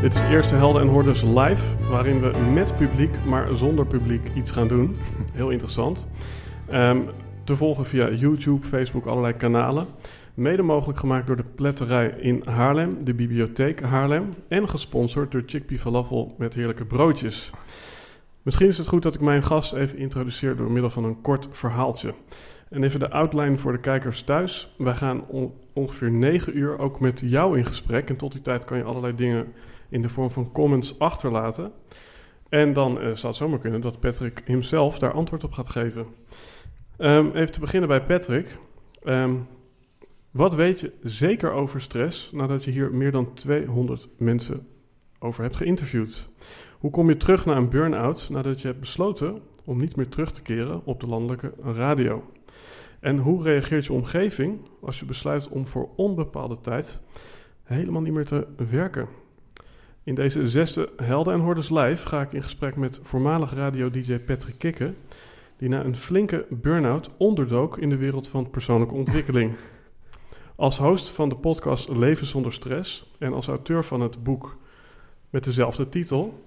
[0.00, 4.30] Dit is de eerste Helden en Hordes live, waarin we met publiek, maar zonder publiek
[4.34, 4.96] iets gaan doen.
[5.32, 6.06] Heel interessant.
[6.72, 7.08] Um,
[7.44, 9.86] te volgen via YouTube, Facebook, allerlei kanalen.
[10.34, 15.78] Mede mogelijk gemaakt door de Pletterij in Haarlem, de Bibliotheek Haarlem en gesponsord door Chickpea
[15.78, 17.50] Falafel met heerlijke broodjes.
[18.42, 21.48] Misschien is het goed dat ik mijn gast even introduceer door middel van een kort
[21.50, 22.14] verhaaltje.
[22.68, 24.74] En even de outline voor de kijkers thuis.
[24.78, 25.24] Wij gaan
[25.72, 28.08] ongeveer 9 uur ook met jou in gesprek.
[28.08, 29.52] En tot die tijd kan je allerlei dingen
[29.90, 31.72] in de vorm van comments achterlaten.
[32.48, 36.06] En dan uh, zou het zomaar kunnen dat Patrick hemzelf daar antwoord op gaat geven.
[36.98, 38.58] Um, even te beginnen bij Patrick.
[39.04, 39.46] Um,
[40.30, 44.66] wat weet je zeker over stress nadat je hier meer dan 200 mensen
[45.18, 46.28] over hebt geïnterviewd?
[46.78, 50.32] Hoe kom je terug naar een burn-out nadat je hebt besloten om niet meer terug
[50.32, 52.24] te keren op de landelijke radio?
[53.00, 57.00] En hoe reageert je omgeving als je besluit om voor onbepaalde tijd
[57.62, 59.08] helemaal niet meer te werken?
[60.04, 64.58] In deze zesde Helden en Hordes Live ga ik in gesprek met voormalig radio-dj Patrick
[64.58, 64.94] Kikke,
[65.56, 69.52] die na een flinke burn-out onderdook in de wereld van persoonlijke ontwikkeling.
[70.56, 74.56] Als host van de podcast Leven zonder stress en als auteur van het boek
[75.30, 76.44] met dezelfde titel,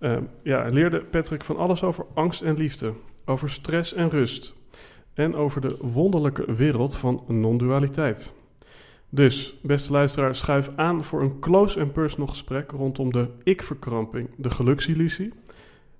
[0.00, 2.92] uh, ja, leerde Patrick van alles over angst en liefde,
[3.24, 4.54] over stress en rust
[5.14, 8.34] en over de wonderlijke wereld van non-dualiteit.
[9.14, 14.50] Dus, beste luisteraar, schuif aan voor een close en personal gesprek rondom de ik-verkramping, de
[14.50, 15.32] geluksillusie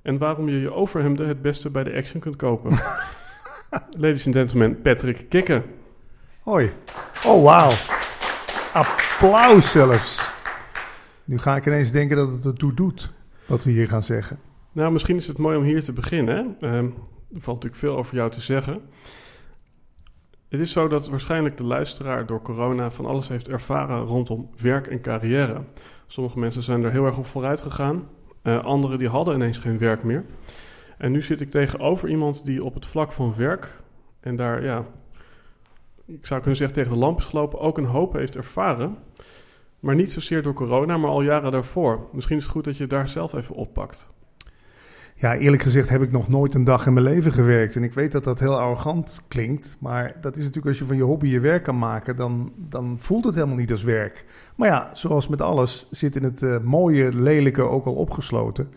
[0.02, 2.70] en waarom je je overhemden het beste bij de Action kunt kopen.
[4.02, 5.64] Ladies and gentlemen, Patrick Kikken.
[6.40, 6.70] Hoi.
[7.26, 7.72] Oh, wauw.
[8.72, 10.32] Applaus zelfs.
[11.24, 13.12] Nu ga ik ineens denken dat het ertoe doet,
[13.46, 14.38] wat we hier gaan zeggen.
[14.72, 16.56] Nou, misschien is het mooi om hier te beginnen.
[16.60, 16.94] Um,
[17.34, 18.82] er valt natuurlijk veel over jou te zeggen.
[20.54, 24.86] Het is zo dat waarschijnlijk de luisteraar door corona van alles heeft ervaren rondom werk
[24.86, 25.60] en carrière.
[26.06, 28.08] Sommige mensen zijn er heel erg op vooruit gegaan.
[28.42, 30.24] Uh, anderen die hadden ineens geen werk meer.
[30.98, 33.80] En nu zit ik tegenover iemand die op het vlak van werk
[34.20, 34.84] en daar, ja,
[36.06, 38.96] ik zou kunnen zeggen tegen de lamp is gelopen, ook een hoop heeft ervaren.
[39.80, 42.08] Maar niet zozeer door corona, maar al jaren daarvoor.
[42.12, 44.08] Misschien is het goed dat je daar zelf even oppakt.
[45.16, 47.76] Ja, eerlijk gezegd heb ik nog nooit een dag in mijn leven gewerkt.
[47.76, 49.76] En ik weet dat dat heel arrogant klinkt.
[49.80, 52.96] Maar dat is natuurlijk als je van je hobby je werk kan maken, dan, dan
[53.00, 54.24] voelt het helemaal niet als werk.
[54.54, 58.68] Maar ja, zoals met alles zit in het uh, mooie, lelijke ook al opgesloten.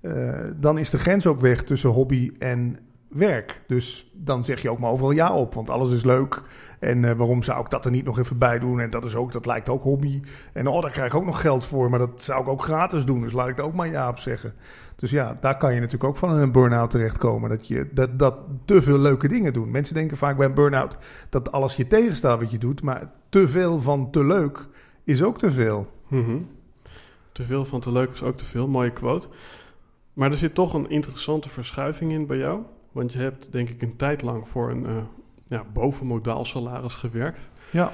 [0.00, 2.78] Uh, dan is de grens ook weg tussen hobby en
[3.16, 3.62] werk.
[3.66, 6.42] Dus dan zeg je ook maar overal ja op, want alles is leuk.
[6.78, 8.80] En uh, waarom zou ik dat er niet nog even bij doen?
[8.80, 10.22] En dat, is ook, dat lijkt ook hobby.
[10.52, 13.04] En oh, daar krijg ik ook nog geld voor, maar dat zou ik ook gratis
[13.04, 13.20] doen.
[13.20, 14.54] Dus laat ik er ook maar ja op zeggen.
[14.96, 17.50] Dus ja, daar kan je natuurlijk ook van een burn-out terechtkomen.
[17.50, 19.70] Dat je dat, dat te veel leuke dingen doen.
[19.70, 20.96] Mensen denken vaak bij een burn-out
[21.30, 22.82] dat alles je tegenstaat wat je doet.
[22.82, 24.66] Maar te veel van te leuk
[25.04, 25.90] is ook te veel.
[26.08, 26.48] -hmm.
[27.32, 28.68] Te veel van te leuk is ook te veel.
[28.68, 29.28] Mooie quote.
[30.12, 32.60] Maar er zit toch een interessante verschuiving in bij jou.
[32.96, 34.96] Want je hebt denk ik een tijd lang voor een uh,
[35.46, 37.50] ja, bovenmodaal salaris gewerkt.
[37.70, 37.90] Ja.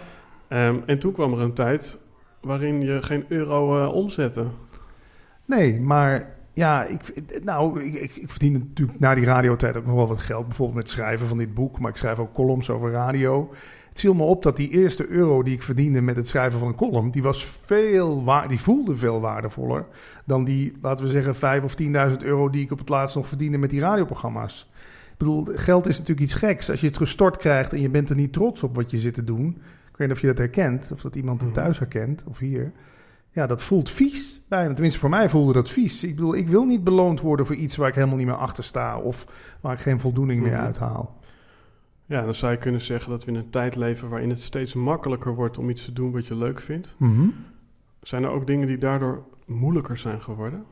[0.48, 1.98] Um, en toen kwam er een tijd
[2.40, 4.46] waarin je geen euro uh, omzette.
[5.44, 10.08] Nee, maar ja, ik, nou, ik, ik, verdien natuurlijk na die radiotijd ook nog wel
[10.08, 10.46] wat geld.
[10.46, 11.78] Bijvoorbeeld met het schrijven van dit boek.
[11.78, 13.50] Maar ik schrijf ook columns over radio.
[13.88, 16.68] Het viel me op dat die eerste euro die ik verdiende met het schrijven van
[16.68, 17.10] een column...
[17.10, 19.86] die, was veel waar, die voelde veel waardevoller
[20.24, 22.50] dan die, laten we zeggen, 5 of 10.000 euro...
[22.50, 24.70] die ik op het laatst nog verdiende met die radioprogramma's.
[25.22, 26.70] Bedoel, geld is natuurlijk iets geks.
[26.70, 29.14] Als je het gestort krijgt en je bent er niet trots op wat je zit
[29.14, 29.48] te doen...
[29.90, 31.60] ik weet niet of je dat herkent, of dat iemand het mhm.
[31.60, 32.72] thuis herkent, of hier...
[33.30, 34.72] Ja, dat voelt vies bijna.
[34.72, 36.04] Tenminste, voor mij voelde dat vies.
[36.04, 38.64] Ik bedoel, ik wil niet beloond worden voor iets waar ik helemaal niet meer achter
[38.64, 38.98] sta.
[38.98, 39.26] Of
[39.60, 40.64] waar ik geen voldoening meer mhm.
[40.64, 41.18] uithaal.
[42.06, 44.74] Ja, dan zou je kunnen zeggen dat we in een tijd leven waarin het steeds
[44.74, 46.94] makkelijker wordt om iets te doen wat je leuk vindt.
[46.96, 47.34] Mm -hmm.
[48.02, 50.64] Zijn er ook dingen die daardoor moeilijker zijn geworden?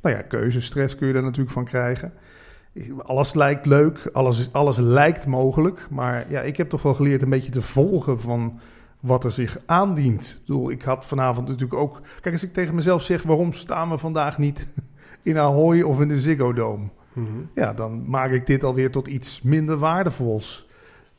[0.00, 2.12] Nou ja, keuzestress kun je daar natuurlijk van krijgen.
[3.02, 5.86] Alles lijkt leuk, alles, alles lijkt mogelijk.
[5.90, 8.58] Maar ja, ik heb toch wel geleerd een beetje te volgen van
[9.00, 10.28] wat er zich aandient.
[10.40, 12.00] Ik, bedoel, ik had vanavond natuurlijk ook...
[12.20, 13.22] Kijk, als ik tegen mezelf zeg...
[13.22, 14.66] waarom staan we vandaag niet
[15.22, 16.84] in Ahoy of in de Ziggo Dome?
[17.12, 17.26] Mhm.
[17.54, 20.68] Ja, dan maak ik dit alweer tot iets minder waardevols.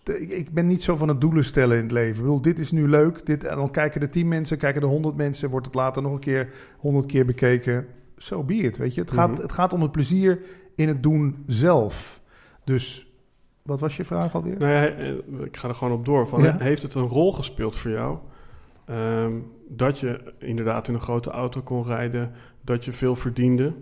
[0.03, 2.15] De- ik- ben niet zo van het doelen stellen in het leven.
[2.15, 3.25] Ik bedoel, dit is nu leuk.
[3.25, 5.49] Dit, en dan kijken er tien mensen, kijken er honderd mensen.
[5.49, 7.85] Wordt het later nog een keer honderd keer bekeken.
[8.17, 9.01] Zo be it, weet je.
[9.01, 9.41] Het gaat, Mhm.
[9.41, 10.39] het gaat om het plezier
[10.77, 12.21] in het doen zelf.
[12.63, 13.07] Dus,
[13.61, 14.57] wat was je vraag alweer?
[14.57, 15.13] Nou ja, eh,
[15.43, 16.27] ik ga er gewoon op door.
[16.27, 16.57] Van, Ja.
[16.59, 18.17] Heeft het een rol gespeeld voor jou
[18.85, 19.33] ehm,
[19.67, 22.31] dat je inderdaad in een grote auto kon rijden,
[22.61, 23.73] dat je veel verdiende?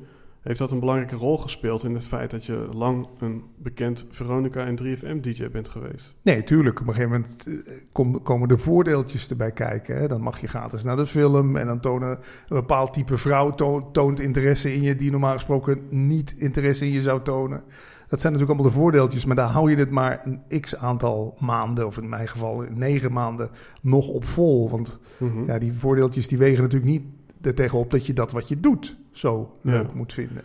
[0.46, 4.66] Heeft dat een belangrijke rol gespeeld in het feit dat je lang een bekend Veronica
[4.66, 6.16] en 3FM-DJ bent geweest?
[6.22, 6.80] Nee, tuurlijk.
[6.82, 9.98] Op een gegeven moment eh, kom- komen er voordeeltjes erbij kijken.
[9.98, 10.08] Hè.
[10.08, 11.56] Dan mag je gratis naar de film.
[11.56, 14.96] En dan tonen een bepaald type vrouw to- toont interesse in je...
[14.96, 17.64] die normaal gesproken niet interesse in je zou tonen.
[18.10, 19.26] Dat zijn natuurlijk allemaal de voordeeltjes.
[19.26, 21.86] Maar daar hou je het maar een x-aantal maanden...
[21.86, 23.50] of in mijn geval negen maanden
[23.82, 24.70] nog op vol.
[24.70, 25.46] Want Mhm.
[25.46, 27.04] ja, die voordeeltjes die wegen natuurlijk niet
[27.46, 27.92] er tegenop...
[27.92, 29.72] dat je dat wat je doet zo Ja.
[29.72, 30.44] leuk moet vinden.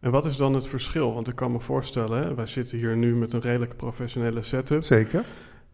[0.00, 1.14] En wat is dan het verschil?
[1.14, 4.82] Want ik kan me voorstellen, hè, wij zitten hier nu met een redelijk professionele setup.
[4.82, 5.24] Zeker.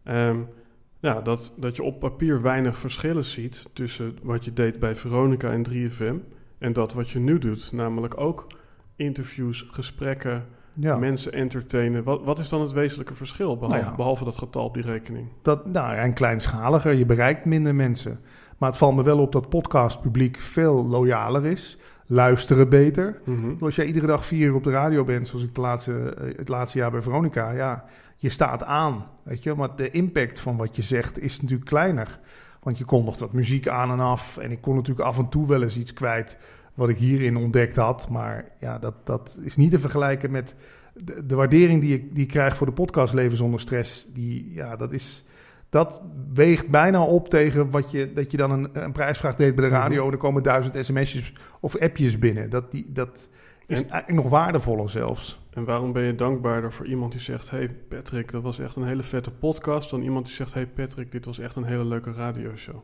[0.03, 0.37] Ehm,
[0.99, 5.51] ja, dat, dat je op papier weinig verschillen ziet tussen wat je deed bij Veronica
[5.51, 6.15] en 3FM
[6.57, 7.71] en dat wat je nu doet.
[7.71, 8.47] Namelijk ook
[8.95, 10.97] interviews, gesprekken, Ja.
[10.97, 12.03] mensen entertainen.
[12.03, 13.95] Wat, wat is dan het wezenlijke verschil, behalve, Nou ja.
[13.95, 15.27] behalve dat getal op die rekening?
[15.41, 18.19] Dat, nou, en kleinschaliger, je bereikt minder mensen.
[18.63, 21.77] Maar het valt me wel op dat podcastpubliek veel loyaler is.
[22.05, 23.21] Luisteren beter.
[23.23, 23.63] Mhm.
[23.63, 26.37] Als jij iedere dag vier uur op de radio bent, zoals ik het laatste, eh,
[26.37, 27.85] het laatste jaar bij Veronica, ja,
[28.17, 29.05] je staat aan.
[29.23, 32.19] Weet je, maar de impact van wat je zegt is natuurlijk kleiner.
[32.61, 34.37] Want je kondigt wat muziek aan en af.
[34.37, 36.37] En ik kon natuurlijk af en toe wel eens iets kwijt
[36.73, 38.09] wat ik hierin ontdekt had.
[38.09, 40.55] Maar ja, dat, dat is niet te vergelijken met
[40.93, 44.07] de, de waardering die ik, die ik krijg voor de podcast Leven zonder stress.
[44.13, 45.23] Die, ja, dat is...
[45.73, 46.01] Dat
[46.33, 49.75] weegt bijna op tegen wat je, dat je dan een, een prijsvraag deed bij de
[49.75, 50.05] radio.
[50.05, 52.49] En er komen duizend sms'jes of appjes binnen.
[52.49, 53.27] Dat, die, dat
[53.67, 55.39] is En- eigenlijk nog waardevoller zelfs.
[55.53, 58.87] En waarom ben je dankbaarder voor iemand die zegt: Hey Patrick, dat was echt een
[58.87, 62.11] hele vette podcast, dan iemand die zegt: Hey Patrick, dit was echt een hele leuke
[62.11, 62.75] radioshow?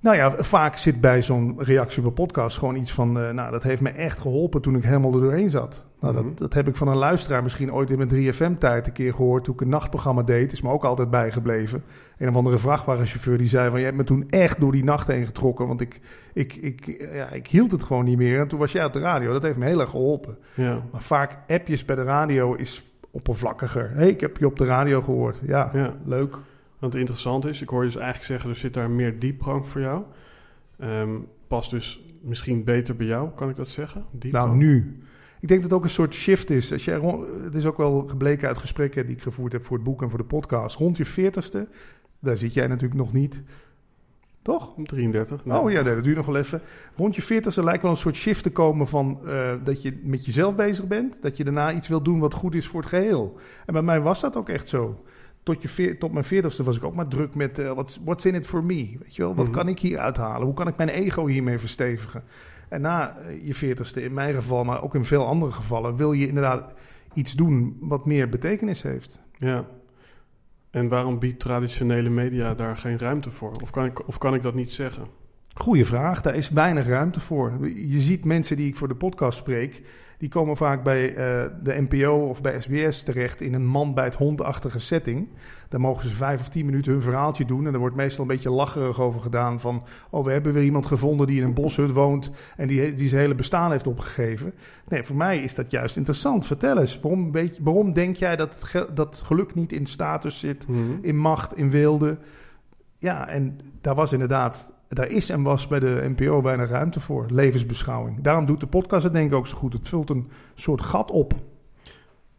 [0.00, 3.20] Nou ja, vaak zit bij zo'n reactie op een podcast gewoon iets van...
[3.20, 5.84] eh, nou, dat heeft me echt geholpen toen ik helemaal er doorheen zat.
[6.00, 6.24] Nou, Mhm.
[6.24, 9.44] dat, dat heb ik van een luisteraar misschien ooit in mijn 3FM-tijd een keer gehoord...
[9.44, 10.52] toen ik een nachtprogramma deed.
[10.52, 11.82] Is me ook altijd bijgebleven.
[12.18, 13.78] Een of andere vrachtwagenchauffeur die zei van...
[13.78, 15.66] je hebt me toen echt door die nacht heen getrokken...
[15.66, 16.00] want ik,
[16.34, 18.40] ik, ik, ja, ik hield het gewoon niet meer.
[18.40, 19.32] En toen was jij op de radio.
[19.32, 20.36] Dat heeft me heel erg geholpen.
[20.54, 23.88] Ja, Maar vaak appjes bij de radio is oppervlakkiger.
[23.90, 25.40] Hé, hey, ik heb je op de radio gehoord.
[25.46, 25.94] Ja, ja.
[26.04, 26.36] leuk.
[26.86, 29.68] Want het interessante is, ik hoor je dus eigenlijk zeggen, er zit daar meer diepgang
[29.68, 30.02] voor jou.
[30.78, 31.10] Ehm
[31.46, 34.04] past dus misschien beter bij jou, kan ik dat zeggen?
[34.10, 34.46] Diepgang.
[34.46, 34.92] Nou, nu.
[35.40, 36.72] Ik denk dat het ook een soort shift is.
[36.72, 39.76] Als jij, rond- het is ook wel gebleken uit gesprekken die ik gevoerd heb voor
[39.76, 40.76] het boek en voor de podcast.
[40.76, 41.68] Rond je veertigste,
[42.18, 43.42] daar zit jij natuurlijk nog niet.
[44.42, 44.72] Toch?
[44.82, 45.44] 33.
[45.44, 45.64] nou.
[45.64, 46.60] Oh ja, nee, dat duurt nog wel even.
[46.96, 50.24] Rond je veertigste lijkt wel een soort shift te komen van eh, dat je met
[50.24, 51.22] jezelf bezig bent.
[51.22, 53.36] Dat je daarna iets wil doen wat goed is voor het geheel.
[53.66, 55.04] En bij mij was dat ook echt zo.
[55.46, 58.34] Tot, je tot mijn veertigste was ik ook maar druk met eh, what's, what's in
[58.34, 58.96] it for me?
[59.00, 59.34] Weet je wel?
[59.34, 59.54] Wat Mhm.
[59.54, 60.46] kan ik hier uithalen?
[60.46, 62.22] Hoe kan ik mijn ego hiermee verstevigen?
[62.68, 66.12] En na eh, je veertigste, in mijn geval, maar ook in veel andere gevallen, wil
[66.12, 66.72] je inderdaad
[67.14, 69.20] iets doen wat meer betekenis heeft.
[69.38, 69.64] Ja.
[70.70, 73.52] En waarom biedt traditionele media daar geen ruimte voor?
[73.62, 75.06] Of kan ik, of kan ik dat niet zeggen?
[75.54, 77.68] Goeie vraag, daar is weinig ruimte voor.
[77.68, 79.82] Je ziet mensen die ik voor de podcast spreek,
[80.18, 81.14] die komen vaak bij eh,
[81.62, 85.28] de NPO of bij SBS terecht in een man bij het hondachtige setting.
[85.68, 88.30] Daar mogen ze vijf of tien minuten hun verhaaltje doen en er wordt meestal een
[88.30, 91.92] beetje lacherig over gedaan van, oh we hebben weer iemand gevonden die in een boshut
[91.92, 94.52] woont en die, die zijn hele bestaan heeft opgegeven.
[94.88, 96.46] Nee, voor mij is dat juist interessant.
[96.46, 100.80] Vertel eens, waarom, weet waarom denk jij dat, dat geluk niet in status zit, Mhm.
[101.00, 102.16] in macht, in wilde.
[102.98, 107.26] Ja, en daar was inderdaad, daar is en was bij de NPO bijna ruimte voor,
[107.30, 108.20] levensbeschouwing.
[108.20, 109.72] Daarom doet de podcast het denk ik ook zo goed.
[109.72, 111.32] Het vult een soort gat op.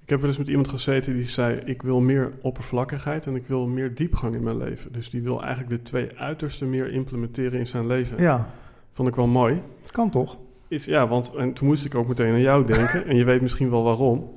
[0.01, 3.48] Ik heb wel eens met iemand gezeten die zei: Ik wil meer oppervlakkigheid en ik
[3.48, 4.92] wil meer diepgang in mijn leven.
[4.92, 8.22] Dus die wil eigenlijk de twee uiterste meer implementeren in zijn leven.
[8.22, 8.50] Ja,
[8.92, 9.62] Vond ik wel mooi.
[9.92, 10.38] kan toch?
[10.68, 13.06] Is, ja, want en toen moest ik ook meteen aan jou denken.
[13.06, 14.30] en je weet misschien wel waarom.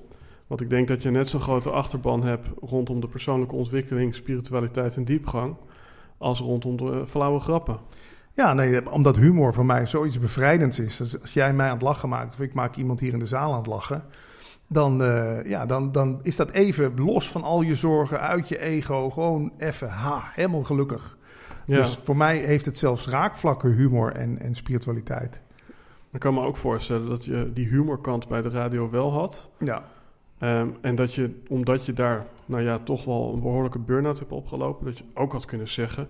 [0.47, 4.97] Want ik denk dat je net zo'n grote achterban hebt rondom de persoonlijke ontwikkeling, spiritualiteit
[4.97, 5.55] en diepgang.
[6.19, 7.79] als rondom de eh, flauwe grappen.
[8.33, 10.97] Ja, nee, omdat humor voor mij zoiets bevrijdends is.
[10.97, 13.27] Dus als jij mij aan het lachen maakt, of ik maak iemand hier in de
[13.27, 14.05] zaal aan het lachen,
[14.67, 18.59] dan, eh, ja, dan, dan is dat even los van al je zorgen, uit je
[18.59, 21.19] ego, gewoon even, ha, helemaal gelukkig.
[21.67, 25.41] Ja, Dus voor mij heeft het zelfs raakvlakken, humor en, en spiritualiteit.
[26.13, 29.51] Ik kan me ook voorstellen dat je die humorkant bij de radio wel had.
[29.59, 29.83] Ja.
[30.39, 34.33] Ehm, en dat je, omdat je daar, nou ja, toch wel een behoorlijke burn-out hebt
[34.33, 36.09] opgelopen, dat je ook had kunnen zeggen: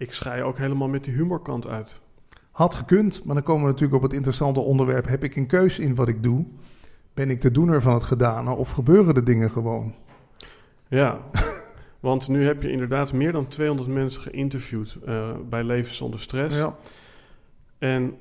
[0.00, 2.00] ik schei ook helemaal met die humorkant uit.
[2.50, 5.78] Had gekund, maar dan komen we natuurlijk op het interessante onderwerp: heb ik een keus
[5.78, 6.44] in wat ik doe?
[7.14, 9.94] Ben ik de doener van het gedane of gebeuren de dingen gewoon?
[10.88, 11.20] Ja,
[12.00, 16.56] want nu heb je inderdaad meer dan 200 mensen geïnterviewd uh, bij Leven zonder stress.
[16.56, 16.76] Ja.
[17.78, 18.16] En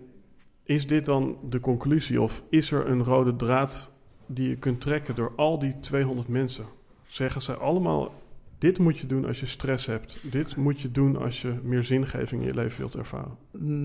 [0.64, 3.92] is dit dan de conclusie of is er een rode draad
[4.26, 6.66] die je kunt trekken door al die 200 mensen?
[7.02, 8.12] Zeggen zij allemaal:
[8.60, 10.32] dit moet je doen als je stress hebt.
[10.32, 13.38] Dit moet je doen als je meer zingeving in je leven wilt ervaren.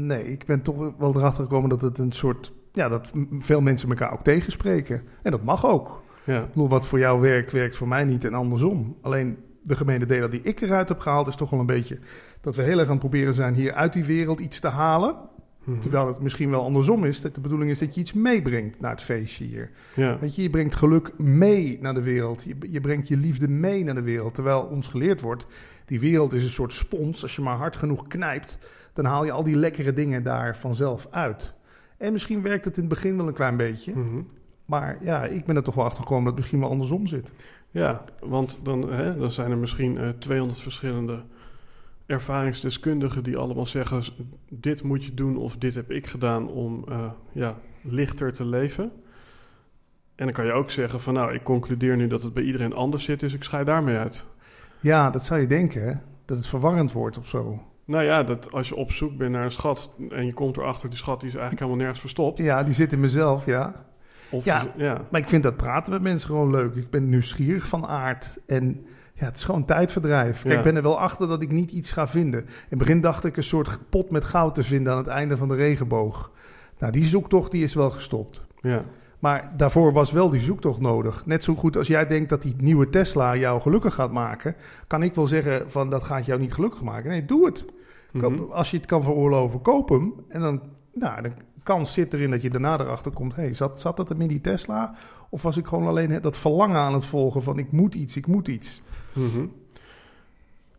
[0.07, 2.52] Nee, ik ben toch wel erachter gekomen dat het een soort.
[2.73, 5.02] Ja, dat veel mensen elkaar ook tegenspreken.
[5.23, 6.02] En dat mag ook.
[6.25, 6.40] Ja.
[6.40, 8.97] Ik bedoel, wat voor jou werkt, werkt voor mij niet en andersom.
[9.00, 11.99] Alleen de gemene delen die ik eruit heb gehaald, is toch wel een beetje
[12.40, 15.16] dat we heel erg aan het proberen zijn hier uit die wereld iets te halen.
[15.64, 15.78] Mhm.
[15.78, 17.21] Terwijl het misschien wel andersom is.
[17.21, 19.71] Dat de bedoeling is dat je iets meebrengt naar het feestje hier.
[19.94, 20.18] Ja.
[20.18, 22.44] Weet je, je brengt geluk mee naar de wereld.
[22.44, 24.35] Je, je brengt je liefde mee naar de wereld.
[24.35, 25.47] Terwijl ons geleerd wordt,
[25.85, 27.23] die wereld is een soort spons.
[27.23, 28.59] Als je maar hard genoeg knijpt,
[28.92, 31.54] dan haal je al die lekkere dingen daar vanzelf uit.
[31.97, 33.92] En misschien werkt het in het begin wel een klein beetje.
[33.92, 34.23] Mhm.
[34.64, 37.30] Maar ja, ik ben er toch wel achter gekomen dat het misschien wel andersom zit.
[37.71, 41.23] Ja, want dan, hè, dan zijn er misschien eh 200 verschillende
[42.07, 44.03] ervaringsdeskundigen die allemaal zeggen:
[44.49, 48.85] dit moet je doen of dit heb ik gedaan om eh, ja, lichter te leven.
[50.15, 52.73] En dan kan je ook zeggen: van nou, ik concludeer nu dat het bij iedereen
[52.75, 54.27] anders zit, dus ik schei daarmee uit.
[54.81, 55.93] Ja, dat zou je denken, hè?
[56.25, 57.63] Dat het verwarrend wordt of zo.
[57.85, 60.89] Nou ja, dat als je op zoek bent naar een schat en je komt erachter,
[60.89, 62.39] die schat die is eigenlijk helemaal nergens verstopt.
[62.39, 63.85] Ja, die zit in mezelf, ja.
[64.31, 64.63] Of Ja.
[64.63, 65.07] je- ja.
[65.11, 66.75] Maar ik vind dat praten met mensen gewoon leuk.
[66.75, 68.39] Ik ben nieuwsgierig van aard.
[68.47, 70.42] En ja, het is gewoon tijdverdrijf.
[70.42, 70.59] Kijk, Ja.
[70.59, 72.40] ik ben er wel achter dat ik niet iets ga vinden.
[72.40, 75.37] In het begin dacht ik een soort pot met goud te vinden aan het einde
[75.37, 76.30] van de regenboog.
[76.78, 78.42] Nou, die zoektocht die is wel gestopt.
[78.61, 78.83] ja.
[79.18, 81.26] Maar daarvoor was wel die zoektocht nodig.
[81.26, 84.54] Net zo goed als jij denkt dat die nieuwe Tesla jou gelukkig gaat maken,
[84.87, 87.11] kan ik wel zeggen van dat gaat jou niet gelukkig maken.
[87.11, 87.64] Nee, doe het.
[88.21, 88.50] Koop- Mhm.
[88.52, 90.14] Als je het kan veroorloven, koop hem.
[90.28, 90.61] En dan,
[90.94, 91.30] nou, de
[91.62, 93.37] kans zit erin dat je daarna erachter komt.
[93.37, 94.94] Hey, zat, zat dat hem in die Tesla?
[95.30, 98.26] Of was ik gewoon alleen dat verlangen aan het volgen van ik moet iets, ik
[98.26, 98.83] moet iets.
[99.14, 99.47] Mhm.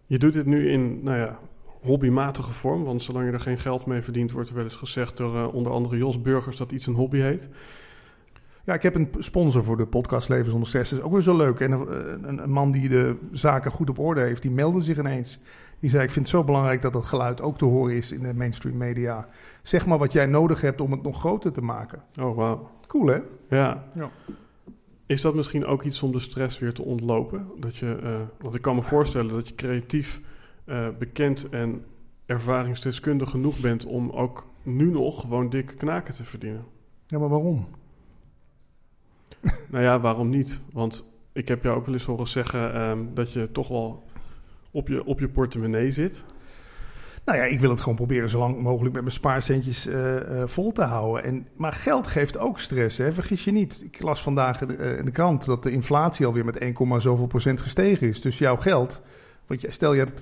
[0.05, 1.39] Je doet dit nu in, nou ja,
[1.81, 2.83] hobbymatige vorm.
[2.83, 5.53] Want zolang je er geen geld mee verdient, wordt er wel eens gezegd door eh,
[5.53, 7.49] onder andere Jos Burgers dat iets een hobby heet.
[8.65, 10.89] Ja, ik heb een sponsor voor de podcast Leven zonder stress.
[10.89, 11.59] Dat is ook weer zo leuk.
[11.59, 14.97] En een, een, een man die de zaken goed op orde heeft, die meldde zich
[14.97, 15.39] ineens.
[15.79, 18.21] Die zei, ik vind het zo belangrijk dat dat geluid ook te horen is in
[18.23, 19.27] de mainstream media.
[19.61, 22.03] Zeg maar wat jij nodig hebt om het nog groter te maken.
[22.21, 22.69] Oh, wauw.
[22.87, 23.19] Cool, hè?
[23.49, 23.83] Ja.
[23.93, 24.09] Ja.
[25.05, 27.47] Is dat misschien ook iets om de stress weer te ontlopen?
[27.59, 30.21] Dat je, eh, want ik kan me voorstellen dat je creatief
[30.65, 31.85] eh, bekend en
[32.25, 36.65] ervaringsdeskundig genoeg bent om ook nu nog gewoon dikke knaken te verdienen.
[37.07, 37.67] Ja, maar waarom?
[39.71, 40.63] Nou ja, waarom niet?
[40.71, 44.03] Want ik heb jou ook wel eens horen zeggen ehm, dat je toch wel
[44.71, 46.25] op je, op je portemonnee zit.
[47.25, 50.47] Nou ja, ik wil het gewoon proberen zo lang mogelijk met mijn spaarcentjes eh, eh,
[50.47, 51.23] vol te houden.
[51.23, 53.11] En, maar geld geeft ook stress, hè?
[53.11, 53.81] vergis je niet.
[53.83, 57.61] Ik las vandaag eh, in de krant dat de inflatie alweer met 1, zoveel procent
[57.61, 58.21] gestegen is.
[58.21, 59.01] Dus jouw geld,
[59.47, 60.19] want je, stel je hebt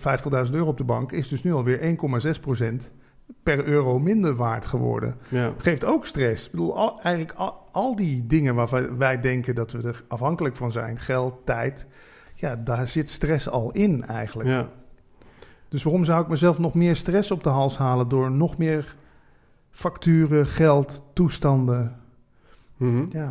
[0.47, 1.97] 50.000 euro op de bank, is dus nu alweer
[2.35, 2.91] 1,6 procent
[3.43, 5.17] per euro minder waard geworden.
[5.27, 6.45] Ja, Geeft ook stress.
[6.45, 10.55] Ik bedoel, al, eigenlijk al, al die dingen waarvan wij denken dat we er afhankelijk
[10.55, 11.87] van zijn, geld, tijd,
[12.35, 14.49] ja, daar zit stress al in eigenlijk.
[14.49, 14.69] ja.
[15.73, 18.95] Dus waarom zou ik mezelf nog meer stress op de hals halen door nog meer
[19.71, 21.95] facturen, geld, toestanden?
[22.77, 23.05] Mhm.
[23.09, 23.27] Ja.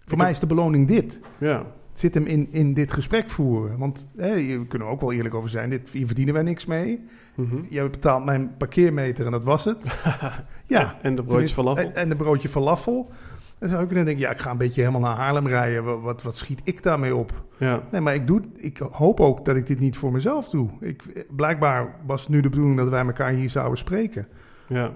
[0.00, 1.20] Voor Ik mij heb- is de beloning dit.
[1.38, 1.56] ja.
[1.90, 3.78] Het zit hem in, in dit gesprek voeren.
[3.78, 5.70] Want hè, hier kunnen we ook wel eerlijk over zijn.
[5.70, 7.04] Dit, hier verdienen wij niks mee.
[7.34, 7.56] Mhm.
[7.68, 9.84] Jij betaalt mijn parkeermeter en dat was het.
[10.66, 10.98] ja.
[11.02, 11.84] En de Tenminste, falafel.
[11.84, 13.10] En, en de broodje falafel.
[13.58, 15.84] Dan zou ik kunnen denken, ja, ik ga een beetje helemaal naar Haarlem rijden.
[15.84, 17.44] Wat, wat, wat schiet ik daarmee op?
[17.58, 20.70] Ja, Nee, maar ik, doe, ik hoop ook dat ik dit niet voor mezelf doe.
[20.80, 24.28] Ik, blijkbaar was het nu de bedoeling dat wij elkaar hier zouden spreken.
[24.68, 24.92] ja.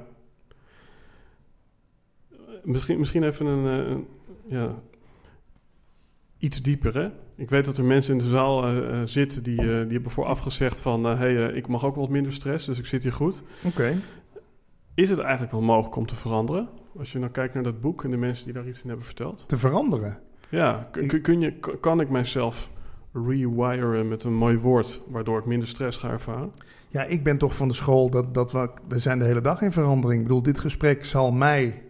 [2.63, 3.97] Misschien, misschien even een, eh,
[4.59, 4.75] ja,
[6.39, 7.11] iets dieper, hè?
[7.37, 10.39] Ik weet dat er mensen in de zaal eh, eh, zitten die, die hebben vooraf
[10.39, 11.05] gezegd van...
[11.05, 13.43] hé, hey, ik mag ook wat minder stress, dus ik zit hier goed.
[13.65, 13.97] Oké.
[14.95, 16.69] Is het eigenlijk wel mogelijk om te veranderen?
[16.99, 19.07] Als je nou kijkt naar dat boek en de mensen die daar iets in hebben
[19.07, 19.45] verteld.
[19.49, 20.19] Te veranderen.
[20.49, 22.69] Ja, Ik- kun- je, kan ik mijzelf
[23.13, 25.01] rewiren met een mooi woord...
[25.09, 26.53] waardoor ik minder stress ga ervaren?
[26.89, 29.63] Ja, ik ben toch van de school dat, dat we, we zijn de hele dag
[29.63, 30.21] in verandering.
[30.21, 31.83] Ik bedoel, dit gesprek zal mij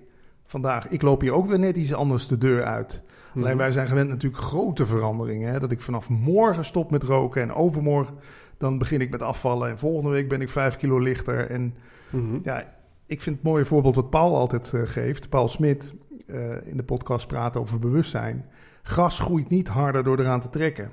[0.44, 0.88] vandaag...
[0.88, 3.02] Ik loop hier ook weer net iets anders de deur uit.
[3.34, 3.56] Alleen Mhm.
[3.58, 5.52] wij zijn gewend natuurlijk grote veranderingen.
[5.52, 5.58] Hè?
[5.60, 8.14] Dat ik vanaf morgen stop met roken en overmorgen
[8.58, 9.68] dan begin ik met afvallen.
[9.70, 11.50] En volgende week ben ik vijf kilo lichter.
[11.50, 11.74] En
[12.10, 12.38] Mhm.
[12.42, 12.76] ja,
[13.08, 15.28] ik vind het mooie voorbeeld wat Paul altijd eh, geeft.
[15.28, 15.94] Paul Smit
[16.26, 18.44] eh, in de podcast praat over bewustzijn.
[18.82, 20.90] Gras groeit niet harder door eraan te trekken.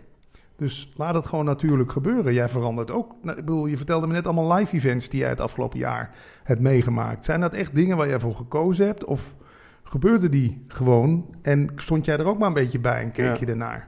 [0.58, 2.34] Dus laat het gewoon natuurlijk gebeuren.
[2.34, 3.16] Jij verandert ook.
[3.22, 6.12] Nou, ik bedoel, je vertelde me net allemaal live events die jij het afgelopen jaar
[6.44, 7.26] hebt meegemaakt.
[7.26, 9.04] Zijn dat echt dingen waar jij voor gekozen hebt?
[9.06, 9.36] Of
[9.84, 13.36] gebeurde die gewoon en stond jij er ook maar een beetje bij en keek Ja.
[13.40, 13.88] je ernaar?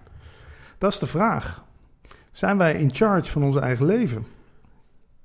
[0.78, 1.66] Dat is de vraag.
[2.32, 4.26] Zijn wij in charge van ons eigen leven?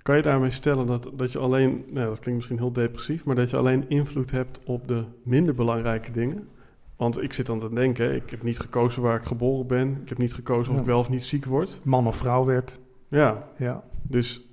[0.02, 3.34] Kan je daarmee stellen dat, dat je alleen, nou, dat klinkt misschien heel depressief, maar
[3.36, 6.48] dat je alleen invloed hebt op de minder belangrijke dingen?
[6.96, 9.98] Want ik zit dan te denken, ik heb niet gekozen waar ik geboren ben.
[10.02, 11.80] Ik heb niet gekozen of ik wel of niet ziek word.
[11.82, 12.78] Man of vrouw werd.
[13.08, 13.82] Ja, Ja.
[14.02, 14.46] dus,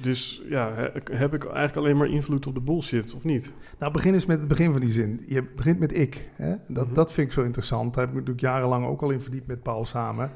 [0.00, 3.52] dus ja, he- heb ik eigenlijk alleen maar invloed op de bullshit, of niet?
[3.78, 5.24] Nou, begin eens met het begin van die zin.
[5.26, 6.28] Je begint met ik.
[6.34, 6.54] Hè?
[6.68, 6.94] Dat, Mhm.
[6.94, 7.94] dat vind ik zo interessant.
[7.94, 10.30] Daar heb ik natuurlijk jarenlang ook al in verdiept met Paul samen.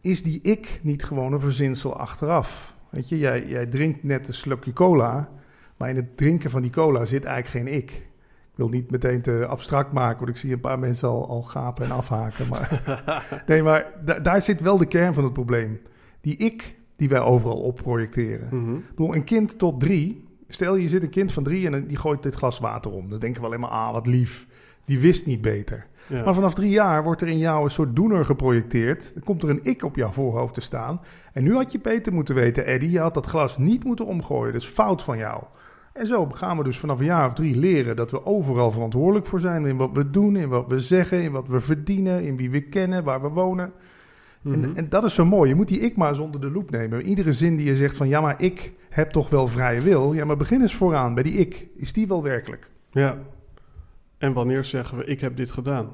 [0.00, 2.74] Is die ik niet gewoon een verzinsel achteraf?
[2.90, 5.28] Weet je, jij, jij drinkt net een slokje cola,
[5.76, 7.90] maar in het drinken van die cola zit eigenlijk geen ik.
[7.90, 11.42] Ik wil niet meteen te abstract maken, want ik zie een paar mensen al, al
[11.42, 12.48] gapen en afhaken.
[12.48, 12.82] Maar,
[13.46, 15.80] nee, maar da- daar zit wel de kern van het probleem.
[16.20, 18.48] Die ik die wij overal op projecteren.
[18.50, 18.74] Mhm.
[18.76, 20.24] Ik bedoel, een kind tot drie.
[20.48, 23.10] Stel, je zit een kind van drie en die gooit dit glas water om.
[23.10, 24.46] Dan denken we alleen maar, ah, wat lief.
[24.84, 25.86] Die wist niet beter.
[26.10, 26.24] Ja.
[26.24, 29.10] Maar vanaf drie jaar wordt er in jou een soort doener geprojecteerd.
[29.14, 31.00] Dan komt er een ik op jouw voorhoofd te staan.
[31.32, 34.52] En nu had je beter moeten weten, Eddie, je had dat glas niet moeten omgooien.
[34.52, 35.42] Dat is fout van jou.
[35.92, 39.26] En zo gaan we dus vanaf een jaar of drie leren dat we overal verantwoordelijk
[39.26, 39.66] voor zijn.
[39.66, 42.60] In wat we doen, in wat we zeggen, in wat we verdienen, in wie we
[42.60, 43.72] kennen, waar we wonen.
[44.42, 44.64] Mhm.
[44.64, 45.48] En, en dat is zo mooi.
[45.48, 47.02] Je moet die ik maar eens onder de loep nemen.
[47.02, 50.12] Iedere zin die je zegt van ja, maar ik heb toch wel vrije wil.
[50.12, 51.66] Ja, maar begin eens vooraan bij die ik.
[51.76, 52.70] Is die wel werkelijk?
[52.90, 53.18] Ja.
[54.20, 55.88] En wanneer zeggen we, ik heb dit gedaan?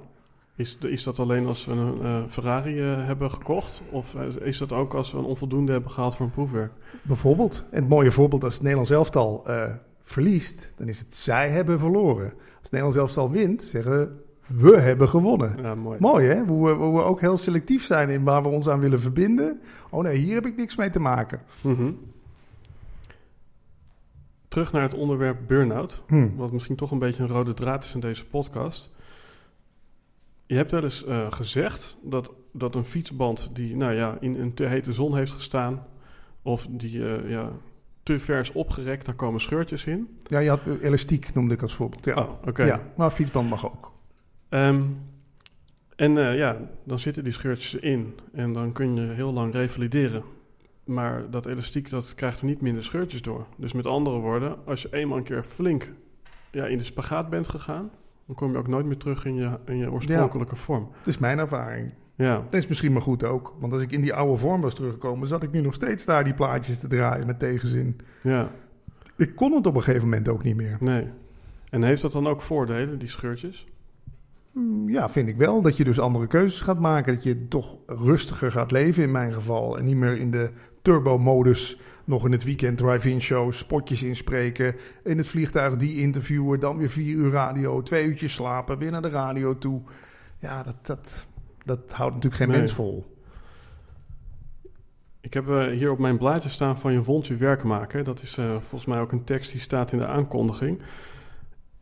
[0.56, 3.82] Is, is dat alleen als we een eh, Ferrari eh, hebben gekocht?
[3.90, 6.72] Of eh, is dat ook als we een onvoldoende hebben gehaald voor een proefwerk?
[7.02, 7.64] Bijvoorbeeld.
[7.70, 9.46] En het mooie voorbeeld als het Nederlands elftal
[10.02, 12.32] verliest, dan is het zij hebben verloren.
[12.32, 15.54] Als het Nederlands elftal wint, zeggen we we hebben gewonnen.
[15.62, 15.98] Ja, mooi.
[16.00, 16.44] Mooi hè?
[16.44, 19.60] Hoe we, hoe we ook heel selectief zijn in waar we ons aan willen verbinden.
[19.90, 21.40] Oh nee, hier heb ik niks mee te maken.
[21.60, 21.92] Mhm.
[24.48, 26.02] Terug naar het onderwerp burn-out.
[26.06, 26.28] Hm.
[26.36, 28.90] Wat misschien toch een beetje een rode draad is in deze podcast.
[30.46, 34.54] Je hebt wel eens eh, gezegd dat, dat een fietsband die nou ja, in een
[34.54, 35.86] te hete zon heeft gestaan...
[36.42, 37.50] of die eh, ja,
[38.02, 40.18] te ver is opgerekt, daar komen scheurtjes in.
[40.24, 42.04] Ja, je had eh, elastiek noemde ik als voorbeeld.
[42.04, 42.64] Ja, Oh, oké.
[42.64, 43.92] ja maar fietsband mag ook.
[44.48, 44.82] Ehm,
[45.96, 50.22] en ja, dan zitten die scheurtjes in en dan kun je heel lang revalideren.
[50.86, 53.46] Maar dat elastiek dat krijgt er niet minder scheurtjes door.
[53.56, 55.92] Dus met andere woorden, als je eenmaal een keer flink
[56.50, 57.90] ja, in de spagaat bent gegaan,
[58.26, 60.88] dan kom je ook nooit meer terug in je, in je oorspronkelijke vorm.
[60.98, 61.92] Het is mijn ervaring.
[62.14, 63.54] Ja, Dat is misschien maar goed ook.
[63.60, 66.24] Want als ik in die oude vorm was teruggekomen, zat ik nu nog steeds daar
[66.24, 67.96] die plaatjes te draaien met tegenzin.
[68.22, 68.50] ja,
[69.16, 70.76] Ik kon het op een gegeven moment ook niet meer.
[70.80, 71.08] nee.
[71.70, 73.66] En heeft dat dan ook voordelen, die scheurtjes?
[74.56, 75.60] Hmm, Ja, vind ik wel.
[75.62, 77.14] Dat je dus andere keuzes gaat maken.
[77.14, 79.78] Dat je toch rustiger gaat leven in mijn geval.
[79.78, 80.50] En niet meer in de
[80.82, 84.74] turbo-modus nog in het weekend drive-in shows, spotjes inspreken.
[85.04, 86.60] In het vliegtuig die interviewen.
[86.60, 89.80] Dan weer vier uur radio, twee uurtjes slapen, weer naar de radio toe.
[90.38, 91.26] Ja, dat, dat,
[91.64, 92.58] dat houdt natuurlijk geen Nee.
[92.58, 93.14] mens vol.
[95.20, 98.04] Ik heb eh, hier op mijn blaadje staan van je wond je werk maken.
[98.04, 100.82] Dat is eh, volgens mij ook een tekst die staat in de aankondiging.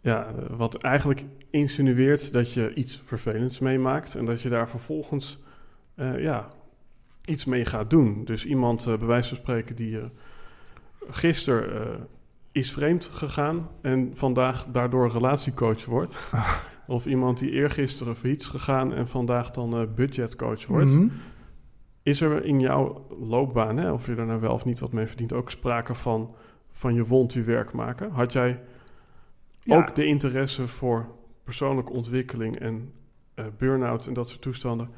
[0.05, 5.39] Ja, wat eigenlijk insinueert dat je iets vervelends meemaakt en dat je daar vervolgens
[5.95, 6.47] eh, ja,
[7.25, 8.25] iets mee gaat doen.
[8.25, 10.05] Dus iemand, eh bij wijze van spreken, die eh
[11.11, 12.07] gisteren
[12.53, 16.33] is vreemd gegaan en vandaag daardoor relatiecoach wordt.
[16.87, 20.91] of iemand die eergisteren failliet is gegaan en vandaag dan budgetcoach wordt.
[20.91, 21.09] Mhm.
[22.03, 25.07] Is er in jouw loopbaan, hè, of je er nou wel of niet wat mee
[25.07, 26.35] verdient, ook sprake van,
[26.71, 28.11] van je wond je werk maken?
[28.11, 28.61] Had jij
[29.65, 29.77] Ja.
[29.77, 31.07] ook de interesse voor
[31.45, 32.93] persoonlijke ontwikkeling en
[33.35, 34.89] eh burn-out en dat soort toestanden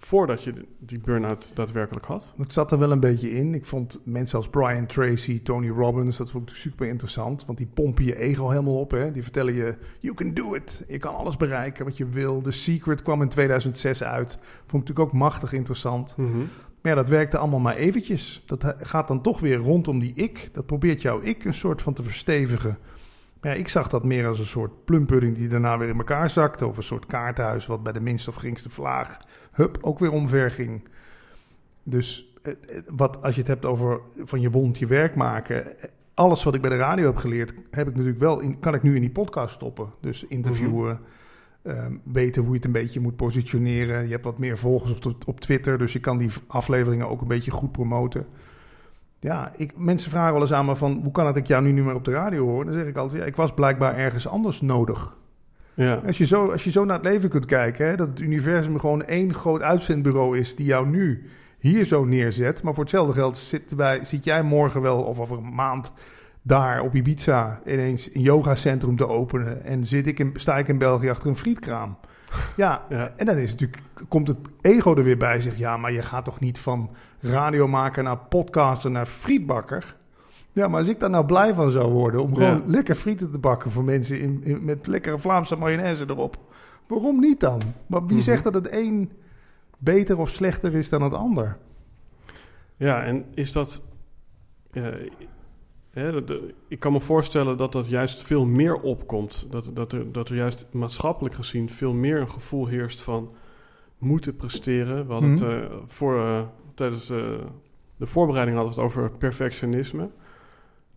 [0.00, 2.34] voordat je die burn-out daadwerkelijk had?
[2.36, 3.54] Het zat er wel een beetje in.
[3.54, 7.46] Ik vond mensen als Brian Tracy, Tony Robbins, dat vond ik super interessant.
[7.46, 8.90] Want die pompen je ego helemaal op.
[8.90, 9.12] Hè?
[9.12, 10.84] Die vertellen je, you can do it.
[10.88, 12.40] Je kan alles bereiken wat je wil.
[12.40, 14.38] The Secret kwam in 2006 uit.
[14.40, 16.14] Vond ik natuurlijk ook machtig interessant.
[16.16, 16.38] Mhm.
[16.82, 18.42] Maar ja, dat werkte allemaal maar eventjes.
[18.46, 20.48] Dat ha- gaat dan toch weer rondom die ik.
[20.52, 22.78] Dat probeert jouw ik een soort van te verstevigen.
[23.40, 26.30] Maar ja, ik zag dat meer als een soort plumpudding die daarna weer in elkaar
[26.30, 26.66] zakte.
[26.66, 29.18] Of een soort kaartenhuis wat bij de minste of geringste vlaag,
[29.52, 30.88] hup, ook weer omver ging.
[31.82, 35.78] Dus eh, eh, wat, als je het hebt over van je wond je werk maken.
[35.78, 38.74] eh, Alles wat ik bij de radio heb geleerd, heb ik natuurlijk wel in, kan
[38.74, 39.88] ik nu in die podcast stoppen.
[40.00, 41.00] Dus interviewen,
[41.62, 44.04] ehm, weten hoe je het een beetje moet positioneren.
[44.04, 47.28] Je hebt wat meer volgers op, op Twitter, dus je kan die afleveringen ook een
[47.28, 48.26] beetje goed promoten.
[49.20, 51.00] Ja, ik, mensen vragen wel eens aan me van...
[51.02, 52.64] hoe kan het dat ik jou nu niet meer op de radio hoor?
[52.64, 55.16] Dan zeg ik altijd, ja, ik was blijkbaar ergens anders nodig.
[55.74, 55.94] Ja.
[56.06, 57.86] Als je zo, als je zo naar het leven kunt kijken...
[57.86, 60.54] Hè, dat het universum gewoon één groot uitzendbureau is...
[60.54, 61.26] die jou nu
[61.58, 62.62] hier zo neerzet.
[62.62, 65.02] Maar voor hetzelfde geld zit, bij, zit jij morgen wel...
[65.02, 65.92] of over een maand
[66.42, 67.60] daar op Ibiza...
[67.66, 69.64] ineens een yogacentrum te openen...
[69.64, 71.96] en zit ik in, sta ik in België achter een frietkraam...
[72.56, 73.12] Ja, Ja.
[73.16, 75.40] en dan is het natuurlijk, komt het ego er weer bij.
[75.40, 79.96] Zegt ja, maar je gaat toch niet van radiomaker naar podcaster naar frietbakker.
[80.52, 82.62] Ja, maar als ik daar nou blij van zou worden om gewoon Ja.
[82.66, 86.36] lekker frieten te bakken voor mensen in, in- met lekkere Vlaamse mayonaise erop.
[86.86, 87.60] Waarom niet dan?
[87.86, 88.22] Maar wie Mhm.
[88.24, 89.12] zegt dat het een
[89.78, 91.56] beter of slechter is dan het ander?
[92.76, 93.80] Ja, en is dat.
[94.72, 94.84] eh,
[95.98, 99.46] hè, de- de- ik kan me voorstellen dat dat juist veel meer opkomt.
[99.50, 103.30] Dat, dat, er, dat er juist maatschappelijk gezien veel meer een gevoel heerst van
[103.98, 105.06] moeten presteren.
[105.06, 105.44] We hadden Mhm.
[105.44, 106.40] het eh, voor, eh,
[106.74, 107.16] tijdens eh,
[107.96, 110.10] de voorbereiding hadden we het over perfectionisme.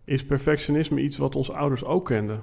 [0.04, 2.42] Is perfectionisme iets wat onze ouders ook kenden?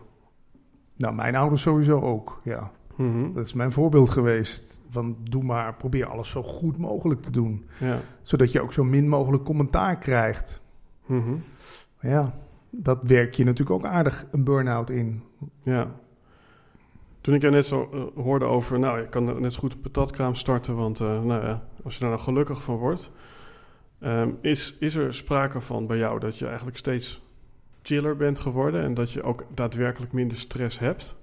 [0.98, 2.72] Nou, mijn ouders sowieso ook, ja.
[2.96, 3.34] Mhm.
[3.34, 4.82] Dat is mijn voorbeeld geweest.
[4.90, 7.66] Van doe maar, probeer alles zo goed mogelijk te doen.
[7.80, 8.00] Ja.
[8.22, 10.62] Zodat je ook zo min mogelijk commentaar krijgt.
[11.06, 11.34] Mhm.
[12.02, 12.34] Ja,
[12.70, 15.24] dat werk je natuurlijk ook aardig een burn-out in.
[15.64, 15.92] Ja.
[17.22, 19.82] Toen ik jou net zo eh, hoorde over, nou, je kan net zo goed een
[19.82, 23.12] patatkraam starten, want eh, nou ja, als je daar nou gelukkig van wordt,
[24.00, 27.28] ehm, is, is er sprake van bij jou dat je eigenlijk steeds
[27.82, 31.16] chiller bent geworden en dat je ook daadwerkelijk minder stress hebt?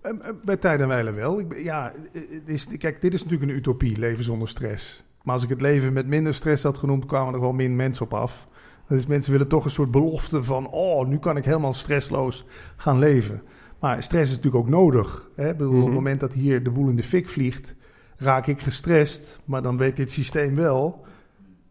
[0.00, 1.40] Eh, eh, Bij tijd en wijle wel.
[1.40, 5.04] Ik ja, het is, kijk, dit is natuurlijk een utopie, leven zonder stress.
[5.22, 8.04] Maar als ik het leven met minder stress had genoemd, kwamen er wel min mensen
[8.04, 8.47] op af.
[8.88, 12.44] Dus mensen willen toch een soort belofte van, oh, nu kan ik helemaal stressloos
[12.76, 13.42] gaan leven.
[13.80, 15.28] Maar stress is natuurlijk ook nodig.
[15.36, 15.50] Hè?
[15.50, 15.84] Ik bedoel, Op Mhm.
[15.84, 17.74] het moment dat hier de boel in de fik vliegt,
[18.16, 19.38] raak ik gestrest.
[19.44, 21.04] Maar dan weet dit systeem wel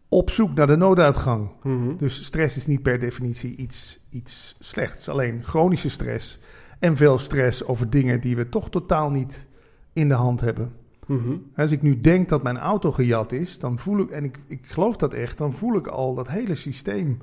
[0.08, 1.50] op zoek naar de nooduitgang.
[1.62, 1.96] Mhm.
[1.96, 5.08] Dus stress is niet per definitie iets, iets slechts.
[5.08, 6.40] Alleen chronische stress
[6.78, 9.46] en veel stress over dingen die we toch totaal niet
[9.92, 10.72] in de hand hebben.
[11.08, 11.36] Mhm.
[11.56, 14.60] Als ik nu denk dat mijn auto gejat is, dan voel ik, en ik, ik
[14.66, 17.18] geloof dat echt, dan voel ik al dat hele systeem.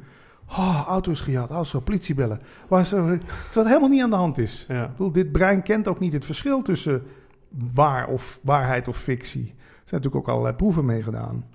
[0.50, 2.42] Oh, auto is gejat, oh, zo, politie bellen.
[2.68, 3.20] Waar terwijl
[3.52, 4.66] het helemaal niet aan de hand is.
[4.68, 4.84] Ja.
[4.84, 7.04] Ik bedoel, dit brein kent ook niet het verschil tussen
[7.74, 9.48] waar of waarheid of fictie.
[9.58, 11.46] Er zijn natuurlijk ook allerlei proeven mee gedaan.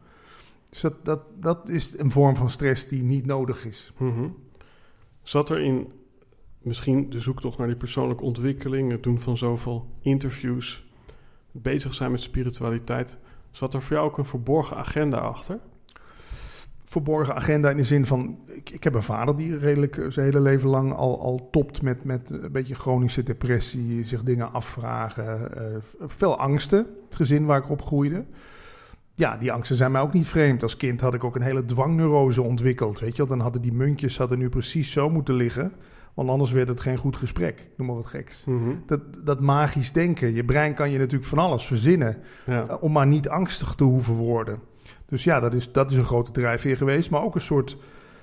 [0.70, 3.92] Dus dat, dat, dat is een vorm van stress die niet nodig is.
[3.96, 4.28] Mhm.
[5.22, 5.92] Zat er in
[6.62, 10.89] misschien de zoektocht naar die persoonlijke ontwikkeling, het doen van zoveel interviews,
[11.52, 13.18] bezig zijn met spiritualiteit,
[13.50, 15.58] zat er voor jou ook een verborgen agenda achter?
[16.90, 18.38] verborgen agenda in de zin van...
[18.72, 22.04] Ik, heb een vader die redelijk eh, zijn hele leven lang al, al topt met,
[22.04, 25.64] met een beetje chronische depressie, zich dingen afvragen, eh,
[26.06, 26.86] veel angsten.
[27.04, 28.24] Het gezin waar ik op groeide.
[29.14, 30.62] Ja, die angsten zijn mij ook niet vreemd.
[30.62, 33.00] Als kind had ik ook een hele dwangneurose ontwikkeld.
[33.00, 33.26] Weet je?
[33.26, 35.72] Dan hadden die muntjes hadden nu precies zo moeten liggen.
[36.14, 37.68] Want anders werd het geen goed gesprek.
[37.76, 38.44] Noem maar wat geks.
[38.44, 38.70] Mhm.
[38.86, 40.34] Dat, dat magisch denken.
[40.34, 42.16] Je brein kan je natuurlijk van alles verzinnen.
[42.46, 42.64] Ja.
[42.68, 44.60] Uh, om maar niet angstig te hoeven worden.
[45.06, 47.10] Dus ja, dat is, dat is een grote drijfveer geweest.
[47.10, 47.76] Maar ook een soort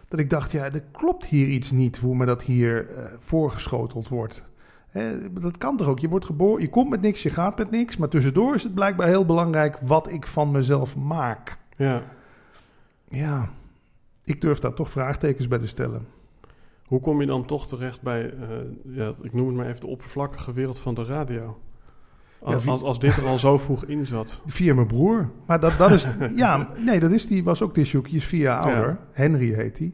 [0.08, 4.08] dat ik dacht, ja, er klopt hier iets niet hoe me dat hier eh, voorgeschoteld
[4.08, 4.44] wordt.
[4.88, 6.00] Hè, dat kan toch ook?
[6.00, 7.98] Je wordt geboren, je komt met niks, je gaat met niks.
[7.98, 11.58] Maar tussendoor is het blijkbaar heel belangrijk wat ik van mezelf maak.
[11.78, 12.04] ja.
[13.10, 13.50] Ja,
[14.24, 16.08] ik durf daar toch vraagtekens bij te stellen.
[16.88, 18.48] Hoe kom je dan toch terecht bij, eh,
[18.84, 21.58] ja, ik noem het maar even de oppervlakkige wereld van de radio?
[22.40, 24.42] Als, Ja, als, als dit er al zo vroeg in zat.
[24.46, 25.30] Via mijn broer.
[25.46, 26.08] Maar dat, dat is.
[26.36, 27.44] ja, nee, dat is die.
[27.44, 28.88] Was ook vier jaar ouder.
[28.88, 29.00] Ja.
[29.12, 29.94] Henry heet hij.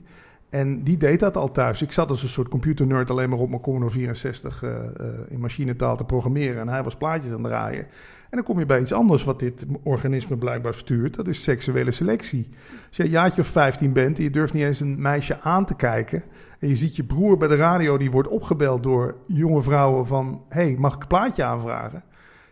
[0.53, 1.81] En die deed dat al thuis.
[1.81, 4.85] Ik zat als een soort computernerd alleen maar op mijn Commodore 64 eh, eh,
[5.27, 6.61] in machinetaal te programmeren.
[6.61, 7.81] En hij was plaatjes aan het draaien.
[8.29, 11.15] En dan kom je bij iets anders wat dit organisme blijkbaar stuurt.
[11.15, 12.49] Dat is seksuele selectie.
[12.87, 15.65] Als je een jaartje of 15 bent en je durft niet eens een meisje aan
[15.65, 16.23] te kijken.
[16.63, 20.41] En je ziet je broer bij de radio, die wordt opgebeld door jonge vrouwen van...
[20.49, 22.03] hey, mag ik een plaatje aanvragen?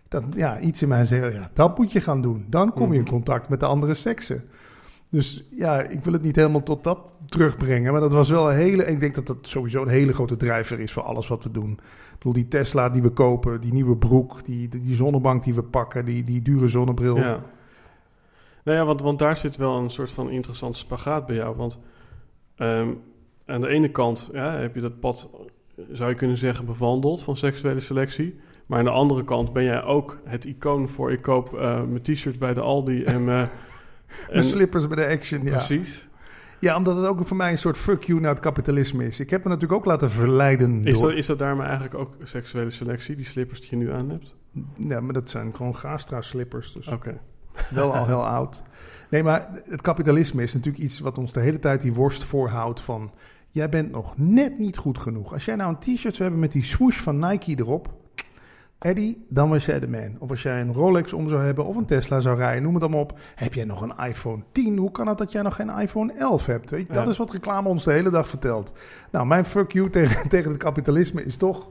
[0.08, 2.46] Dat, ja, iets in mij zegt, ja, dat moet je gaan doen.
[2.50, 3.12] Dan kom je in Mhm.
[3.12, 4.44] contact met de andere seksen.
[5.10, 7.92] Dus ja, ik wil het niet helemaal tot dat terugbrengen.
[7.92, 8.86] Maar dat was wel een hele...
[8.86, 11.72] Ik denk dat dat sowieso een hele grote drijver is voor alles wat we doen.
[11.72, 15.64] Ik bedoel, die Tesla die we kopen, die nieuwe broek, die, die zonnebank die we
[15.64, 17.18] pakken, die, die dure zonnebril.
[17.18, 17.40] Ja.
[18.64, 21.56] Nou ja, want, want daar zit wel een soort van interessant spagaat bij jou.
[21.56, 21.78] Want
[22.56, 22.90] ehm,
[23.52, 25.30] aan de ene kant ja, heb je dat pad,
[25.92, 28.40] zou je kunnen zeggen, bewandeld van seksuele selectie.
[28.66, 31.12] Maar aan de andere kant ben jij ook het icoon voor...
[31.12, 33.30] ik koop eh, mijn t-shirt bij de Aldi en...
[33.30, 33.44] eh,
[34.28, 35.52] De en- slippers bij de Action, ja.
[35.52, 36.08] Precies.
[36.60, 39.20] Ja, omdat het ook voor mij een soort fuck you naar het kapitalisme is.
[39.20, 41.10] Ik heb me natuurlijk ook laten verleiden Is door...
[41.10, 44.36] dat, is dat daarmee eigenlijk ook seksuele selectie, die slippers die je nu aan hebt?
[44.76, 46.74] Ja, maar dat zijn gewoon Gastra slippers.
[46.74, 46.88] Dus.
[46.88, 47.20] Oké.
[47.70, 48.64] Wel al heel oud.
[49.10, 52.82] Nee, maar het kapitalisme is natuurlijk iets wat ons de hele tijd die worst voorhoudt
[52.82, 53.12] van...
[53.52, 55.34] Jij bent nog net niet goed genoeg.
[55.34, 58.00] Als jij nou een t-shirt zou hebben met die swoosh van Nike erop...
[58.82, 60.16] Eddie, dan was jij de man.
[60.20, 62.84] Of als jij een Rolex om zou hebben of een Tesla zou rijden, noem het
[62.84, 63.20] allemaal op.
[63.36, 64.78] Heb jij nog een iPhone 10?
[64.78, 66.70] Hoe kan het dat jij nog geen iPhone 11 hebt?
[66.70, 66.94] Weet je?
[66.94, 68.74] Dat is wat reclame ons de hele dag vertelt.
[69.12, 71.70] Nou, mijn fuck you tegen, tegen het kapitalisme is toch...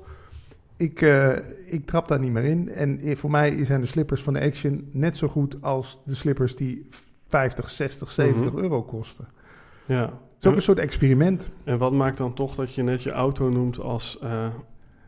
[0.76, 1.32] Ik, uh,
[1.66, 2.68] ik trap daar niet meer in.
[2.68, 6.56] En voor mij zijn de slippers van de Action net zo goed als de slippers
[6.56, 6.88] die
[7.28, 9.28] 50, 60, 70 euro kosten.
[9.86, 10.12] Ja.
[10.40, 11.50] Het is ook een soort experiment.
[11.64, 14.18] En wat maakt dan toch dat je net je auto noemt als...
[14.22, 14.46] Uh,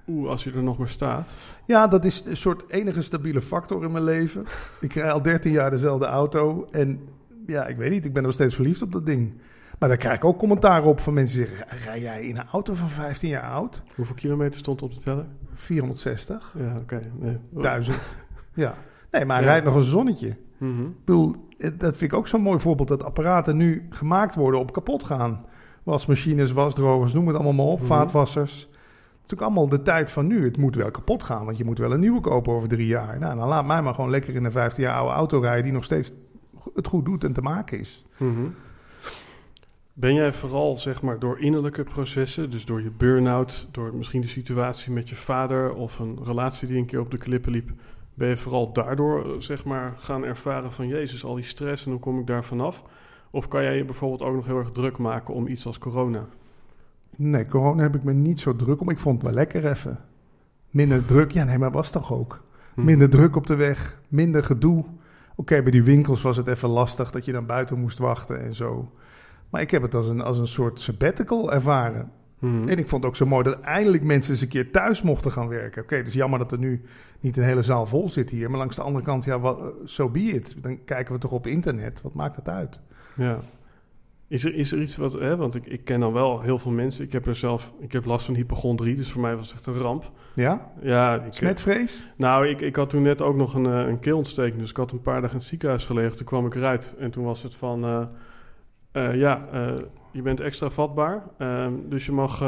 [0.08, 1.34] Oeh, als je er nog maar staat.
[1.66, 4.44] Ja, dat is een soort enige stabiele factor in mijn leven.
[4.80, 6.68] Ik rij al 13 jaar dezelfde auto.
[6.70, 7.00] En
[7.46, 9.40] ja, ik weet niet, ik ben nog steeds verliefd op dat ding.
[9.78, 11.78] Maar daar krijg ik ook commentaar op van mensen die zeggen...
[11.84, 13.82] rij jij in een auto van 15 jaar oud?
[13.94, 15.26] Hoeveel kilometer stond op de teller?
[15.52, 16.54] 460.
[16.58, 17.00] Ja, oké.
[17.18, 17.38] Nee.
[17.50, 18.08] Duizend.
[18.54, 18.74] ja.
[19.10, 20.36] Nee, maar hij rijdt nog een zonnetje.
[20.62, 20.86] Mm -hmm.
[20.86, 22.88] Ik bedoel, dat vind ik ook zo'n mooi voorbeeld...
[22.88, 25.44] dat apparaten nu gemaakt worden op kapot gaan.
[25.82, 27.78] Wasmachines, wasdrogers, noem het allemaal maar op.
[27.78, 27.86] Mhm.
[27.86, 28.70] Vaatwassers
[29.32, 30.44] natuurlijk allemaal de tijd van nu.
[30.44, 33.18] Het moet wel kapot gaan, want je moet wel een nieuwe kopen over drie jaar.
[33.18, 35.62] Nou, dan laat mij maar gewoon lekker in een 15 jaar oude auto rijden...
[35.62, 36.12] die nog steeds
[36.74, 38.04] het goed doet en te maken is.
[38.16, 38.54] Mm -hmm.
[39.92, 42.50] Ben jij vooral, zeg maar, door innerlijke processen...
[42.50, 45.74] dus door je burn-out, door misschien de situatie met je vader...
[45.74, 47.70] of een relatie die een keer op de klippen liep...
[48.22, 50.86] ben je vooral daardoor, zeg maar, gaan ervaren van...
[50.86, 52.84] Jezus, al die stress en hoe kom ik daar vanaf?
[53.30, 56.26] Of kan jij je bijvoorbeeld ook nog heel erg druk maken om iets als corona...
[57.16, 58.90] Nee, corona heb ik me niet zo druk om.
[58.90, 59.98] Ik vond het wel lekker even.
[60.70, 61.30] Minder druk.
[61.30, 62.44] Ja, nee, maar was toch ook.
[62.74, 62.84] Hm.
[62.84, 64.00] Minder druk op de weg.
[64.08, 64.78] Minder gedoe.
[64.78, 64.90] Oké,
[65.36, 68.54] okay, bij die winkels was het even lastig dat je dan buiten moest wachten en
[68.54, 68.92] zo.
[69.50, 72.12] Maar ik heb het als een, als een soort sabbatical ervaren.
[72.42, 72.68] Hm.
[72.68, 75.32] En ik vond het ook zo mooi dat eindelijk mensen eens een keer thuis mochten
[75.32, 75.68] gaan werken.
[75.68, 76.82] Oké, okay, het is jammer dat er nu
[77.20, 78.50] niet een hele zaal vol zit hier.
[78.50, 80.56] Maar langs de andere kant, ja, zo so be it.
[80.62, 82.02] Dan kijken we toch op internet.
[82.02, 82.80] Wat maakt het uit?
[83.16, 83.38] Ja.
[84.28, 86.70] Is er, is er iets wat, hè, want ik, ik ken dan wel heel veel
[86.70, 87.04] mensen.
[87.04, 89.66] Ik heb er zelf, ik heb last van hypochondrie, dus voor mij was het echt
[89.66, 90.10] een ramp.
[90.34, 90.72] Ja?
[90.80, 91.22] Ja.
[91.22, 92.12] Ik, Smetvrees?
[92.16, 94.92] Nou, ik, ik had toen net ook nog een, uh, een keelontsteking, dus ik had
[94.92, 96.16] een paar dagen in het ziekenhuis gelegen.
[96.16, 98.02] Toen kwam ik eruit en toen was het van, uh,
[98.92, 99.48] uh, ja,
[100.12, 102.40] je bent extra vatbaar, ehm, dus je mag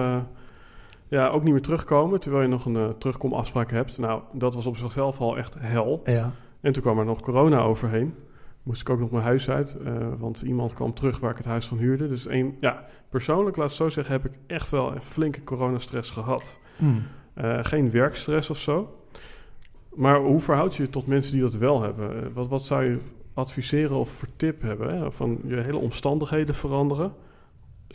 [1.08, 3.98] ja, ook niet meer terugkomen, terwijl je nog een terugkomafspraak hebt.
[3.98, 6.00] Nou, dat was op zichzelf al echt hel.
[6.04, 6.32] Ja.
[6.60, 8.14] En toen kwam er nog corona overheen
[8.64, 9.76] moest ik ook nog mijn huis uit.
[9.84, 12.08] Uh, want iemand kwam terug waar ik het huis van huurde.
[12.08, 16.10] Dus een, ja, persoonlijk, laat het zo zeggen, heb ik echt wel een flinke coronastress
[16.10, 16.60] gehad.
[16.76, 17.02] Hmm.
[17.38, 18.98] Uh, geen werkstress of zo.
[19.94, 22.16] Maar hoe verhoud je je tot mensen die dat wel hebben?
[22.16, 22.98] Uh, wat, wat zou je
[23.34, 24.98] adviseren of voor tip hebben?
[24.98, 25.12] Hè?
[25.12, 27.12] Van je hele omstandigheden veranderen.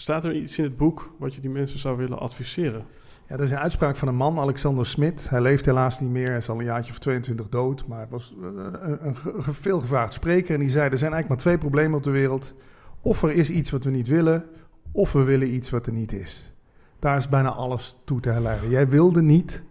[0.01, 2.85] Staat er iets in het boek wat je die mensen zou willen adviseren?
[3.27, 5.29] Ja, dat is een uitspraak van een man, Alexander Smit.
[5.29, 7.87] Hij leeft helaas niet meer, hij is al een jaartje of 22 dood.
[7.87, 10.53] Maar het was een, een, een veelgevraagd spreker.
[10.53, 12.53] En die zei, er zijn eigenlijk maar twee problemen op de wereld.
[13.01, 14.45] Of er is iets wat we niet willen,
[14.91, 16.53] of we willen iets wat er niet is.
[16.99, 18.69] Daar is bijna alles toe te herleiden.
[18.69, 19.63] Jij wilde niet,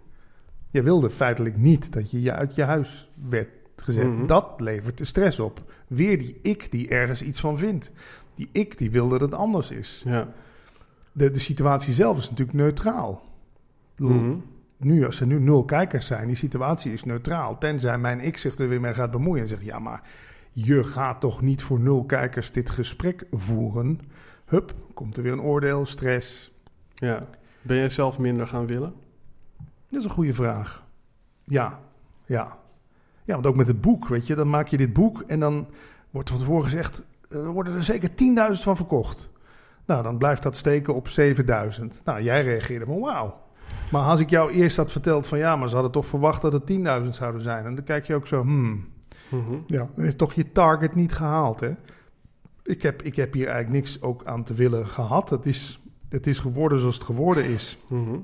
[0.71, 4.07] jij wilde feitelijk niet dat je uit je huis werd gezet.
[4.07, 4.27] Mhm.
[4.27, 5.73] Dat levert de stress op.
[5.87, 7.93] Weer die ik die ergens iets van vindt.
[8.39, 10.03] Die ik die wil dat het anders is.
[10.05, 10.29] Ja.
[11.13, 13.23] De, de situatie zelf is natuurlijk neutraal.
[13.97, 14.37] Bedoel, Mhm.
[14.77, 17.59] Nu, als er nu nul kijkers zijn, die situatie is neutraal.
[17.59, 20.03] Tenzij mijn ik zich er weer mee gaat bemoeien en zegt: Ja, maar
[20.53, 24.01] je gaat toch niet voor nul kijkers dit gesprek voeren?
[24.45, 26.53] Hup, komt er weer een oordeel, stress.
[26.95, 27.27] ja.
[27.63, 28.93] Ben jij zelf minder gaan willen?
[29.89, 30.87] Dat is een goede vraag.
[31.45, 31.81] Ja,
[32.27, 32.59] ja.
[33.25, 35.67] Ja, want ook met het boek, weet je, dan maak je dit boek en dan
[36.11, 39.31] wordt van tevoren gezegd: er worden er zeker 10.000 van verkocht.
[39.87, 42.01] Nou, dan blijft dat steken op 7000.
[42.05, 43.41] Nou, jij reageerde van wauw.
[43.91, 46.53] Maar als ik jou eerst had verteld van ja, maar ze hadden toch verwacht dat
[46.53, 46.67] het
[47.03, 47.65] 10.000 zouden zijn.
[47.65, 48.89] En dan kijk je ook zo, hmm,
[49.31, 49.55] Mhm.
[49.67, 51.71] ja, dan is toch je target niet gehaald, hè?
[52.63, 55.31] Ik heb, ik heb hier eigenlijk niks ook aan te willen gehad.
[55.31, 57.79] Het is, het is geworden zoals het geworden is.
[57.87, 58.17] Mhm.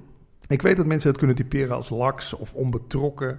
[0.49, 3.39] Ik weet dat mensen het kunnen typeren als laks of onbetrokken.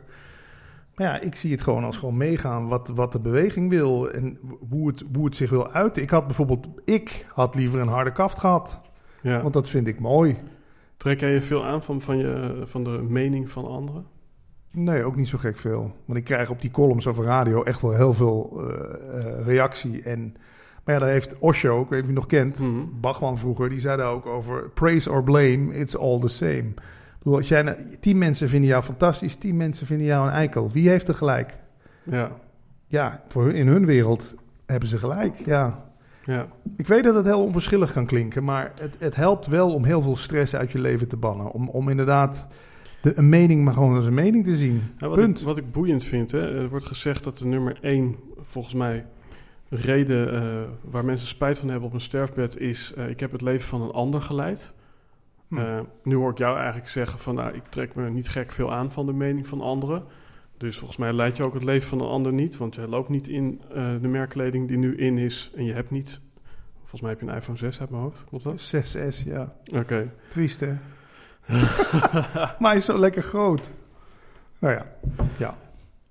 [0.96, 4.40] Maar ja, ik zie het gewoon als gewoon meegaan wat, wat de beweging wil en
[4.70, 6.02] hoe het, hoe het zich wil uiten.
[6.02, 8.80] Ik had bijvoorbeeld, ik had liever een harde kaft gehad,
[9.22, 9.42] Ja.
[9.42, 10.38] want dat vind ik mooi.
[10.98, 14.06] Trek jij je veel aan van, van, je, van de mening van anderen?
[14.72, 15.92] Nee, ook niet zo gek veel.
[16.06, 20.02] Want ik krijg op die columns over radio echt wel heel veel eh, eh, reactie.
[20.04, 20.34] En,
[20.84, 23.00] maar ja, daar heeft Osho, ik weet niet of je nog kent, Mhm.
[23.02, 24.70] Bachman vroeger, die zei daar ook over...
[24.70, 26.74] Praise or blame, it's all the same.
[27.26, 30.72] Bedoel, als jij, nou- tien mensen vinden jou fantastisch, tien mensen vinden jou een eikel.
[30.72, 31.58] Wie heeft er gelijk?
[32.04, 32.32] Ja.
[32.88, 34.36] Ja, voor in hun wereld
[34.66, 35.86] hebben ze gelijk, ja.
[36.26, 36.48] Ja.
[36.78, 40.02] Ik weet dat het heel onverschillig kan klinken, maar het, het helpt wel om heel
[40.02, 41.52] veel stress uit je leven te bannen.
[41.52, 42.48] Om, om inderdaad
[43.02, 44.82] de, een mening maar gewoon als een mening te zien.
[44.98, 45.40] Ja, wat, Punt.
[45.40, 49.06] Ik, wat ik boeiend vind, hè, er wordt gezegd dat de nummer één, volgens mij,
[49.70, 50.42] reden eh,
[50.82, 53.82] waar mensen spijt van hebben op een sterfbed is: eh, ik heb het leven van
[53.82, 54.74] een ander geleid.
[55.56, 55.62] Hm.
[55.62, 58.74] Eh, nu hoor ik jou eigenlijk zeggen van, nou, ik trek me niet gek veel
[58.74, 60.04] aan van de mening van anderen.
[60.58, 63.10] Dus volgens mij leid je ook het leven van een ander niet, want je loopt
[63.10, 66.22] niet in eh, de merkkleding die nu in is en je hebt niet.
[66.80, 68.74] Volgens mij heb je een iPhone 6 uit mijn hoofd, klopt dat?
[68.76, 69.54] 6S, ja.
[69.74, 70.12] Oké.
[70.30, 70.74] Triest, hè?
[72.60, 73.72] maar hij is zo lekker groot.
[74.60, 74.86] Nou ja,
[75.38, 75.58] ja.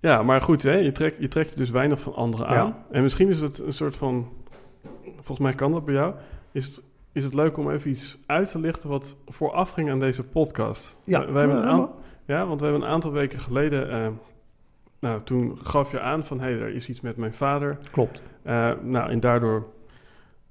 [0.00, 2.54] Ja, maar goed, hè, je, trekt, je trekt je dus weinig van anderen aan.
[2.54, 2.84] Ja.
[2.90, 4.32] En misschien is het een soort van,
[5.14, 6.14] volgens mij kan dat bij jou,
[6.52, 6.82] is het,
[7.14, 10.96] is het leuk om even iets uit te lichten wat vooraf ging aan deze podcast.
[11.04, 14.06] Ja, wij hebben een aantal, ja, want we hebben een aantal weken geleden, eh,
[14.98, 17.78] nou, toen gaf je aan van, hé, hey, er is iets met mijn vader.
[17.90, 18.22] Klopt.
[18.42, 19.66] Eh, nou, en daardoor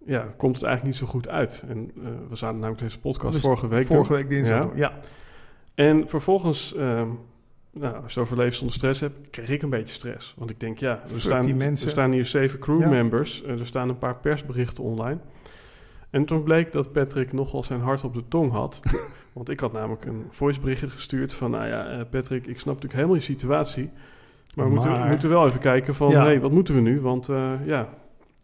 [0.06, 1.64] ja, komt het eigenlijk niet zo goed uit.
[1.68, 4.64] En eh, we zaten namelijk deze podcast Dus vorige week Vorige week dinsdag.
[4.64, 4.70] Ja.
[4.76, 4.94] Ja.
[5.76, 7.08] En vervolgens, ehm,
[7.72, 10.34] nou, als je het over leven zonder stress hebt, kreeg ik een beetje stress.
[10.38, 12.66] Want ik denk, ja, er Fuck staan, er staan hier zeven Ja.
[12.66, 13.44] crewmembers.
[13.44, 15.20] eh, er staan een paar persberichten online.
[16.14, 18.82] En toen bleek dat Patrick nogal zijn hart op de tong had.
[19.34, 21.52] want ik had namelijk een voiceberichtje gestuurd van...
[21.52, 23.90] nou ja, eh, Patrick, ik snap natuurlijk helemaal je situatie...
[24.56, 26.10] maar we moeten, we moeten wel even kijken van...
[26.10, 26.26] Ja.
[26.26, 27.02] hé, wat moeten we nu?
[27.02, 27.90] Want eh, ja,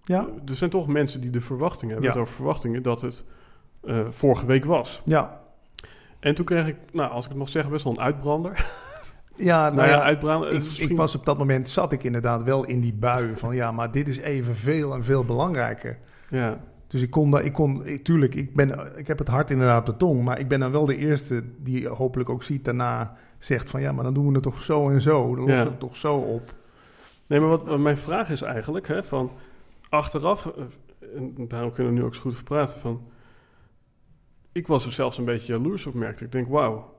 [0.04, 0.28] Ja.
[0.46, 2.10] er zijn toch mensen die de verwachting hebben...
[2.10, 2.14] Ja.
[2.14, 3.24] het over verwachtingen dat het
[3.84, 5.02] eh, vorige week was.
[5.06, 5.42] Ja.
[6.20, 8.52] En toen kreeg ik, nou, als ik het mag zeggen, best wel een uitbrander.
[9.36, 10.54] Ja, nou, Nou ja, uitbrander.
[10.54, 13.72] ik, ik was op dat moment, zat ik inderdaad wel in die bui van ja,
[13.72, 15.98] maar dit is evenveel en veel belangrijker.
[16.30, 19.52] Ja, Dus ik kon, daar, ik kon, ik, tuurlijk, ik, ben, ik heb het hart
[19.52, 22.66] inderdaad op de tong, maar ik ben dan wel de eerste die hopelijk ook ziet
[22.66, 25.56] daarna zegt van ja, maar dan doen we het toch zo en zo, dan lossen
[25.58, 25.64] Ja.
[25.64, 26.54] we het toch zo op.
[27.28, 29.32] nee, maar wat, wat mijn vraag is eigenlijk, hè, van
[29.90, 30.64] achteraf, eh,
[31.16, 33.02] en daarom kunnen we nu ook zo goed over praten, van
[34.52, 36.32] ik was er zelfs een beetje jaloers op, merkte ik.
[36.32, 36.94] Denk, wauw,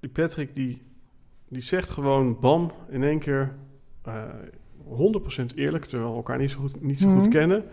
[0.00, 0.82] die Patrick die,
[1.48, 3.54] die zegt gewoon bam, in één keer
[4.02, 4.22] eh
[4.88, 7.30] 100% eerlijk, terwijl we elkaar niet zo goed, niet zo goed Mhm.
[7.30, 7.64] kennen,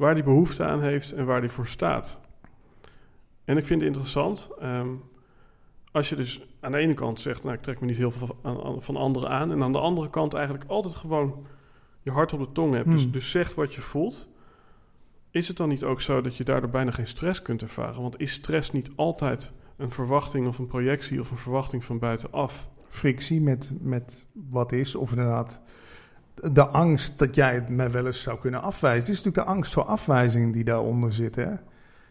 [0.00, 2.18] waar die behoefte aan heeft en waar die voor staat.
[3.44, 4.88] En ik vind het interessant, ehm,
[5.92, 8.36] als je dus aan de ene kant zegt, nou ik trek me niet heel veel
[8.42, 11.46] van, van anderen aan, en aan de andere kant eigenlijk altijd gewoon
[12.02, 13.12] je hart op de tong hebt, dus, Hmm.
[13.12, 14.28] dus zegt wat je voelt,
[15.30, 18.02] is het dan niet ook zo dat je daardoor bijna geen stress kunt ervaren?
[18.02, 22.68] Want is stress niet altijd een verwachting of een projectie of een verwachting van buitenaf?
[22.88, 25.60] Frictie met, met wat is, of inderdaad
[26.34, 29.00] de angst dat jij het mij wel eens zou kunnen afwijzen.
[29.00, 31.36] Het is natuurlijk de angst voor afwijzing die daaronder zit.
[31.36, 31.48] Hè?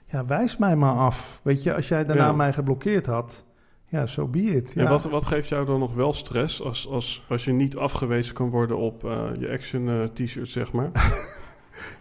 [0.06, 1.40] Ja, wijs mij maar af.
[1.44, 2.32] Weet je, als jij daarna Ja.
[2.32, 3.46] mij geblokkeerd had,
[3.88, 4.72] ja, zo so be it.
[4.76, 4.84] Ja.
[4.84, 8.34] En wat, wat geeft jou dan nog wel stress als, als, als je niet afgewezen
[8.34, 10.90] kan worden op eh, je action eh, t-shirt, zeg maar?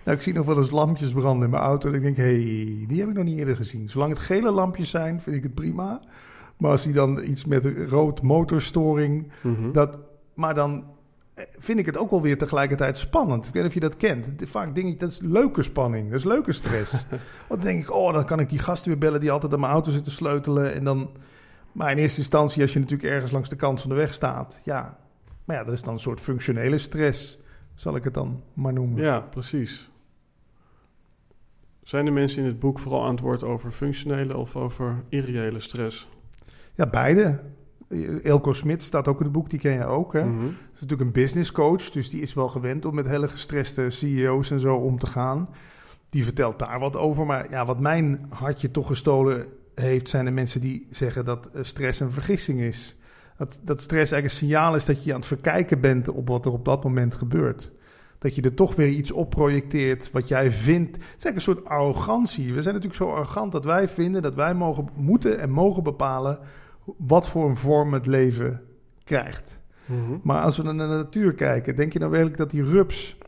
[0.05, 1.89] Nou, ik zie nog wel eens lampjes branden in mijn auto.
[1.89, 3.89] En ik denk, hé, hey, die heb ik nog niet eerder gezien.
[3.89, 6.01] Zolang het gele lampjes zijn, vind ik het prima.
[6.57, 9.33] Maar als die dan iets met rood motorstoring...
[9.43, 9.73] Mhm.
[9.73, 9.99] Dat,
[10.35, 10.85] maar dan
[11.59, 13.47] vind ik het ook wel weer tegelijkertijd spannend.
[13.47, 14.33] Ik weet niet of je dat kent.
[14.37, 16.11] Vaak denk ik, dat is leuke spanning.
[16.11, 16.93] Dat is leuke stress.
[17.49, 19.21] Want dan denk ik, oh, dan kan ik die gasten weer bellen...
[19.21, 20.75] die altijd aan mijn auto zitten sleutelen.
[20.75, 21.11] En dan...
[21.73, 24.61] Maar in eerste instantie, als je natuurlijk ergens langs de kant van de weg staat...
[24.65, 24.99] ja,
[25.45, 27.39] maar ja, dat is dan een soort functionele stress...
[27.75, 29.03] zal ik het dan maar noemen.
[29.03, 29.91] Ja, precies.
[31.83, 35.61] Zijn de mensen in het boek vooral aan het woord over functionele of over irreële
[35.61, 36.09] stress?
[36.75, 37.41] Ja, beide.
[38.23, 40.13] Elko Smit staat ook in het boek, die ken je ook.
[40.13, 40.25] Hè?
[40.25, 40.47] Mhm.
[40.47, 44.51] Is natuurlijk een business coach, dus die is wel gewend om met hele gestreste CEO's
[44.51, 45.49] en zo om te gaan.
[46.11, 47.27] Die vertelt daar wat over.
[47.27, 51.63] Maar ja, wat mijn hartje toch gestolen heeft, zijn de mensen die zeggen dat eh,
[51.63, 52.97] stress een vergissing is.
[53.37, 56.47] Dat, dat stress eigenlijk een signaal is dat je aan het verkijken bent op wat
[56.47, 57.71] er op dat moment gebeurt.
[58.19, 60.97] Dat je er toch weer iets op projecteert wat jij vindt.
[60.97, 62.55] Het is eigenlijk een soort arrogantie.
[62.55, 66.39] We zijn natuurlijk zo arrogant dat wij vinden dat wij mogen, moeten en mogen bepalen
[66.97, 68.61] wat voor een vorm het leven
[69.05, 69.61] krijgt.
[69.87, 70.19] Mhm.
[70.23, 73.19] Maar als we naar de natuur kijken, denk je nou werkelijk dat die rups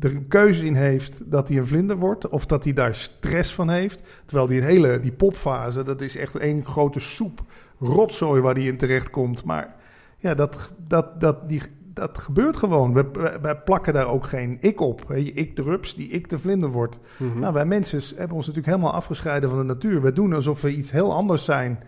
[0.00, 2.28] er een keuze in heeft dat hij een vlinder wordt?
[2.28, 4.02] Of dat hij daar stress van heeft?
[4.24, 7.42] Terwijl die hele, die popfase, dat is echt één grote soep
[7.78, 9.44] rotzooi waar die in terecht komt.
[9.44, 9.74] Maar
[10.18, 11.62] ja, dat, dat, dat, die,
[11.94, 12.92] dat gebeurt gewoon.
[12.92, 15.04] We, wij, wij plakken daar ook geen ik op.
[15.08, 16.98] Je, ik de rups, die ik de vlinder wordt.
[17.16, 17.38] Mhm.
[17.38, 20.02] Nou, wij mensen hebben ons natuurlijk helemaal afgescheiden van de natuur.
[20.02, 21.78] We doen alsof we iets heel anders zijn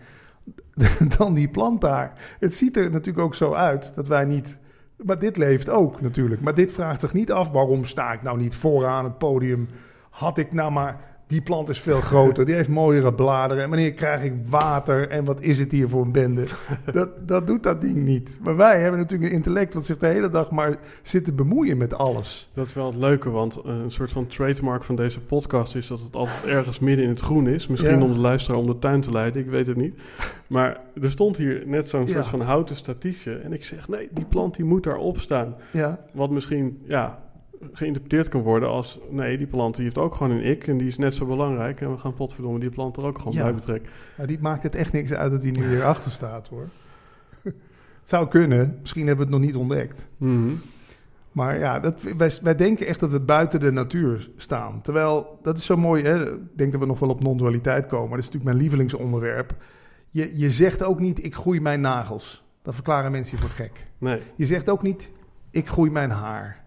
[1.17, 2.13] dan die plant daar.
[2.39, 4.57] Het ziet er natuurlijk ook zo uit dat wij niet.
[4.95, 6.41] Maar dit leeft ook natuurlijk.
[6.41, 9.69] Maar dit vraagt zich niet af waarom sta ik nou niet vooraan het podium.
[10.09, 13.63] Had ik nou maar Die plant is veel groter, die heeft mooiere bladeren.
[13.63, 16.43] En wanneer krijg ik water en wat is het hier voor een bende?
[16.93, 18.39] Dat, dat doet dat ding niet.
[18.43, 21.77] Maar wij hebben natuurlijk een intellect wat zich de hele dag maar zit te bemoeien
[21.77, 22.49] met alles.
[22.53, 25.87] Dat is wel het leuke, want eh, een soort van trademark van deze podcast is
[25.87, 27.67] dat het altijd ergens midden in het groen is.
[27.67, 28.03] Misschien Ja.
[28.05, 30.01] om de luisteraar om de tuin te leiden, ik weet het niet.
[30.47, 32.13] Maar er stond hier net zo'n Ja.
[32.13, 33.33] soort van houten statiefje.
[33.35, 35.55] En ik zeg, nee, die plant die moet daarop staan.
[35.71, 37.19] Ja, Wat misschien, ja,
[37.71, 38.99] geïnterpreteerd kan worden als...
[39.09, 41.81] nee, die plant die heeft ook gewoon een ik en die is net zo belangrijk...
[41.81, 43.43] en we gaan potverdomme die plant er ook gewoon Ja.
[43.43, 43.89] bij betrekken.
[44.15, 46.67] nou, die maakt het echt niks uit dat hij nu hier achter staat hoor.
[47.99, 50.07] Het zou kunnen, misschien hebben we het nog niet ontdekt.
[50.17, 50.53] Mhm.
[51.31, 54.81] Maar ja, dat, wij, wij denken echt dat we buiten de natuur staan.
[54.81, 56.31] Terwijl, dat is zo mooi, hè?
[56.33, 58.09] ik denk dat we nog wel op non-dualiteit komen.
[58.09, 59.55] Dat is natuurlijk mijn lievelingsonderwerp.
[60.09, 62.43] Je, je zegt ook niet, ik groei mijn nagels.
[62.61, 63.85] Dan verklaren mensen je voor gek.
[63.97, 65.11] Nee, Je zegt ook niet,
[65.51, 66.58] ik groei mijn haar.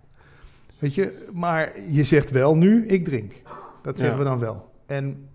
[0.83, 3.33] Weet je, maar je zegt wel nu, ik drink.
[3.83, 4.25] Dat zeggen Ja.
[4.25, 4.71] we dan wel.
[4.87, 5.29] En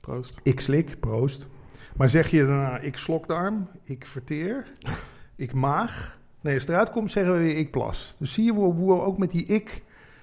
[0.00, 0.40] proost.
[0.42, 1.46] ik slik, proost.
[1.96, 4.72] Maar zeg je daarna, ik slokdarm, ik verteer,
[5.36, 6.18] ik maag.
[6.40, 8.16] Nee, als het eruit komt, zeggen we weer ik plas.
[8.18, 9.82] Dus zie je hoe, hoe we ook met die ik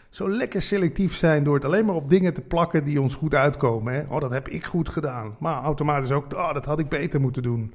[0.09, 1.43] zo lekker selectief zijn...
[1.43, 3.93] door het alleen maar op dingen te plakken die ons goed uitkomen.
[3.93, 4.01] Hè?
[4.09, 5.35] Oh, dat heb ik goed gedaan.
[5.39, 7.73] Maar automatisch ook, oh, dat had ik beter moeten doen.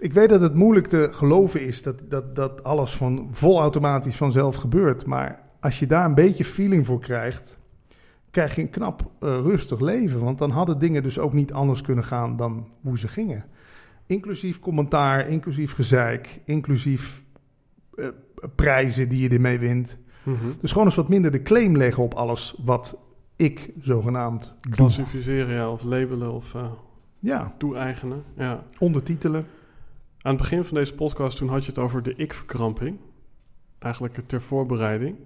[0.00, 4.54] Ik weet dat het moeilijk te geloven is dat, dat, dat alles van volautomatisch vanzelf
[4.56, 5.06] gebeurt.
[5.06, 7.58] Maar als je daar een beetje feeling voor krijgt
[8.30, 10.20] krijg je een knap eh, rustig leven.
[10.20, 13.44] Want dan hadden dingen dus ook niet anders kunnen gaan dan hoe ze gingen.
[14.06, 17.24] Inclusief commentaar, inclusief gezeik, inclusief
[17.94, 18.06] eh,
[18.54, 19.98] prijzen die je ermee wint.
[20.22, 20.36] Mhm.
[20.60, 22.98] Dus gewoon eens wat minder de claim leggen op alles wat
[23.36, 24.74] ik zogenaamd doe.
[24.74, 26.70] Klassificeren, ja, of labelen of eh,
[27.18, 28.22] Ja, toe-eigenen.
[28.36, 28.64] Ja.
[28.78, 29.46] ondertitelen.
[30.22, 32.96] Aan het begin van deze podcast, toen had je het over de ik-verkramping.
[33.78, 35.16] Eigenlijk ter voorbereiding.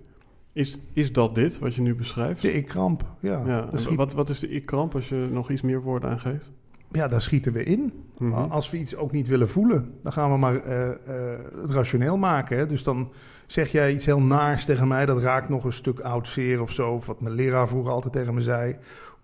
[0.53, 2.43] Is, is dat dit, wat je nu beschrijft?
[2.43, 3.05] De ik-kramp.
[3.21, 6.51] Ja, schiet- wat, wat is de ik-kramp als je nog iets meer woorden aangeeft?
[6.91, 7.93] ja, daar schieten we in.
[8.19, 8.33] Mhm.
[8.33, 12.17] Als we iets ook niet willen voelen, dan gaan we maar eh, eh, het rationeel
[12.17, 12.57] maken.
[12.59, 12.67] Hè?
[12.67, 13.13] Dus dan
[13.47, 16.71] zeg jij iets heel naars tegen mij, dat raakt nog een stuk oud zeer of
[16.71, 16.91] zo.
[16.91, 18.77] Of wat mijn leraar vroeger altijd tegen me zei.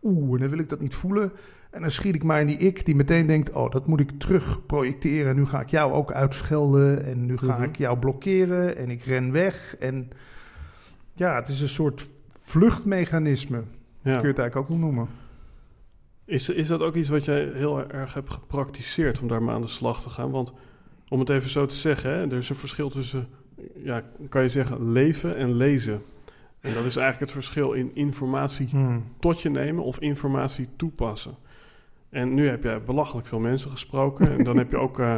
[0.03, 1.33] Oeh, en dan wil ik dat niet voelen.
[1.71, 4.11] En dan schiet ik maar in die ik die meteen denkt, oh, dat moet ik
[4.19, 5.31] terug projecteren.
[5.31, 7.63] En nu ga ik jou ook uitschelden en nu ga Mhm.
[7.63, 9.77] ik jou blokkeren en ik ren weg.
[9.79, 10.11] En
[11.15, 12.09] ja, het is een soort
[12.39, 13.63] vluchtmechanisme, ja.
[14.03, 15.09] kun je het eigenlijk ook wel noemen.
[16.25, 19.61] Is, is dat ook iets wat jij heel erg hebt gepraktiseerd om daar maar aan
[19.63, 20.31] de slag te gaan?
[20.31, 20.53] Want
[21.09, 23.29] om het even zo te zeggen, hè, er is een verschil tussen,
[23.83, 26.03] ja, kan je zeggen, leven en lezen.
[26.61, 29.05] En dat is eigenlijk het verschil in informatie Hmm.
[29.21, 31.35] tot je nemen of informatie toepassen.
[32.11, 34.31] En nu heb jij belachelijk veel mensen gesproken.
[34.39, 35.17] en dan heb je ook eh,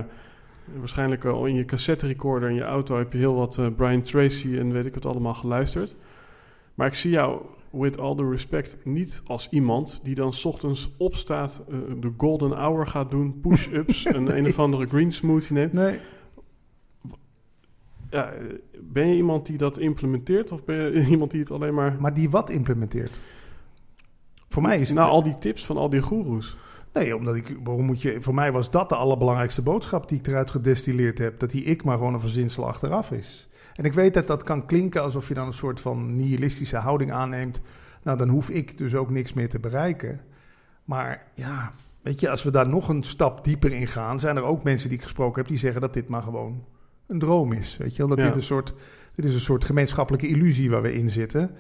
[0.79, 4.03] waarschijnlijk al in je cassette recorder in je auto heb je heel wat eh, Brian
[4.03, 5.95] Tracy en weet ik wat allemaal geluisterd.
[6.75, 10.95] Maar ik zie jou, with all the respect, niet als iemand die dan 's ochtends
[10.99, 15.73] opstaat, eh, de golden hour gaat doen, push-ups, een een of andere green smoothie neemt.
[15.73, 15.99] Nee,
[18.11, 18.33] Ja,
[18.81, 21.97] ben je iemand die dat implementeert of ben je iemand die het alleen maar...
[22.01, 23.19] maar die wat implementeert?
[24.49, 24.99] Voor mij is het...
[24.99, 26.57] Nou, al die tips van al die goeroes.
[26.93, 30.27] Nee, omdat ik, waarom moet je, voor mij was dat de allerbelangrijkste boodschap die ik
[30.27, 31.39] eruit gedestilleerd heb.
[31.39, 33.49] Dat die ik maar gewoon een verzinsel achteraf is.
[33.75, 37.13] En ik weet dat dat kan klinken alsof je dan een soort van nihilistische houding
[37.13, 37.61] aanneemt.
[38.03, 40.21] Nou, dan hoef ik dus ook niks meer te bereiken.
[40.85, 41.73] Maar ja,
[42.03, 44.89] weet je, als we daar nog een stap dieper in gaan, zijn er ook mensen
[44.89, 46.65] die ik gesproken heb die zeggen dat dit maar gewoon
[47.07, 47.77] een droom is.
[47.77, 48.25] Weet je wel, dat Ja.
[48.27, 48.75] dit een soort,
[49.15, 51.51] dit is een soort gemeenschappelijke illusie waar we in zitten.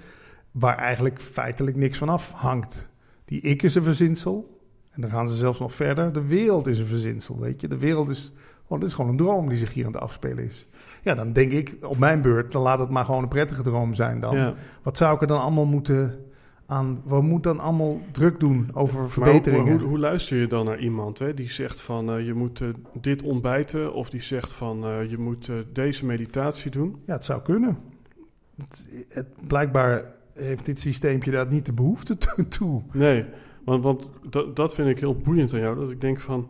[0.51, 2.91] Waar eigenlijk feitelijk niks van afhangt.
[3.25, 4.61] Die ik is een verzinsel.
[4.93, 6.13] En dan gaan ze zelfs nog verder.
[6.13, 7.69] De wereld is een verzinsel, weet je.
[7.69, 8.33] De wereld is,
[8.67, 10.67] oh, dit is gewoon een droom die zich hier aan het afspelen is.
[11.03, 13.95] Ja, dan denk ik op mijn beurt, dan laat het maar gewoon een prettige droom
[13.95, 14.37] zijn dan.
[14.37, 14.55] Ja.
[14.83, 16.19] Wat zou ik er dan allemaal moeten
[16.67, 17.01] aan...
[17.05, 19.71] Wat moet dan allemaal druk doen over Maar verbeteringen?
[19.71, 22.61] hoe, hoe, hoe luister je dan naar iemand hè, die zegt van eh, je moet
[22.61, 22.69] eh,
[23.01, 26.97] dit ontbijten of die zegt van eh, je moet deze meditatie doen?
[27.07, 27.79] Ja, het zou kunnen.
[28.57, 32.83] Het, het, blijkbaar heeft dit systeempje daar niet de behoefte to- toe.
[32.93, 33.25] Nee,
[33.65, 35.77] want, want dat, dat vind ik heel boeiend aan jou.
[35.79, 36.49] Dat ik denk van,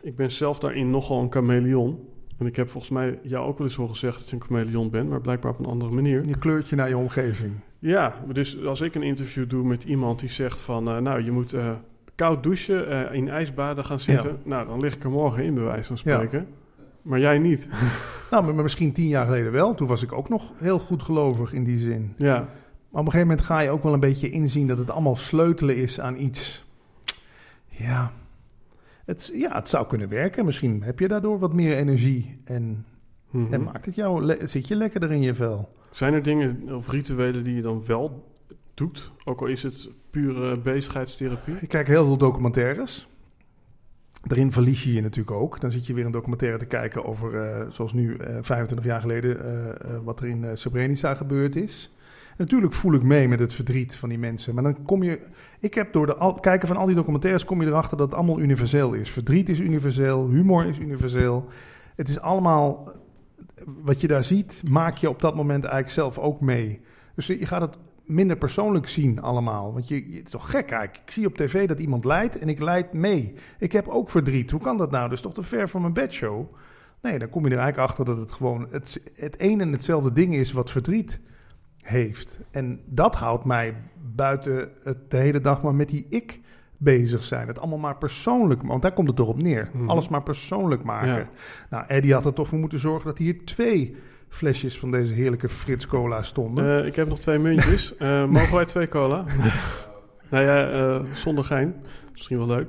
[0.00, 1.98] ik ben zelf daarin nogal een chameleon.
[2.38, 4.90] En ik heb volgens mij jou ook wel eens horen zeggen dat je een chameleon
[4.90, 6.26] bent, maar blijkbaar op een andere manier.
[6.26, 7.52] Je kleurt je naar je omgeving.
[7.78, 11.30] Ja, dus als ik een interview doe met iemand die zegt van, eh, nou je
[11.30, 11.70] moet eh,
[12.14, 14.38] koud douchen, eh, in ijsbaden gaan zitten.
[14.44, 16.14] Nou, dan lig ik er morgen in, bij wijze van Ja.
[16.14, 16.46] spreken.
[17.02, 17.68] Maar jij niet.
[18.30, 19.74] Nou, maar misschien tien jaar geleden wel.
[19.74, 22.14] Toen was ik ook nog heel goed gelovig in die zin.
[22.16, 22.48] ja,
[22.92, 25.16] Maar op een gegeven moment ga je ook wel een beetje inzien dat het allemaal
[25.16, 26.64] sleutelen is aan iets.
[27.66, 28.12] Ja,
[29.04, 30.44] het, ja, het zou kunnen werken.
[30.44, 32.86] Misschien heb je daardoor wat meer energie en,
[33.30, 33.52] Mhm.
[33.52, 35.68] en maakt het jou, zit je lekkerder in je vel.
[35.90, 38.32] Zijn er dingen of rituelen die je dan wel
[38.74, 39.10] doet.
[39.24, 41.54] Ook al is het pure bezigheidstherapie.
[41.60, 43.08] Ik kijk heel veel documentaires.
[44.22, 45.60] Daarin verlies je je natuurlijk ook.
[45.60, 49.00] Dan zit je weer een documentaire te kijken over, uh, zoals nu uh, 25 jaar
[49.00, 51.92] geleden, uh, wat er in Srebrenica gebeurd is.
[52.36, 54.54] Natuurlijk voel ik mee met het verdriet van die mensen.
[54.54, 55.20] Maar dan kom je.
[55.60, 57.44] Ik heb door het kijken van al die documentaires.
[57.44, 59.10] kom je erachter dat het allemaal universeel is.
[59.10, 61.48] Verdriet is universeel, humor is universeel.
[61.96, 62.92] Het is allemaal.
[63.64, 66.80] Wat je daar ziet, maak je op dat moment eigenlijk zelf ook mee.
[67.14, 69.72] Dus je gaat het minder persoonlijk zien allemaal.
[69.72, 71.02] Want je, het is toch gek eigenlijk.
[71.04, 73.34] Ik zie op tv dat iemand lijdt en ik leid mee.
[73.58, 74.50] Ik heb ook verdriet.
[74.50, 75.08] Hoe kan dat nou?
[75.08, 76.54] Dus toch te ver van mijn bedshow?
[77.02, 80.12] Nee, dan kom je er eigenlijk achter dat het gewoon het, het een en hetzelfde
[80.12, 81.20] ding is wat verdriet
[81.82, 82.40] heeft.
[82.50, 83.74] En dat houdt mij
[84.14, 86.40] buiten het de hele dag maar met die ik
[86.76, 87.46] bezig zijn.
[87.46, 89.70] Het allemaal maar persoonlijk, want daar komt het toch op neer.
[89.72, 89.88] Mhm.
[89.88, 91.28] Alles maar persoonlijk maken.
[91.70, 93.96] Nou, Eddie had er toch voor moeten zorgen dat hier twee
[94.28, 96.64] flesjes van deze heerlijke Frits Cola stonden.
[96.64, 97.94] Uh, ik heb nog twee muntjes.
[97.98, 99.24] Uh, mogen wij twee cola?
[100.30, 101.74] nou ja, uh, zonder gein.
[102.12, 102.68] Misschien wel leuk.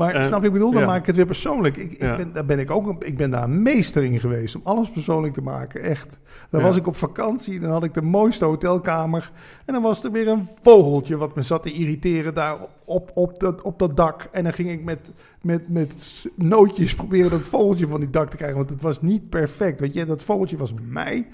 [0.00, 1.76] Maar uh, snap je, ik bedoel, dan maak ik het weer persoonlijk.
[1.76, 4.60] Ik, ik ben, daar ben ik ook ik ben daar een meester in geweest om
[4.64, 5.82] alles persoonlijk te maken.
[5.82, 6.18] Echt.
[6.50, 9.30] Dan was ik op vakantie, dan had ik de mooiste hotelkamer.
[9.64, 13.40] En dan was er weer een vogeltje wat me zat te irriteren daar op, op,
[13.40, 14.28] dat, op dat dak.
[14.32, 18.36] En dan ging ik met, met, met nootjes proberen dat vogeltje van die dak te
[18.36, 18.58] krijgen.
[18.58, 19.80] Want het was niet perfect.
[19.80, 21.26] Weet je, dat vogeltje was mij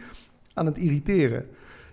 [0.55, 1.47] aan het irriteren.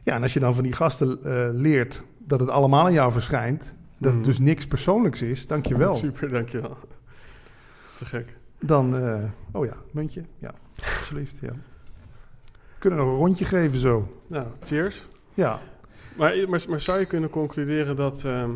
[0.04, 3.12] Ja, en als je dan van die gasten uh, leert dat het allemaal aan jou
[3.12, 4.30] verschijnt dat het mhm.
[4.30, 5.48] dus niks persoonlijks is.
[5.48, 5.94] Dankjewel.
[6.06, 6.78] Super, dankjewel.
[7.98, 8.38] Te gek.
[8.60, 10.24] Dan, uh, oh ja, muntje.
[10.40, 11.40] Ja, alsjeblieft.
[11.40, 11.54] Ja.
[12.80, 14.22] Kunnen nog een rondje geven zo.
[14.28, 15.08] Nou, cheers.
[15.34, 15.62] Ja.
[16.18, 18.50] Maar, maar, maar zou je kunnen concluderen dat uh,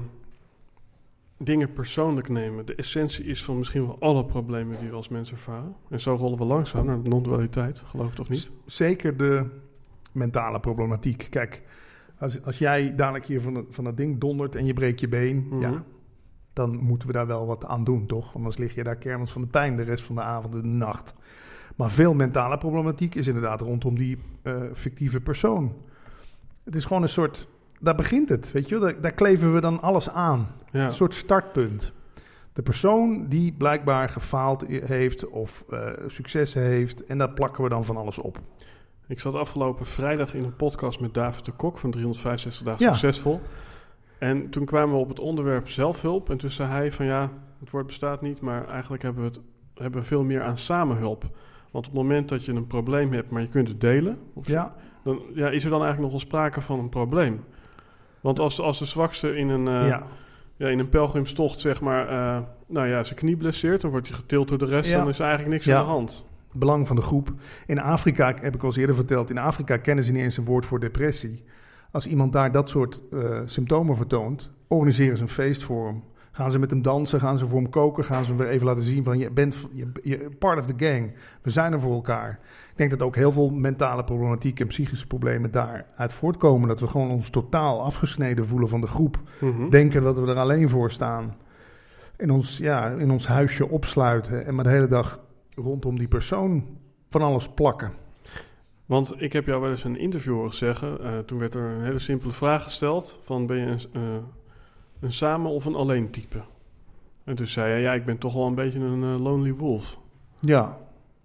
[1.38, 5.36] dingen persoonlijk nemen de essentie is van misschien wel alle problemen die we als mensen
[5.36, 5.76] ervaren?
[5.90, 8.52] En zo rollen we langzaam naar non-dualiteit, geloof het of niet?
[8.66, 9.46] zeker de
[10.12, 11.28] mentale problematiek.
[11.30, 11.62] Kijk,
[12.20, 15.48] als, als jij dadelijk hier van, van dat ding dondert en je breekt je been,
[15.60, 15.82] ja, mhm.
[16.54, 18.24] dan moeten we daar wel wat aan doen, toch?
[18.24, 20.62] Want anders lig je daar kermend van de pijn de rest van de avond en
[20.62, 21.16] de nacht.
[21.76, 25.76] Maar veel mentale problematiek is inderdaad rondom die uh, fictieve persoon.
[26.64, 27.48] Het is gewoon een soort.
[27.80, 30.48] Daar begint het, weet je Daar, daar kleven we dan alles aan.
[30.72, 31.94] Een soort startpunt.
[32.54, 37.06] De persoon die blijkbaar gefaald heeft of uh, succes heeft.
[37.06, 38.40] En daar plakken we dan van alles op.
[39.08, 43.42] Ik zat afgelopen vrijdag in een podcast met David de Kok van 365 dagen succesvol.
[44.18, 46.30] En toen kwamen we op het onderwerp zelfhulp.
[46.30, 49.40] En toen zei hij van ja, het woord bestaat niet, maar eigenlijk hebben we, het,
[49.74, 51.22] hebben we veel meer aan samenhulp.
[51.72, 54.48] Want op het moment dat je een probleem hebt, maar je kunt het delen, of
[54.48, 54.76] ja.
[55.04, 57.44] dan ja, is er dan eigenlijk nog wel sprake van een probleem.
[58.22, 60.04] Want als, als de zwakste in een, uh, ja.
[60.56, 60.68] ja.
[60.68, 64.48] in een pelgrimstocht, zeg maar, uh, nou ja, zijn knie blesseert, dan wordt hij getild
[64.48, 66.27] door de rest, dan is er eigenlijk niks aan de hand
[66.60, 67.34] belang van de groep.
[67.66, 70.66] In Afrika, heb ik al eerder verteld, in Afrika kennen ze niet eens een woord
[70.66, 71.44] voor depressie.
[71.92, 76.04] Als iemand daar dat soort uh, symptomen vertoont, organiseren ze een feest voor hem.
[76.38, 78.66] Gaan ze met hem dansen, gaan ze voor hem koken, gaan ze hem weer even
[78.66, 81.14] laten zien van je bent je, je, part of the gang.
[81.42, 82.40] We zijn er voor elkaar.
[82.72, 86.68] Ik denk dat ook heel veel mentale problematiek en psychische problemen daaruit voortkomen.
[86.68, 89.22] Dat we gewoon ons totaal afgesneden voelen van de groep.
[89.40, 89.70] Mhm.
[89.70, 91.36] Denken dat we er alleen voor staan.
[92.18, 95.20] In ons, ja, in ons huisje opsluiten en maar de hele dag
[95.58, 96.78] rondom die persoon
[97.10, 97.94] van alles plakken.
[98.86, 101.02] Want ik heb jou wel eens een interview horen zeggen.
[101.02, 104.18] Uh, toen werd er een hele simpele vraag gesteld: van ben je een, uh,
[105.00, 106.42] een samen of een alleen type?
[107.24, 110.00] En toen zei hij: ja, ik ben toch wel een beetje een uh, lonely wolf.
[110.40, 110.78] Ja,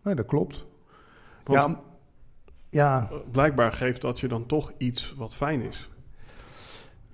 [0.03, 0.67] nee, dat klopt.
[1.45, 1.81] Want ja,
[2.71, 3.11] ja.
[3.31, 5.91] Blijkbaar geeft dat je dan toch iets wat fijn is.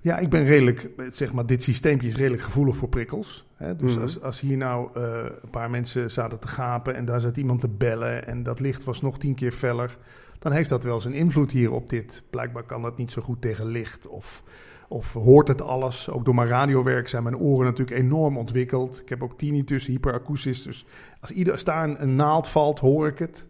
[0.01, 3.47] Ja, ik ben redelijk, zeg maar, dit systeempje is redelijk gevoelig voor prikkels.
[3.55, 3.75] Hè?
[3.75, 4.01] Dus mhm.
[4.01, 5.03] als, als hier nou uh,
[5.41, 8.83] een paar mensen zaten te gapen en daar zat iemand te bellen en dat licht
[8.83, 9.97] was nog tien keer feller,
[10.39, 12.23] dan heeft dat wel zijn invloed hier op dit.
[12.29, 14.43] Blijkbaar kan dat niet zo goed tegen licht of,
[14.87, 16.09] of hoort het alles.
[16.09, 19.01] Ook door mijn radiowerk zijn mijn oren natuurlijk enorm ontwikkeld.
[19.01, 20.63] Ik heb ook tinnitus, hyperakoestisch.
[20.63, 20.85] Dus
[21.21, 23.47] als, ieder, als daar een, een naald valt, hoor ik het.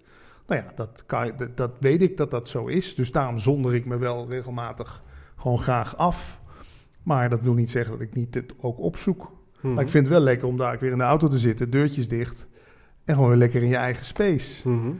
[0.48, 2.96] Nou ja, dat, kan, dat, dat weet ik dat dat zo is.
[2.96, 5.04] Dus daarom zonder ik me wel regelmatig
[5.40, 6.40] gewoon graag af.
[7.04, 9.32] Maar dat wil niet zeggen dat ik niet het ook opzoek.
[9.62, 9.88] Maar ik mhm.
[9.88, 12.48] vind het wel lekker om daar weer in de auto te zitten, deurtjes dicht.
[13.06, 14.70] En gewoon weer lekker in je eigen space.
[14.70, 14.92] Mhm.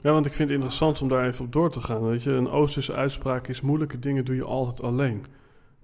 [0.00, 2.02] Ja, want ik vind het interessant om daar even op door te gaan.
[2.02, 5.24] Weet je, een Oosterse uitspraak is: moeilijke dingen doe je altijd alleen.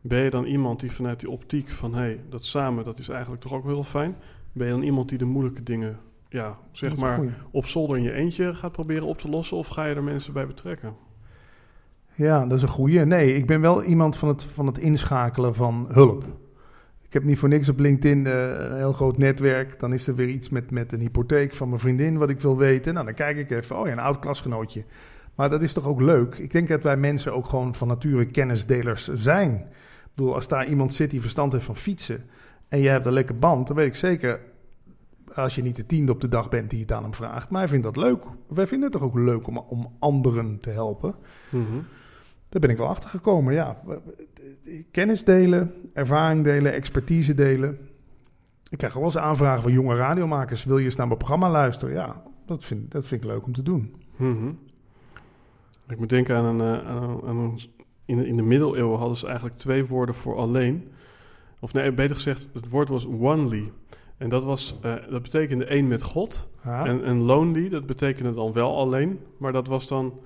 [0.00, 3.08] Ben je dan iemand die vanuit die optiek van hé, hey, dat samen, dat is
[3.08, 4.16] eigenlijk toch ook heel fijn?
[4.52, 5.98] Ben je dan iemand die de moeilijke dingen,
[6.28, 9.56] ja, zeg maar, op zolder in je eentje gaat proberen op te lossen?
[9.56, 10.94] Of ga je er mensen bij betrekken?
[12.14, 13.06] Ja, dat is een goede.
[13.06, 16.24] Nee, ik ben wel iemand van het, van het inschakelen van hulp.
[17.02, 19.80] Ik heb niet voor niks op LinkedIn uh, een heel groot netwerk.
[19.80, 22.56] Dan is er weer iets met, met een hypotheek van mijn vriendin wat ik wil
[22.56, 22.94] weten.
[22.94, 23.78] Nou, dan kijk ik even.
[23.78, 24.84] Oh ja, een oud klasgenootje.
[25.34, 26.34] Maar dat is toch ook leuk?
[26.34, 29.54] Ik denk dat wij mensen ook gewoon van nature kennisdelers zijn.
[29.54, 32.24] Ik bedoel, als daar iemand zit die verstand heeft van fietsen...
[32.68, 34.40] en je hebt een lekker band, dan weet ik zeker...
[35.34, 37.50] als je niet de tiende op de dag bent die het aan hem vraagt...
[37.50, 38.24] maar hij vindt dat leuk.
[38.48, 41.14] Wij vinden het toch ook leuk om, om anderen te helpen?
[41.50, 41.78] Mhm.
[42.54, 43.80] Daar ben ik wel achter gekomen, ja.
[44.90, 47.78] Kennis delen, ervaring delen, expertise delen.
[48.70, 50.64] Ik krijg wel eens aanvragen van jonge radiomakers.
[50.64, 51.94] Wil je eens naar mijn programma luisteren?
[51.94, 53.94] Ja, dat vind, dat vind ik leuk om te doen.
[54.16, 54.48] Mhm.
[55.88, 56.60] Ik moet denken aan een...
[56.80, 57.60] eh, aan een, aan een-
[58.04, 60.88] in, de, in de middeleeuwen hadden ze eigenlijk twee woorden voor alleen.
[61.60, 63.72] Of nee, beter gezegd, het woord was onely.
[64.16, 66.48] En dat, was, eh, dat betekende één met God.
[66.84, 69.18] En, en lonely, dat betekende dan wel alleen.
[69.38, 70.20] Maar dat was dan...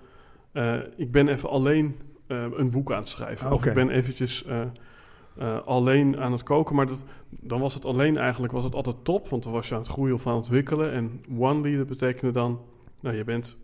[0.52, 1.96] eh, ik ben even alleen
[2.28, 3.52] eh, een boek aan het schrijven.
[3.52, 4.60] Of ik ben eventjes eh,
[5.38, 6.74] eh, alleen aan het koken.
[6.74, 9.28] Maar dat, dan was het alleen eigenlijk was het altijd top.
[9.28, 10.92] Want dan was je aan het groeien of aan het ontwikkelen.
[10.92, 12.60] En onely, dat betekende dan...
[13.00, 13.56] Nou, je bent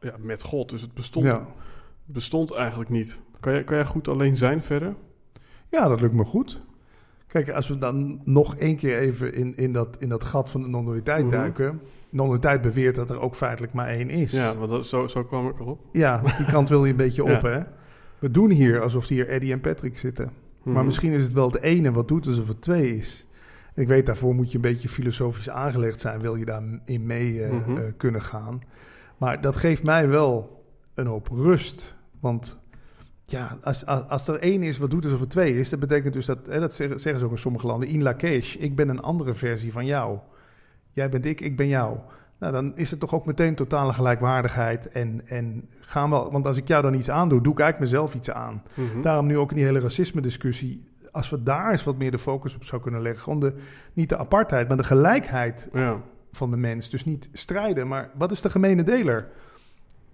[0.00, 0.70] ja, met God.
[0.70, 1.46] Dus het bestond, ja.
[2.04, 3.20] bestond eigenlijk niet.
[3.40, 4.94] Kan jij, kan jij goed alleen zijn verder?
[5.68, 6.60] ja, dat lukt me goed.
[7.26, 10.62] Kijk, als we dan nog één keer even in, in, dat, in dat gat van
[10.62, 11.30] de non-dualiteit Mhm.
[11.30, 11.80] duiken.
[12.10, 14.32] Non-dualiteit beweert dat er ook feitelijk maar één is.
[14.32, 15.80] Ja, want dat, zo, zo kwam ik erop.
[15.92, 17.34] Ja, die kant wil je een beetje Ja.
[17.34, 17.60] op, hè?
[18.22, 20.30] We doen hier alsof hier Eddie en Patrick zitten.
[20.62, 20.84] Maar Mhm.
[20.84, 23.26] misschien is het wel het ene wat doet alsof het twee is.
[23.74, 27.50] Ik weet, daarvoor moet je een beetje filosofisch aangelegd zijn, wil je daarin mee eh,
[27.50, 27.76] Mhm.
[27.76, 28.60] eh, kunnen gaan.
[29.18, 30.64] Maar dat geeft mij wel
[30.94, 31.94] een hoop rust.
[32.20, 32.58] Want
[33.26, 36.12] ja, als, als, als er één is wat doet alsof het twee is, dat betekent
[36.12, 38.88] dus dat, hè, dat zeggen, zeggen ze ook in sommige landen, in lakesh, ik ben
[38.88, 40.18] een andere versie van jou.
[40.92, 41.98] Jij bent ik, ik ben jou.
[42.42, 44.88] Nou, dan is het toch ook meteen totale gelijkwaardigheid.
[44.88, 48.14] En, en gaan we, want als ik jou dan iets aandoe, doe ik eigenlijk mezelf
[48.14, 48.62] iets aan.
[48.74, 49.02] Mhm.
[49.02, 50.84] Daarom nu ook in die hele racisme-discussie.
[51.10, 53.22] Als we daar eens wat meer de focus op zou kunnen leggen.
[53.22, 53.54] Gewoon de,
[53.92, 56.00] niet de apartheid, maar de gelijkheid Ja.
[56.32, 56.90] van de mens.
[56.90, 59.28] Dus niet strijden, maar wat is de gemene deler?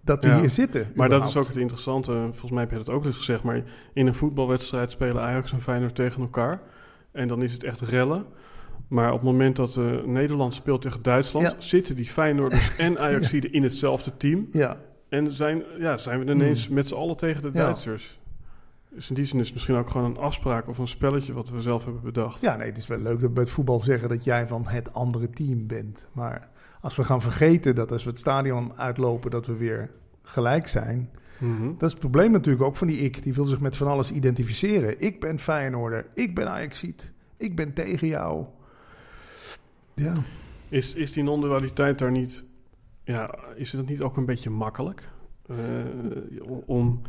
[0.00, 0.38] Dat we Ja.
[0.40, 0.92] hier zitten.
[0.94, 2.12] Maar dat is ook het interessante.
[2.12, 3.42] Volgens mij heb je dat ook eens gezegd.
[3.42, 3.62] Maar
[3.92, 6.60] in een voetbalwedstrijd spelen Ajax en Feyenoord tegen elkaar.
[7.12, 8.24] En dan is het echt rellen.
[8.88, 11.46] Maar op het moment dat eh, Nederland speelt tegen Duitsland...
[11.50, 11.54] Ja.
[11.58, 14.48] zitten die Feyenoorders en Ajaxiden in hetzelfde team.
[14.52, 14.76] Ja,
[15.08, 17.50] En zijn, ja, zijn we ineens met z'n allen tegen de.
[17.50, 18.18] Duitsers.
[18.90, 21.32] Dus in die zin is het misschien ook gewoon een afspraak of een spelletje...
[21.32, 22.40] wat we zelf hebben bedacht.
[22.40, 24.66] ja, nee, het is wel leuk dat we bij het voetbal zeggen dat jij van
[24.66, 26.06] het andere team bent.
[26.12, 26.48] Maar
[26.80, 29.90] als we gaan vergeten dat als we het stadion uitlopen, dat we weer
[30.22, 31.10] gelijk zijn.
[31.38, 31.66] Mhm.
[31.66, 33.22] Dat is het probleem natuurlijk ook van die ik.
[33.22, 35.00] Die wil zich met van alles identificeren.
[35.00, 36.06] Ik ben Feyenoorder.
[36.14, 37.12] Ik ben Ajaxiet.
[37.36, 38.46] Ik ben tegen jou.
[39.98, 40.14] Ja.
[40.68, 42.44] Is, is die non-dualiteit daar niet...
[43.04, 45.08] Ja, is het niet ook een beetje makkelijk?
[45.46, 45.56] Eh,
[46.66, 47.02] om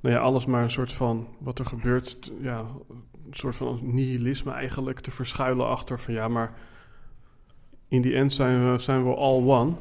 [0.00, 1.28] nou ja, alles maar een soort van...
[1.38, 2.58] wat er gebeurt, ja,
[2.88, 5.00] een soort van nihilisme eigenlijk...
[5.00, 6.54] te verschuilen achter van ja, maar...
[7.88, 9.72] in die end zijn we, zijn we all one...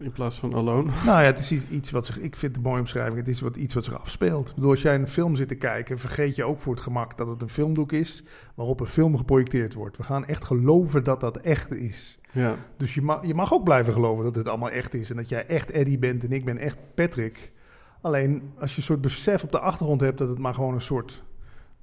[0.00, 0.90] in plaats van alone.
[1.04, 2.18] Nou ja, het is iets, iets wat zich...
[2.18, 3.16] Ik vind het een mooie omschrijving.
[3.16, 4.48] Het is wat, iets wat zich afspeelt.
[4.48, 5.98] Ik bedoel, als jij een film zit te kijken...
[5.98, 8.24] vergeet je ook voor het gemak dat het een filmdoek is...
[8.54, 9.96] waarop een film geprojecteerd wordt.
[9.96, 12.18] We gaan echt geloven dat dat echt is.
[12.32, 15.10] Ja, Dus je mag, je mag ook blijven geloven dat het allemaal echt is.
[15.10, 17.52] En dat jij echt Eddie bent en ik ben echt Patrick.
[18.00, 20.80] Alleen als je een soort besef op de achtergrond hebt dat het maar gewoon een
[20.80, 21.24] soort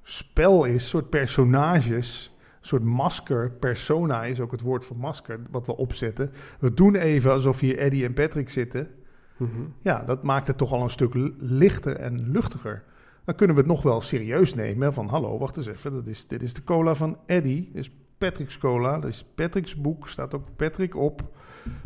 [0.02, 5.66] spel is, een soort personages, soort masker, persona is ook het woord voor masker, wat
[5.66, 6.30] we opzetten.
[6.60, 8.88] We doen even alsof hier Eddie en Patrick zitten.
[9.36, 9.50] Mhm.
[9.80, 12.82] Ja, dat maakt het toch al een stuk lichter en luchtiger.
[13.24, 14.92] Dan kunnen we het nog wel serieus nemen.
[14.92, 15.92] Van hallo, wacht eens even.
[15.92, 17.70] Dat is, dit is de cola van Eddie.
[17.72, 18.98] Dit is Patrick's cola.
[18.98, 20.08] Dat is Patrick's boek.
[20.08, 21.36] Staat ook Patrick op.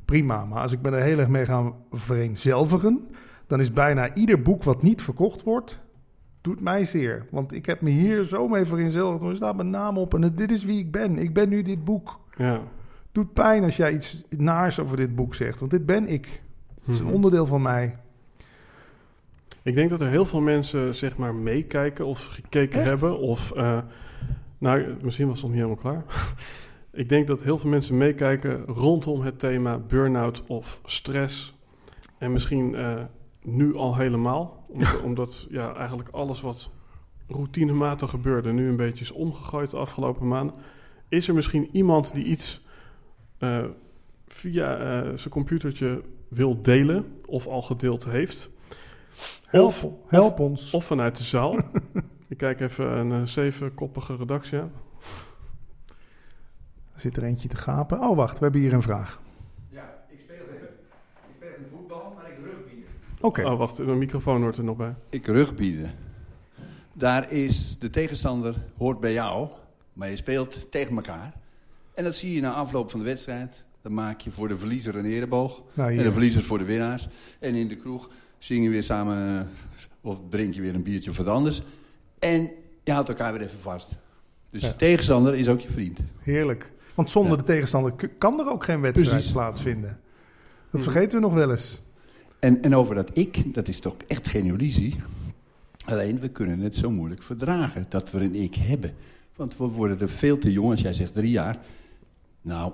[0.05, 0.45] Prima.
[0.45, 3.09] Maar als ik me er heel erg mee ga vereenzelvigen.
[3.47, 5.81] dan is bijna ieder boek wat niet verkocht wordt.
[6.43, 7.27] Doet mij zeer.
[7.31, 9.23] Want ik heb me hier zo mee vereenzelvigd.
[9.31, 11.19] Er staat mijn naam op en dit is wie ik ben.
[11.19, 12.21] Ik ben nu dit boek.
[12.37, 12.59] ja.
[13.13, 15.59] Doet pijn als jij iets naars over dit boek zegt.
[15.59, 16.43] Want dit ben ik.
[16.79, 17.15] Het is een Mhm.
[17.15, 17.97] onderdeel van mij.
[19.63, 22.89] Ik denk dat er heel veel mensen zeg maar meekijken of gekeken Echt?
[22.91, 23.19] hebben.
[23.19, 23.79] Of, eh,
[24.59, 26.05] nou, misschien was het nog niet helemaal klaar.
[27.03, 31.59] ik denk dat heel veel mensen meekijken rondom het thema burn-out of stress.
[32.19, 32.95] En misschien eh,
[33.43, 34.62] nu al helemaal.
[34.73, 36.71] Omdat, omdat ja, eigenlijk alles wat
[37.29, 40.55] routinematig gebeurde nu een beetje is omgegooid de afgelopen maanden.
[41.09, 42.65] Is er misschien iemand die iets
[43.39, 43.65] eh,
[44.27, 48.51] via eh, zijn computertje wil delen of al gedeeld heeft?
[49.47, 50.75] Help, Of- help ons.
[50.75, 51.57] Of vanuit de zaal.
[52.29, 54.73] Ik kijk even een eh, zevenkoppige redactie aan.
[56.95, 58.01] Er zit er eentje te gapen.
[58.01, 59.21] Oh, wacht, we hebben hier een vraag.
[59.69, 62.37] Ja, ik speel geen, ik speel geen voetbal, maar ik
[63.23, 63.45] Oké.
[63.51, 64.95] Oh, wacht, een microfoon hoort er nog bij.
[65.11, 65.91] Ik rugbieden.
[66.93, 69.49] Daar is de tegenstander, hoort bij jou,
[69.93, 71.33] maar je speelt tegen elkaar.
[71.95, 73.65] En dat zie je na afloop van de wedstrijd.
[73.83, 76.13] Dan maak je voor de verliezer een ereboog Nou, en de hier.
[76.13, 77.09] verliezers voor de winnaars.
[77.39, 79.47] En in de kroeg zing je weer samen eh,
[80.01, 81.63] of drink je weer een biertje of wat anders.
[82.19, 82.51] En
[82.85, 83.97] je houdt elkaar weer even vast.
[84.51, 84.69] Dus Ja.
[84.69, 85.99] je tegenstander is ook je vriend.
[86.19, 86.73] Heerlijk.
[86.95, 87.39] Want zonder Ja.
[87.39, 89.33] de tegenstander kan er ook geen wedstrijd Precies.
[89.33, 90.01] plaatsvinden.
[90.71, 90.91] Dat Mhm.
[90.91, 91.82] vergeten we nog wel eens.
[92.43, 94.97] En, en over dat ik, dat is toch echt geen illusie.
[95.85, 98.95] Alleen, we kunnen het zo moeilijk verdragen dat we een ik hebben.
[99.37, 101.59] Want we worden er veel te jong, als jij zegt drie jaar.
[102.43, 102.73] Nou,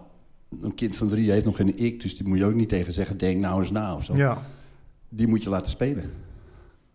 [0.62, 2.93] een kind van drie heeft nog geen ik, dus die moet je ook niet tegen
[2.93, 3.19] zeggen...
[3.19, 4.16] denk nou eens na of zo.
[4.16, 4.39] Ja.
[5.09, 6.03] Die moet je laten spelen.
[6.05, 6.11] Nee,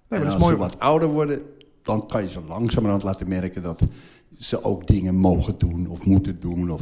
[0.08, 0.54] maar en als mooi.
[0.54, 1.42] ze wat ouder worden,
[1.82, 3.62] dan kan je ze langzamerhand laten merken...
[3.62, 3.80] dat
[4.38, 6.72] ze ook dingen mogen doen of moeten doen...
[6.72, 6.82] of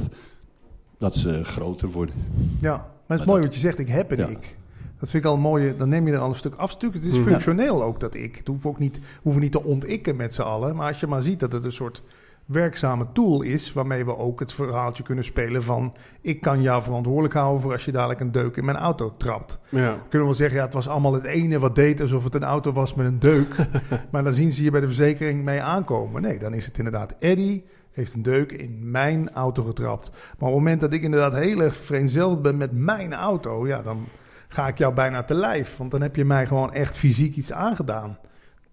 [0.97, 2.15] dat ze groter worden.
[2.61, 4.27] Ja, maar het is Maar mooi dat- wat je zegt, ik heb een Ja.
[4.27, 4.55] ik.
[5.01, 6.77] Dat vind ik al een mooie, dan neem je er al een stuk af.
[6.81, 7.27] Het is Mhm.
[7.29, 8.35] functioneel ook, dat ik.
[8.35, 10.75] Het hoeft ook niet, we hoeven niet te ontikken met z'n allen.
[10.75, 12.03] Maar als je maar ziet dat het een soort
[12.45, 13.73] werkzame tool is...
[13.73, 15.93] waarmee we ook het verhaaltje kunnen spelen van...
[16.21, 19.59] ik kan jou verantwoordelijk houden voor als je dadelijk een deuk in mijn auto trapt.
[19.69, 19.89] Ja.
[19.91, 22.43] kunnen we wel zeggen, ja, het was allemaal het ene wat deed alsof het een
[22.43, 23.55] auto was met een deuk.
[24.11, 26.21] maar dan zien ze hier bij de verzekering mee aankomen.
[26.21, 30.09] Nee, dan is het inderdaad Eddie heeft een deuk in mijn auto getrapt.
[30.09, 33.81] Maar op het moment dat ik inderdaad heel erg vereenzelvigd ben met mijn auto, ja,
[33.81, 34.05] dan
[34.53, 35.77] ga ik jou bijna te lijf.
[35.77, 38.17] Want dan heb je mij gewoon echt fysiek iets aangedaan.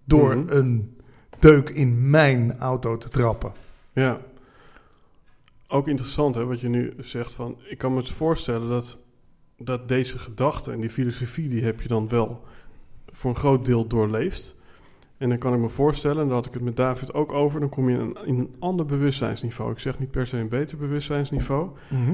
[0.05, 0.51] Door Mhm.
[0.57, 0.97] een
[1.39, 3.51] deuk in mijn auto te trappen.
[3.93, 4.19] Ja.
[5.67, 7.57] Ook interessant hè, wat je nu zegt van...
[7.69, 8.97] Ik kan me het voorstellen dat,
[9.57, 11.49] dat deze gedachte en die filosofie...
[11.49, 12.43] die heb je dan wel
[13.11, 14.55] voor een groot deel doorleefd.
[15.19, 17.59] En dan kan ik me voorstellen, en daar had ik het met David ook over...
[17.59, 19.71] dan kom je in een, in een ander bewustzijnsniveau.
[19.71, 21.69] Ik zeg niet per se een beter bewustzijnsniveau...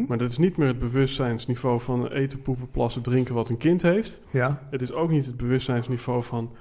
[0.08, 3.36] maar dat is niet meer het bewustzijnsniveau van eten, poepen, plassen, drinken...
[3.36, 4.22] wat een kind heeft.
[4.30, 6.51] Ja, Het is ook niet het bewustzijnsniveau van...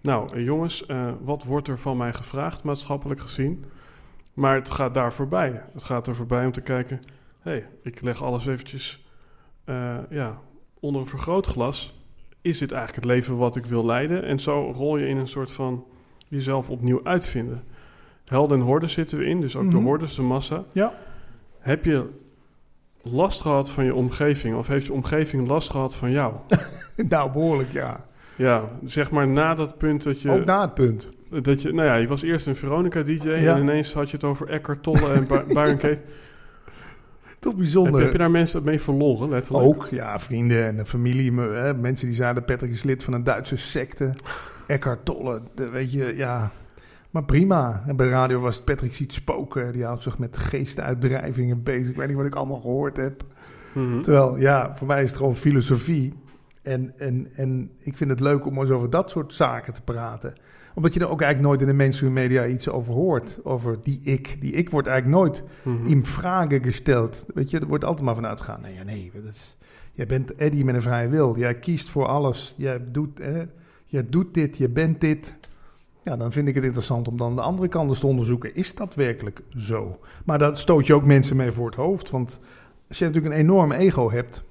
[0.00, 3.64] Nou, eh, jongens, eh, wat wordt er van mij gevraagd, maatschappelijk gezien?
[4.32, 5.62] Maar het gaat daar voorbij.
[5.72, 7.00] Het gaat er voorbij om te kijken...
[7.40, 9.06] hé, hey, ik leg alles eventjes
[9.64, 10.38] eh, ja,
[10.80, 12.03] onder een vergrootglas.
[12.44, 14.24] Is dit eigenlijk het leven wat ik wil leiden?
[14.24, 15.84] En zo rol je in een soort van
[16.28, 17.62] jezelf opnieuw uitvinden.
[18.24, 19.84] Helden en horden zitten we in, dus ook de Mhm.
[19.86, 20.64] hordes, de massa.
[20.72, 20.92] Ja.
[21.58, 22.04] Heb je
[23.02, 24.56] last gehad van je omgeving?
[24.56, 26.34] Of heeft je omgeving last gehad van jou?
[27.08, 28.04] nou behoorlijk ja.
[28.36, 30.30] Ja, zeg maar na dat punt dat je...
[30.30, 31.08] Ook na het punt.
[31.42, 33.54] Dat je, nou ja, je was eerst een Veronica-dj Ja.
[33.54, 35.98] en ineens had je het over Eckhart Tolle en Byron.
[37.44, 37.96] Toch Heb, bijzonder.
[37.96, 39.64] je- heb je daar mensen mee verloren, letterlijk?
[39.66, 41.32] Ook, ja, vrienden en familie.
[41.32, 44.10] me- Hè, mensen die zeiden, Patrick is lid van een Duitse secte.
[44.66, 46.50] Eckhart Tolle, de- weet je, ja.
[47.10, 47.84] Maar prima.
[47.86, 49.72] En bij de radio was het Patrick ziet spoken.
[49.72, 51.88] Die houdt zich met geestuitdrijvingen bezig.
[51.90, 53.22] Ik weet niet wat ik allemaal gehoord heb.
[53.72, 54.00] Mhm.
[54.02, 56.12] Terwijl, ja, voor mij is het gewoon filosofie.
[56.62, 60.32] En, en, en ik vind het leuk om eens over dat soort zaken te praten.
[60.74, 63.38] Omdat je er ook eigenlijk nooit in de mainstream media iets over hoort.
[63.42, 64.36] Over die ik.
[64.40, 65.86] Die ik wordt eigenlijk nooit Mhm.
[65.86, 67.26] in vragen gesteld.
[67.34, 68.60] Weet je, er wordt altijd maar vanuit gegaan.
[68.60, 69.56] Nee, ja, nee, dat is,
[69.92, 71.38] jij bent Eddie met een vrije wil.
[71.38, 72.54] Jij kiest voor alles.
[72.56, 73.20] Jij doet,
[73.86, 75.34] jij doet dit, je bent dit.
[76.02, 78.54] Ja, dan vind ik het interessant om dan de andere kant eens te onderzoeken.
[78.54, 79.98] Is dat werkelijk zo?
[80.24, 82.10] Maar daar stoot je ook mensen mee voor het hoofd.
[82.10, 82.40] Want
[82.88, 84.44] als je natuurlijk een enorm ego hebt...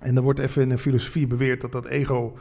[0.00, 2.36] en er wordt even in de filosofie beweerd dat dat ego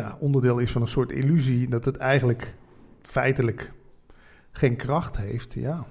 [0.00, 1.68] ja, onderdeel is van een soort illusie...
[1.68, 2.54] dat het eigenlijk
[3.02, 3.72] feitelijk
[4.50, 5.84] geen kracht heeft, ja...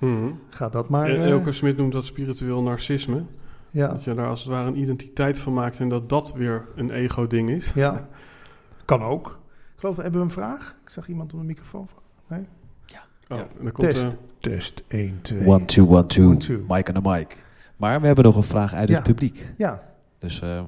[0.00, 0.30] Mhm.
[0.48, 1.08] Gaat dat maar...
[1.10, 3.22] En eh, Elke Smit noemt dat spiritueel narcisme.
[3.70, 6.66] ja, Dat je daar als het ware een identiteit van maakt en dat dat weer
[6.76, 7.72] een ego-ding is.
[7.74, 8.08] ja,
[8.84, 9.38] kan ook.
[9.74, 10.76] Ik geloof, hebben we een vraag?
[10.82, 11.88] Ik zag iemand op de microfoon.
[13.28, 14.12] Oh, en dan komt, Test.
[14.12, 15.46] eh, Test 1, 2.
[15.46, 16.24] One, two, one, two.
[16.26, 16.64] One, two.
[16.68, 17.44] Mike aan de mic.
[17.76, 18.94] Maar we hebben nog een vraag uit Ja.
[18.94, 19.52] het publiek.
[19.56, 19.80] Ja,
[20.18, 20.62] Dus eh,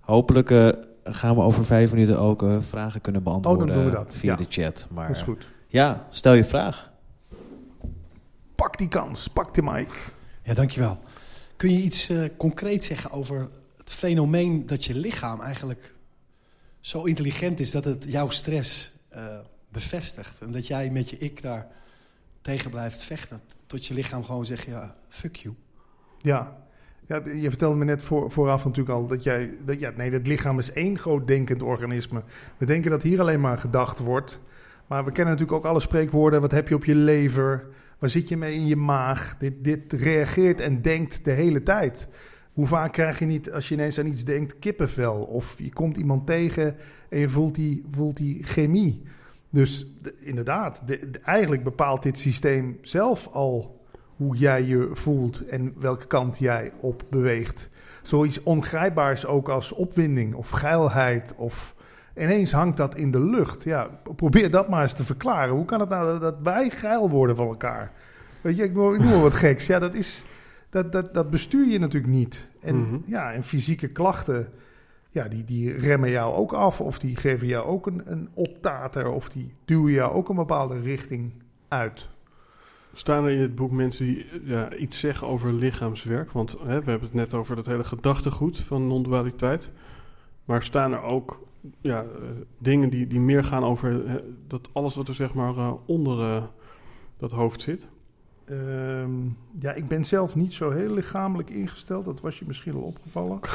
[0.00, 0.68] hopelijk eh,
[1.04, 4.14] gaan we over vijf minuten ook eh, vragen kunnen beantwoorden Oh, doen we dat.
[4.14, 4.36] via Ja.
[4.36, 4.86] de chat.
[4.90, 5.48] Maar dat is eh, goed.
[5.66, 6.90] ja, stel je vraag.
[8.54, 10.12] Pak die kans, pak de mic.
[10.42, 10.98] Ja, dankjewel.
[11.56, 15.94] Kun je iets eh concreet zeggen over het fenomeen dat je lichaam eigenlijk
[16.80, 19.24] zo intelligent is dat het jouw stress eh,
[19.68, 20.40] bevestigt?
[20.40, 21.66] En dat jij met je ik daar
[22.40, 23.40] tegen blijft vechten.
[23.66, 25.54] Tot je lichaam gewoon zegt, ja, fuck you.
[26.18, 26.56] Ja.
[27.10, 29.54] Ja, je vertelde me net voor, vooraf natuurlijk al dat jij...
[29.64, 32.22] Dat, ja, nee, het lichaam is één groot denkend organisme.
[32.56, 34.40] We denken dat hier alleen maar gedacht wordt.
[34.86, 36.40] Maar we kennen natuurlijk ook alle spreekwoorden.
[36.40, 37.66] Wat heb je op je lever?
[37.98, 39.36] Waar zit je mee in je maag?
[39.38, 42.08] Dit, dit reageert en denkt de hele tijd.
[42.52, 45.22] Hoe vaak krijg je niet, als je ineens aan iets denkt, kippenvel?
[45.22, 46.76] Of je komt iemand tegen
[47.08, 49.02] en je voelt die, voelt die chemie.
[49.50, 53.79] Dus de- inderdaad, de- de- eigenlijk bepaalt dit systeem zelf al
[54.20, 57.70] hoe jij je voelt en welke kant jij op beweegt.
[58.02, 61.74] Zoiets ongrijpbaars ook als opwinding of geilheid of
[62.16, 63.62] ineens hangt dat in de lucht.
[63.64, 65.54] Ja, probeer dat maar eens te verklaren.
[65.54, 67.92] Hoe kan het nou dat- wij geil worden van elkaar?
[68.40, 69.66] Weet je, ik noem maar wat geks.
[69.66, 70.24] Ja, dat is
[70.70, 72.48] dat, dat, dat bestuur je natuurlijk niet.
[72.60, 72.96] En Mhm.
[73.06, 74.48] ja, en fysieke klachten
[75.10, 76.80] ja, die, die remmen jou ook af.
[76.80, 79.08] Of die geven jou ook een, een optater.
[79.08, 81.32] Of die duwen jou ook een bepaalde richting
[81.68, 82.08] uit.
[82.92, 86.32] Staan er in het boek mensen die ja, iets zeggen over lichaamswerk?
[86.32, 89.72] Want hè, we hebben het net over dat hele gedachtegoed van non-dualiteit.
[90.44, 91.46] Maar staan er ook
[91.80, 92.28] ja, eh,
[92.58, 96.42] dingen die, die meer gaan over dat alles wat er zeg maar eh, onder eh,
[97.18, 97.88] dat hoofd zit?
[98.44, 99.10] Ehm,
[99.58, 102.04] ja, ik ben zelf niet zo heel lichamelijk ingesteld.
[102.04, 103.40] Dat was je misschien al opgevallen.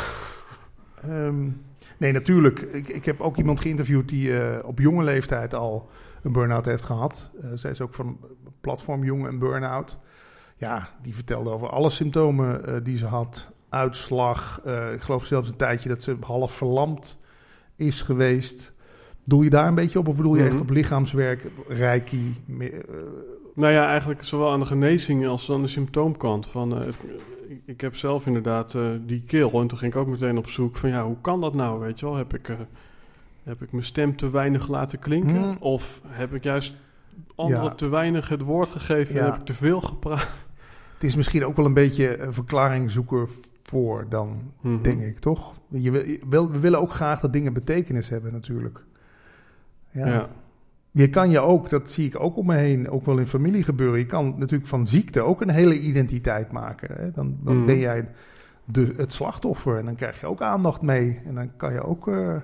[1.01, 1.49] Ehm,
[1.97, 2.59] nee, natuurlijk.
[2.59, 5.89] Ik, ik heb ook iemand geïnterviewd die op jonge leeftijd al
[6.25, 7.31] een burn-out heeft gehad.
[7.41, 8.17] Eh, zij is ook van
[8.66, 9.97] platform Jong en Burn-out.
[10.57, 13.51] Ja, die vertelde over alle symptomen eh, die ze had.
[13.70, 14.61] Uitslag.
[14.66, 17.18] eh, ik geloof zelfs een tijdje dat ze half verlamd
[17.76, 18.74] is geweest.
[19.24, 20.07] Doel je daar een beetje op?
[20.07, 20.61] Of bedoel je echt Mhm.
[20.61, 22.36] op lichaamswerk, reiki?
[22.59, 22.68] eh,
[23.55, 26.47] Nou ja, eigenlijk zowel aan de genezing als aan de symptoomkant.
[26.47, 26.97] Van, het-
[27.66, 29.61] ik, heb zelf inderdaad die keel.
[29.61, 31.80] En toen ging ik ook meteen op zoek van ja, hoe kan dat nou?
[31.80, 32.47] Weet je wel, heb ik,
[33.43, 35.41] heb ik mijn stem te weinig laten klinken?
[35.43, 35.55] Hmm.
[35.59, 36.74] Of heb ik juist
[37.36, 37.76] anderen Ja.
[37.76, 40.45] te weinig het woord gegeven en heb ik te veel gepraat?
[40.93, 43.28] het is misschien ook wel een beetje een verklaring zoeken
[43.63, 44.82] voor dan, Mhm.
[44.82, 45.53] denk ik, toch?
[45.70, 45.91] Je
[46.30, 48.84] wil, we willen ook graag dat dingen betekenis hebben natuurlijk.
[49.91, 50.07] Ja.
[50.07, 50.30] Ja.
[50.91, 53.63] Je kan je ook, dat zie ik ook om me heen, ook wel in familie
[53.63, 53.99] gebeuren.
[53.99, 56.95] Je kan natuurlijk van ziekte ook een hele identiteit maken.
[56.95, 57.11] Hè?
[57.11, 57.66] Dan, dan Mhm.
[57.66, 58.09] ben jij
[58.66, 61.22] de, het slachtoffer en dan krijg je ook aandacht mee.
[61.26, 62.36] En dan kan je ook eh,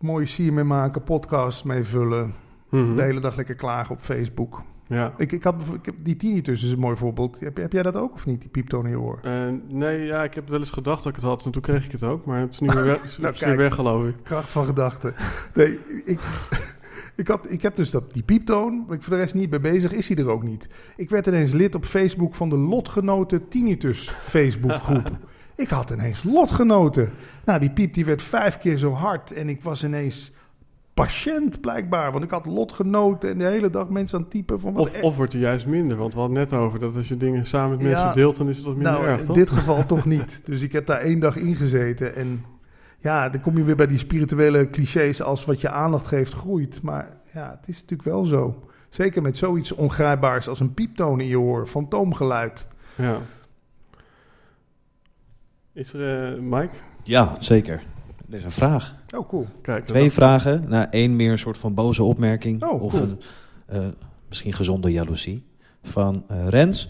[0.00, 2.32] mooie sier mee maken, podcasts mee vullen.
[2.72, 2.94] Mhm.
[2.94, 4.62] De hele dag lekker klagen op Facebook.
[4.86, 5.12] Ja.
[5.16, 7.40] Ik, ik, had, ik heb, die tinnitus is een mooi voorbeeld.
[7.40, 9.18] Heb, heb jij dat ook of niet, die pieptoon in je oor?
[9.22, 9.32] Eh,
[9.68, 11.92] nee, ja, ik heb wel eens gedacht dat ik het had en toen kreeg ik
[11.92, 12.24] het ook.
[12.24, 14.14] Maar het is nu weer, weg, het is Nou, weer weg, geloof ik.
[14.22, 15.14] Kracht van gedachten.
[15.54, 16.20] Nee, ik,
[17.16, 19.60] ik, had, ik heb dus dat, die pieptoon, waar ik voor de rest niet bij
[19.60, 20.68] bezig, is hij er ook niet.
[20.96, 25.10] Ik werd ineens lid op Facebook van de Lotgenoten Tinnitus Facebookgroep.
[25.56, 27.10] ik had ineens lotgenoten.
[27.44, 30.32] Nou, die piep die werd vijf keer zo hard en ik was ineens
[30.94, 32.12] patiënt blijkbaar.
[32.12, 35.00] Want ik had lotgenoten en de hele dag mensen aan het typen van wat Of,
[35.02, 37.46] of wordt het juist minder, want we hadden het net over dat als je dingen
[37.46, 37.86] samen met Ja.
[37.88, 39.36] mensen deelt, dan is het wat minder nou, erg, in toch?
[39.36, 40.40] dit geval toch niet.
[40.44, 42.14] Dus ik heb daar één dag in gezeten.
[42.16, 42.44] En
[42.98, 46.82] ja, dan kom je weer bij die spirituele clichés als wat je aandacht geeft groeit.
[46.82, 48.62] Maar ja, het is natuurlijk wel zo.
[48.88, 52.66] Zeker met zoiets ongrijpbaars als een pieptoon in je oor, fantoomgeluid.
[52.96, 53.18] Ja.
[55.72, 56.74] Is er, eh, Mike?
[57.02, 57.82] Ja, zeker.
[58.32, 58.94] Er is een vraag.
[59.16, 59.46] Oh, cool.
[59.62, 60.64] Kijk, Twee dat- vragen.
[60.68, 62.62] Nou, één meer een soort van boze opmerking.
[62.62, 63.02] Oh, of cool.
[63.02, 63.20] een
[63.66, 63.88] eh,
[64.28, 65.46] misschien gezonde jaloezie.
[65.82, 66.88] Van eh, Rens.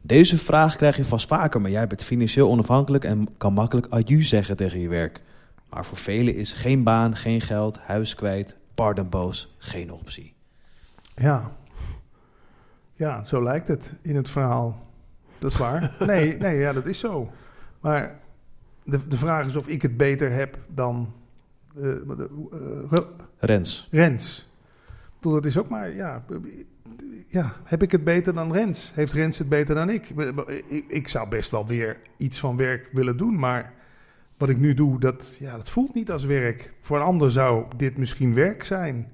[0.00, 4.22] Deze vraag krijg je vast vaker, maar jij bent financieel onafhankelijk en kan makkelijk adieu
[4.22, 5.22] zeggen tegen je werk.
[5.70, 10.34] Maar voor velen is geen baan, geen geld, huis kwijt, pardonboos geen optie.
[11.16, 11.50] Ja.
[12.94, 14.78] Ja, zo lijkt het in het verhaal.
[15.38, 15.94] Dat is waar.
[16.06, 17.30] Nee, nee ja, dat is zo.
[17.80, 18.20] Maar
[18.86, 21.12] de, de vraag is of ik het beter heb dan
[21.76, 23.00] eh, eh,
[23.38, 23.88] Rens.
[23.90, 24.50] Rens.
[25.14, 26.24] Bedoel, dat is ook maar, ja,
[27.26, 28.92] ja, heb ik het beter dan Rens?
[28.94, 30.08] Heeft Rens het beter dan ik?
[30.68, 33.72] Ik, ik zou best wel weer iets van werk willen doen, maar
[34.36, 36.72] wat ik nu doe, dat, ja, dat voelt niet als werk.
[36.80, 39.12] Voor een ander zou dit misschien werk zijn.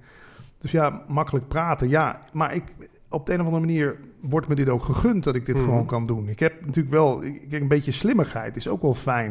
[0.59, 2.21] Dus ja, makkelijk praten, ja.
[2.33, 2.65] Maar ik,
[3.13, 5.65] op de een of andere manier wordt me dit ook gegund dat ik dit Mhm.
[5.65, 6.29] gewoon kan doen.
[6.29, 9.31] Ik heb natuurlijk wel, ik, een beetje slimmigheid is ook wel fijn.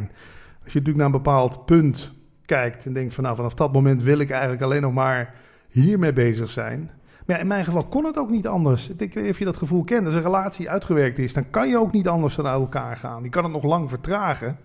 [0.63, 2.13] Als je natuurlijk naar een bepaald punt
[2.45, 5.33] kijkt en denkt van nou, vanaf dat moment wil ik eigenlijk alleen nog maar
[5.69, 6.79] hiermee bezig zijn.
[7.25, 8.89] Maar ja, in mijn geval kon het ook niet anders.
[8.89, 10.05] Ik weet niet of je dat gevoel kent.
[10.05, 13.23] Als een relatie uitgewerkt is, dan kan je ook niet anders dan uit elkaar gaan.
[13.23, 14.57] Je kan het nog lang vertragen,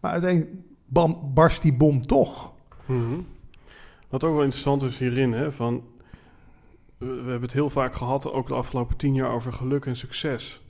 [0.00, 0.52] maar uiteindelijk
[0.86, 2.52] bam, barst die bom toch.
[2.86, 3.02] Mhm.
[4.08, 5.82] Wat ook wel interessant is hierin, hè, van,
[6.98, 10.60] we, hebben het heel vaak gehad, ook de afgelopen tien jaar, over geluk en succes.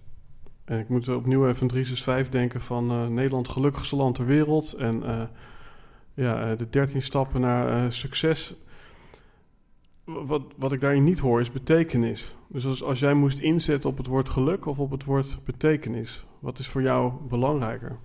[0.64, 4.72] En ik moet opnieuw even aan 365 denken van eh, Nederland, gelukkigste land ter wereld.
[4.72, 5.22] En eh,
[6.14, 8.54] ja, eh, de 13 stappen naar succes.
[10.04, 12.36] Wat, wat ik daarin niet hoor is betekenis.
[12.48, 16.26] Dus als, als jij moest inzetten op het woord geluk of op het woord betekenis,
[16.38, 17.96] wat is voor jou belangrijker?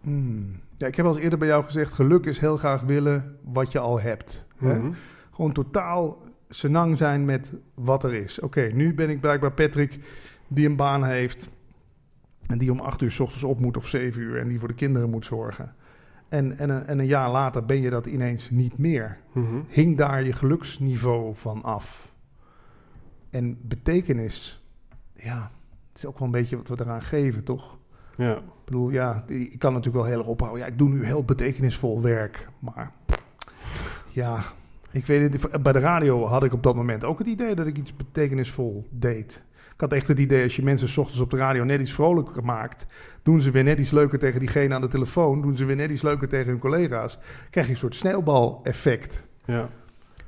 [0.00, 0.60] Hmm.
[0.76, 3.72] Ja, ik heb al eens eerder bij jou gezegd, geluk is heel graag willen wat
[3.72, 4.46] je al hebt.
[4.56, 4.78] Hè?
[4.78, 4.92] Mhm.
[5.30, 8.40] Gewoon totaal senang zijn met wat er is.
[8.40, 9.98] Oké, nu ben ik blijkbaar Patrick
[10.48, 11.48] die een baan heeft.
[12.46, 14.38] En die om acht uur s ochtends op moet of zeven uur.
[14.38, 15.74] En die voor de kinderen moet zorgen.
[16.28, 19.18] En, en, een- en een jaar later ben je dat ineens niet meer.
[19.32, 19.60] Mhm.
[19.68, 22.12] Hing daar je geluksniveau van af.
[23.30, 24.64] En betekenis,
[25.14, 25.50] ja,
[25.88, 27.78] het is ook wel een beetje wat we eraan geven, toch?
[28.16, 28.36] Ja.
[28.36, 30.60] Ik bedoel, ja, ik kan natuurlijk wel heel erg ophouden.
[30.60, 32.48] Ja, ik doe nu heel betekenisvol werk.
[32.58, 32.92] Maar
[34.10, 34.40] ja,
[34.96, 35.62] ik weet het.
[35.62, 38.86] Bij de radio had ik op dat moment ook het idee dat ik iets betekenisvol
[38.90, 39.44] deed.
[39.74, 41.92] Ik had echt het idee, als je mensen 's ochtends op de radio net iets
[41.92, 42.86] vrolijker maakt,
[43.22, 45.90] doen ze weer net iets leuker tegen diegene aan de telefoon, doen ze weer net
[45.90, 47.18] iets leuker tegen hun collega's,
[47.50, 49.28] krijg je een soort sneeuwbal-effect.
[49.44, 49.68] Ja.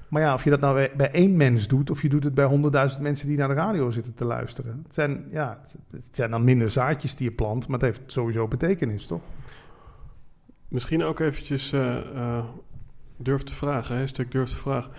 [0.08, 2.44] Maar ja, of je dat nou bij, één mens doet, of je doet het bij
[2.44, 4.80] honderdduizend mensen die naar de radio zitten te luisteren.
[4.84, 8.12] Het zijn, ja, het, het zijn dan minder zaadjes die je plant, maar het heeft
[8.12, 9.22] sowieso betekenis, toch?
[10.68, 12.44] Misschien ook eventjes eh eh,
[13.18, 14.90] durf te vragen, een stuk durf te vragen.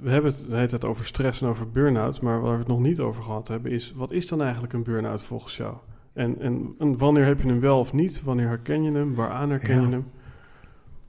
[0.00, 2.66] We hebben het de hele tijd over stress en over burn-out, maar waar we het
[2.68, 5.74] nog niet over gehad hebben is, wat is dan eigenlijk een burn-out volgens jou?
[6.12, 8.22] En, en, en wanneer heb je hem wel of niet?
[8.22, 9.14] Wanneer herken je hem?
[9.14, 9.86] Waaraan herken Ja.
[9.86, 10.10] je hem?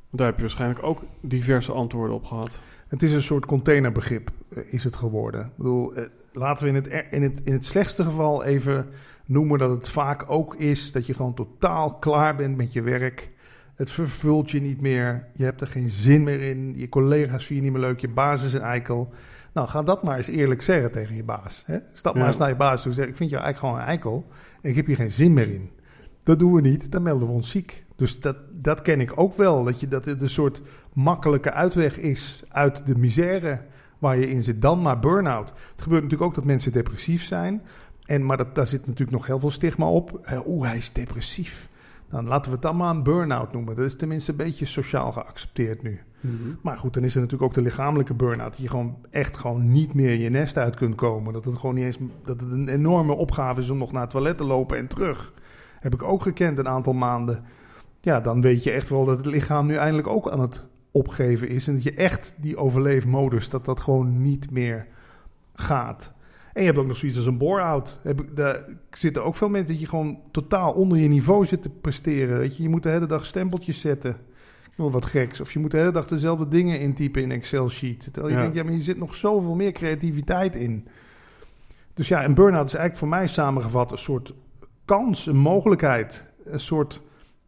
[0.09, 2.61] Daar heb je waarschijnlijk ook diverse antwoorden op gehad.
[2.87, 5.41] Het is een soort containerbegrip, eh, is het geworden.
[5.41, 8.87] Ik bedoel, eh, laten we in het, in, het, in het slechtste geval even
[9.25, 13.29] noemen dat het vaak ook is dat je gewoon totaal klaar bent met je werk.
[13.75, 15.27] Het vervult je niet meer.
[15.33, 16.73] Je hebt er geen zin meer in.
[16.75, 17.99] Je collega's vinden je niet meer leuk.
[17.99, 19.13] Je baas is een eikel.
[19.53, 21.63] Nou, ga dat maar eens eerlijk zeggen tegen je baas.
[21.65, 21.77] Hè?
[21.93, 23.93] Stap maar eens naar je baas toe en zeg: Ik vind jou eigenlijk gewoon een
[23.93, 24.25] eikel.
[24.61, 25.69] En ik heb hier geen zin meer in.
[26.23, 26.91] Dat doen we niet.
[26.91, 27.85] Dan melden we ons ziek.
[27.95, 29.63] Dus dat, dat ken ik ook wel.
[29.63, 30.61] Dat, je, dat het een soort
[30.93, 33.61] makkelijke uitweg is uit de misère
[33.99, 34.61] waar je in zit.
[34.61, 35.49] Dan maar burn-out.
[35.49, 37.61] Het gebeurt natuurlijk ook dat mensen depressief zijn.
[38.05, 40.19] En, maar dat, daar zit natuurlijk nog heel veel stigma op.
[40.23, 41.69] Eh, Oeh, hij is depressief.
[42.09, 43.75] Dan laten we het dan maar een burn-out noemen.
[43.75, 45.99] Dat is tenminste een beetje sociaal geaccepteerd nu.
[46.61, 48.51] Maar goed, dan is er natuurlijk ook de lichamelijke burn-out.
[48.51, 51.33] Dat je gewoon echt gewoon niet meer je nest uit kunt komen.
[51.33, 54.09] Dat het gewoon niet eens dat het een enorme opgave is om nog naar het
[54.09, 55.33] toilet te lopen en terug.
[55.79, 57.43] Heb ik ook gekend een aantal maanden.
[58.01, 61.49] Ja, dan weet je echt wel dat het lichaam nu eindelijk ook aan het opgeven
[61.49, 61.67] is.
[61.67, 64.87] En dat je echt die overleefmodus, dat dat gewoon niet meer
[65.53, 66.13] gaat.
[66.55, 67.99] En je hebt ook nog zoiets als een bore-out.
[68.33, 72.37] Daar zitten ook veel mensen dat je gewoon totaal onder je niveau zit te presteren.
[72.37, 74.17] Weet je, je moet de hele dag stempeltjes zetten.
[74.75, 75.41] Noem wat geks.
[75.41, 78.03] Of je moet de hele dag dezelfde dingen intypen in Excel-sheet.
[78.13, 78.41] Terwijl je Ja.
[78.41, 80.87] denkt, ja, maar je zit nog zoveel meer creativiteit in.
[81.93, 84.33] Dus ja, een burn-out is eigenlijk voor mij samengevat een soort
[84.85, 86.27] kans, een mogelijkheid.
[86.45, 87.01] Een soort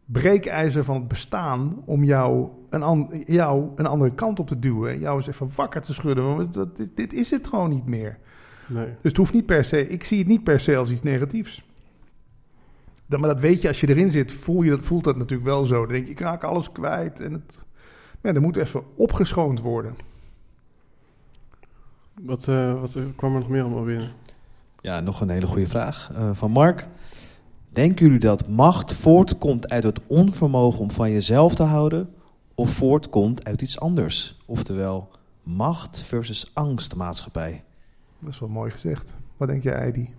[0.04, 4.92] breekijzer van het bestaan om jou een, an- jou een andere kant op te duwen.
[4.92, 6.24] En jou eens even wakker te schudden.
[6.36, 8.18] Want dit, dit is het gewoon niet meer.
[8.68, 8.86] Nee.
[8.86, 11.62] Dus het hoeft niet per se, ik zie het niet per se als iets negatiefs.
[13.06, 15.48] Dat, maar dat weet je, als je erin zit, voel je dat, voelt dat natuurlijk
[15.48, 15.80] wel zo.
[15.80, 17.20] Dan denk je, ik raak alles kwijt.
[17.20, 17.58] En het,
[18.22, 19.94] ja, er moet even opgeschoond worden.
[22.22, 24.10] Wat, eh, wat eh, kwam er nog meer allemaal binnen?
[24.80, 26.86] Ja, nog een hele goede vraag eh, van Mark.
[27.70, 32.14] Denken jullie dat macht voortkomt uit het onvermogen om van jezelf te houden
[32.54, 34.36] of voortkomt uit iets anders?
[34.46, 35.10] Oftewel,
[35.42, 37.64] macht versus angstmaatschappij.
[38.18, 39.14] Dat is wel mooi gezegd.
[39.36, 40.14] Wat denk jij, Heidi?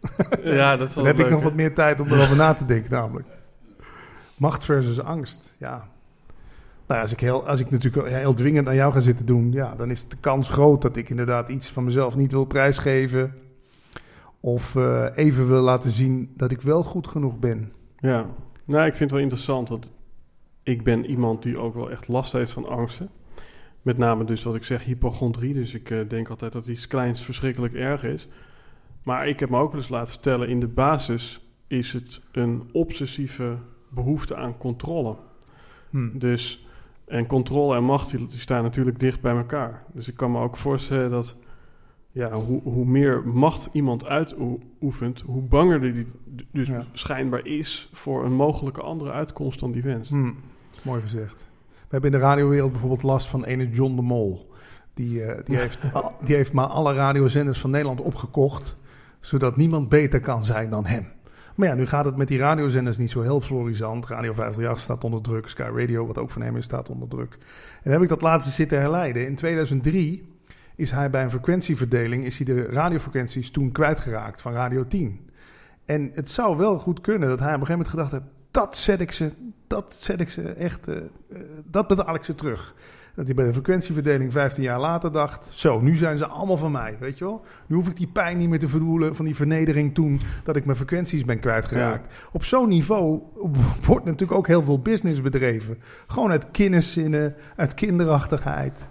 [0.44, 2.64] ja, dat is wel Dan heb ik nog wat meer tijd om erover na te
[2.64, 3.28] denken, namelijk.
[4.36, 5.90] Macht versus angst, ja.
[6.86, 9.52] Nou, ja, als ik, heel, als ik natuurlijk heel dwingend aan jou ga zitten doen,
[9.52, 13.34] ja, dan is de kans groot dat ik inderdaad iets van mezelf niet wil prijsgeven.
[14.40, 17.72] Of eh, even wil laten zien dat ik wel goed genoeg ben.
[17.96, 18.26] Ja,
[18.64, 19.90] nou, ik vind het wel interessant, want
[20.62, 23.10] ik ben iemand die ook wel echt last heeft van angsten.
[23.82, 25.54] Met name dus wat ik zeg, hypochondrie.
[25.54, 28.28] Dus ik eh, denk altijd dat iets kleins verschrikkelijk erg is.
[29.02, 32.62] Maar ik heb me ook wel eens laten vertellen, in de basis is het een
[32.72, 33.56] obsessieve
[33.88, 35.16] behoefte aan controle.
[35.90, 36.18] Hm.
[36.18, 36.66] Dus,
[37.04, 39.84] en controle en macht die, die staan natuurlijk dicht bij elkaar.
[39.92, 41.36] Dus ik kan me ook voorstellen dat
[42.12, 46.06] ja, hoe, hoe meer macht iemand uitoefent, hoe banger die
[46.52, 46.84] dus Ja.
[46.92, 50.10] schijnbaar is voor een mogelijke andere uitkomst dan die wenst.
[50.10, 50.32] Hm,
[50.82, 51.50] mooi gezegd.
[51.92, 54.52] We hebben in de radiowereld bijvoorbeeld last van ene John de Mol.
[54.94, 55.86] Die, eh, die, heeft,
[56.24, 58.76] die heeft maar alle radiozenders van Nederland opgekocht,
[59.20, 61.06] zodat niemand beter kan zijn dan hem.
[61.54, 64.06] Maar ja, nu gaat het met die radiozenders niet zo heel florisant.
[64.06, 67.32] Radio 538 staat onder druk, Sky Radio, wat ook van hem is, staat onder druk.
[67.32, 69.26] En dan heb ik dat laatst zitten herleiden.
[69.26, 70.36] In 2003
[70.76, 75.28] is hij bij een frequentieverdeling, is hij de radiofrequenties toen kwijtgeraakt van Radio 10.
[75.84, 78.76] En het zou wel goed kunnen dat hij op een gegeven moment gedacht heeft, dat
[78.76, 79.32] zet ik ze,
[79.74, 81.02] dat zet ik ze echt, eh, eh,
[81.64, 82.74] dat betaal ik ze terug.
[83.14, 86.72] Dat hij bij de frequentieverdeling 15 jaar later dacht, zo, nu zijn ze allemaal van
[86.72, 87.42] mij, weet je wel.
[87.66, 90.64] Nu hoef ik die pijn niet meer te verdoelen van die vernedering toen dat ik
[90.64, 92.14] mijn frequenties ben kwijtgeraakt.
[92.32, 93.20] Op zo'n niveau
[93.86, 95.78] wordt natuurlijk ook heel veel business bedreven.
[96.06, 98.88] Gewoon uit kinderzinnen, uit kinderachtigheid.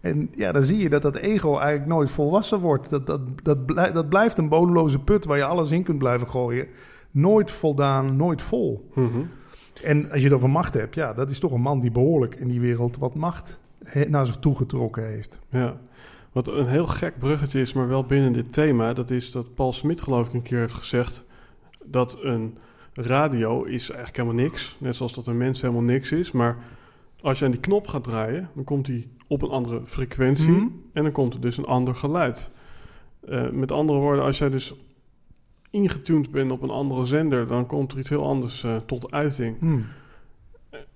[0.00, 2.90] En ja, dan zie je dat dat ego eigenlijk nooit volwassen wordt.
[2.90, 6.28] Dat, dat, dat, blij- dat blijft een bodemloze put waar je alles in kunt blijven
[6.28, 6.66] gooien.
[7.10, 8.88] Nooit voldaan, nooit vol.
[8.94, 9.18] Mhm.
[9.82, 12.34] En als je het over macht hebt, ja, dat is toch een man die behoorlijk
[12.34, 13.60] in die wereld wat macht
[14.08, 15.40] naar zich toe getrokken heeft.
[15.50, 15.80] Ja.
[16.32, 19.72] Wat een heel gek bruggetje is, maar wel binnen dit thema, dat is dat Paul
[19.72, 21.24] Smit geloof ik een keer heeft gezegd
[21.84, 22.56] dat een
[22.92, 24.76] radio is eigenlijk helemaal niks.
[24.80, 26.32] Net zoals dat een mens helemaal niks is.
[26.32, 26.56] Maar
[27.20, 30.66] als je aan die knop gaat draaien, dan komt hij op een andere frequentie Mhm.
[30.92, 32.50] en dan komt er dus een ander geluid.
[33.28, 34.74] Eh, met andere woorden, als jij dus
[35.74, 39.58] ingetuned bent op een andere zender, dan komt er iets heel anders eh, tot uiting.
[39.58, 39.84] Hmm.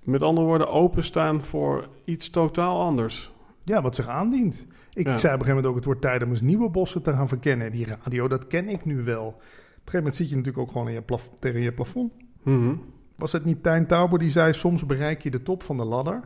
[0.02, 3.32] Met andere woorden, openstaan voor iets totaal anders.
[3.64, 4.66] Ja, wat zich aandient.
[4.92, 5.18] Ik Ja.
[5.18, 7.28] zei op een gegeven moment ook, het wordt tijd om eens nieuwe bossen te gaan
[7.28, 7.72] verkennen.
[7.72, 9.26] Die radio, dat ken ik nu wel.
[9.26, 9.40] Op een
[9.74, 12.12] gegeven moment zit je natuurlijk ook gewoon in je plaf- tegen je plafond.
[12.42, 12.74] Mhm.
[13.16, 16.20] Was het niet Tijn Tauber die zei, soms bereik je de top van de ladder,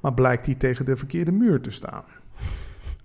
[0.00, 2.04] maar blijkt die tegen de verkeerde muur te staan.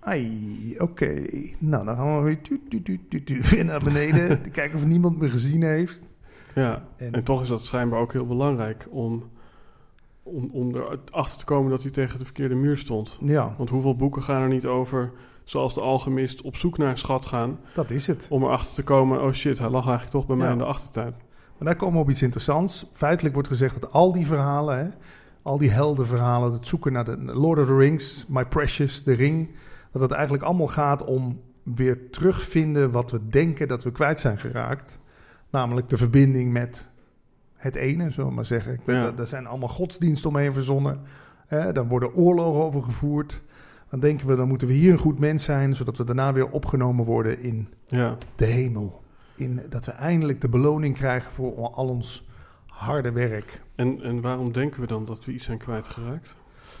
[0.04, 1.24] Ai, oké.
[1.58, 4.42] Nou, dan gaan we weer, tu, tu, tu, tu, tu, weer naar beneden.
[4.42, 6.10] te kijken of niemand me gezien heeft.
[6.54, 9.30] Ja, En- en, toch is dat schijnbaar ook heel belangrijk om,
[10.22, 10.74] om, om
[11.10, 13.18] erachter te komen dat hij tegen de verkeerde muur stond.
[13.20, 15.10] Ja, Want hoeveel boeken gaan er niet over,
[15.44, 18.26] zoals de Alchemist, op zoek naar een schat gaan, dat is het.
[18.30, 21.14] om erachter te komen, oh shit, hij lag eigenlijk toch bij mij in de achtertuin.
[21.58, 22.90] Maar daar komen we op iets interessants.
[22.92, 24.88] Feitelijk wordt gezegd dat al die verhalen, hè,
[25.42, 29.48] al die heldenverhalen, het zoeken naar de Lord of the Rings, My Precious, de ring,
[29.92, 34.38] dat het eigenlijk allemaal gaat om weer terugvinden wat we denken dat we kwijt zijn
[34.38, 35.00] geraakt.
[35.50, 36.88] Namelijk de verbinding met
[37.56, 38.72] het ene, zullen we maar zeggen.
[38.72, 39.10] Ik weet, Ja.
[39.10, 41.00] daar zijn allemaal godsdiensten omheen verzonnen.
[41.46, 43.42] Hè, dan worden oorlogen over gevoerd.
[43.90, 46.48] Dan denken we, dan moeten we hier een goed mens zijn, zodat we daarna weer
[46.50, 49.02] opgenomen worden in Ja, de hemel.
[49.36, 52.28] In, dat we eindelijk de beloning krijgen voor al ons
[52.66, 53.62] harde werk.
[53.74, 56.34] en, en waarom denken we dan dat we iets zijn kwijtgeraakt?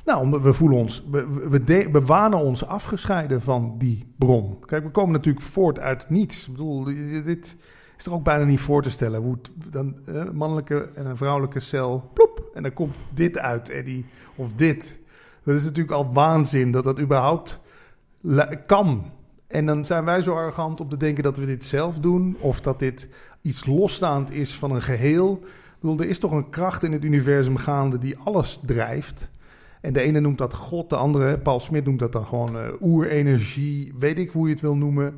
[0.04, 4.58] Nou, we voelen ons, we, we, wanen ons afgescheiden van die bron.
[4.66, 6.46] Kijk, we komen natuurlijk voort uit niets.
[6.46, 6.84] Ik bedoel,
[7.24, 7.56] dit
[7.96, 9.20] is toch ook bijna niet voor te stellen.
[9.20, 9.38] Hoe
[9.70, 14.52] dan een mannelijke en een vrouwelijke cel, plop, en dan komt dit uit, Eddie, of
[14.52, 15.00] dit.
[15.44, 17.60] Dat is natuurlijk al waanzin dat dat überhaupt
[18.66, 19.10] kan.
[19.46, 22.60] En dan zijn wij zo arrogant om te denken dat we dit zelf doen, of
[22.60, 23.08] dat dit
[23.40, 25.32] iets losstaand is van een geheel.
[25.42, 29.30] Ik bedoel, er is toch een kracht in het universum gaande die alles drijft.
[29.82, 32.68] En de ene noemt dat God, de andere, Paul Smit noemt dat dan gewoon eh,
[32.80, 35.14] oerenergie, weet ik hoe je het wil noemen.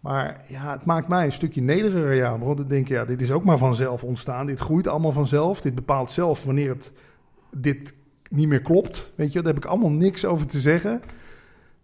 [0.00, 2.38] Maar ja, het maakt mij een stukje nederiger, ja.
[2.38, 4.46] Want dan denk ja, dit is ook maar vanzelf ontstaan.
[4.46, 5.60] Dit groeit allemaal vanzelf.
[5.60, 6.92] Dit bepaalt zelf wanneer het
[7.56, 7.94] dit
[8.30, 9.12] niet meer klopt.
[9.14, 11.02] Weet je, daar heb ik allemaal niks over te zeggen.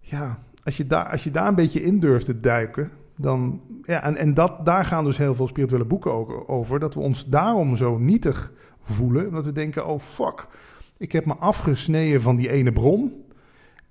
[0.01, 3.61] Ja, als je daar, als je daar een beetje in durft te duiken, dan...
[3.83, 6.79] Ja, en, en dat, daar gaan dus heel veel spirituele boeken over.
[6.79, 8.53] Dat we ons daarom zo nietig
[8.83, 9.27] voelen.
[9.27, 10.47] Omdat we denken, oh fuck,
[10.99, 13.25] ik heb me afgesneden van die ene bron.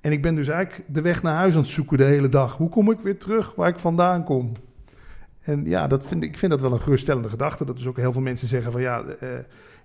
[0.02, 2.58] En ik ben dus eigenlijk de weg naar huis aan het zoeken de hele dag.
[2.58, 4.52] Hoe kom ik weer terug waar ik vandaan kom?
[5.42, 7.66] En ja, dat vind, ik vind dat wel een geruststellende gedachte.
[7.66, 9.30] Dat dus ook heel veel mensen zeggen van ja, eh,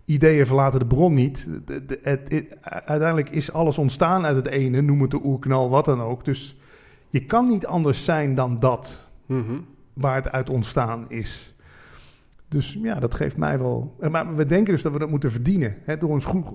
[0.04, 1.48] ideeën verlaten de bron niet.
[1.66, 5.70] De- de- het, het- uiteindelijk is alles ontstaan uit het ene, noem het de oerknal,
[5.70, 6.24] wat dan ook.
[6.24, 6.56] Dus
[7.10, 9.52] je kan niet anders zijn dan dat Mhm.
[9.92, 11.54] waar het uit ontstaan is.
[12.50, 13.96] Dus ja, dat geeft mij wel.
[14.00, 15.76] eh, Maar we denken dus dat we dat moeten verdienen.
[15.82, 16.46] Hè, door ons goed,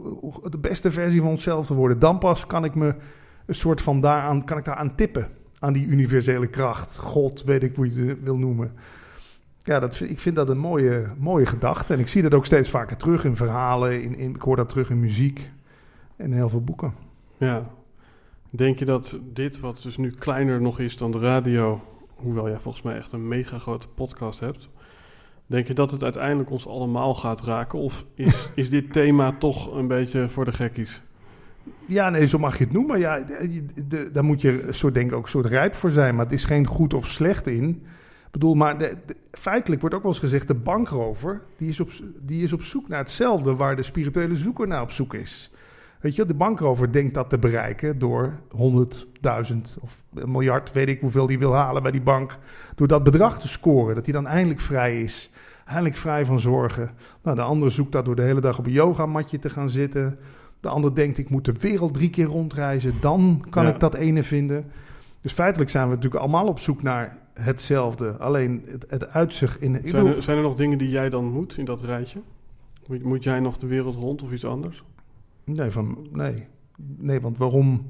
[0.51, 1.99] de beste versie van onszelf te worden.
[1.99, 2.95] Dan pas kan ik me
[3.45, 5.27] een soort van daaraan, kan ik daar aan tippen.
[5.59, 6.97] Aan die universele kracht.
[6.97, 8.71] God, weet ik hoe je het wil noemen.
[9.63, 11.93] Ja, dat, ik vind dat een mooie, mooie gedachte.
[11.93, 14.01] En ik zie dat ook steeds vaker terug in verhalen.
[14.03, 15.49] In, ik hoor dat terug in muziek.
[16.15, 16.93] En in heel veel boeken.
[17.37, 17.69] Ja.
[18.51, 21.81] Denk je dat dit, wat dus nu kleiner nog is dan de radio,
[22.15, 24.69] hoewel jij volgens mij echt een mega grote podcast hebt,
[25.45, 27.79] denk je dat het uiteindelijk ons allemaal gaat raken?
[27.79, 31.01] Of is, is dit thema toch een beetje voor de gekkies?
[31.85, 32.99] Ja, nee, zo mag je het noemen.
[32.99, 35.89] Ja, de- de- daar moet je een soort, denk ik ook een soort rijp voor
[35.91, 36.15] zijn.
[36.15, 37.69] Maar het is geen goed of slecht in.
[38.25, 38.97] Ik bedoel, maar de-
[39.31, 40.47] feitelijk wordt ook wel eens gezegd...
[40.47, 41.89] de bankrover, die is, op,
[42.21, 43.55] die is op zoek naar hetzelfde...
[43.55, 45.51] waar de spirituele zoeker naar op zoek is.
[45.99, 47.99] Weet je, de bankrover denkt dat te bereiken...
[47.99, 52.37] door 100.000 of een miljard, weet ik hoeveel die wil halen bij die bank...
[52.75, 55.31] door dat bedrag te scoren, dat hij dan eindelijk vrij is...
[55.65, 56.89] Eindelijk vrij van zorgen.
[57.23, 60.17] Nou, de ander zoekt dat door de hele dag op een yogamatje te gaan zitten...
[60.59, 62.93] De ander denkt, ik moet de wereld drie keer rondreizen.
[63.01, 63.73] Dan kan Ja.
[63.73, 64.65] ik dat ene vinden.
[65.21, 68.11] Dus feitelijk zijn we natuurlijk allemaal op zoek naar hetzelfde.
[68.17, 69.71] Alleen het, het uitzicht in...
[69.71, 72.19] Zijn bedoel, er, zijn er nog dingen die jij dan moet in dat rijtje?
[72.87, 74.83] Moet, moet jij nog de wereld rond of iets anders?
[75.43, 76.47] nee, van, nee.
[76.97, 77.87] nee, want waarom...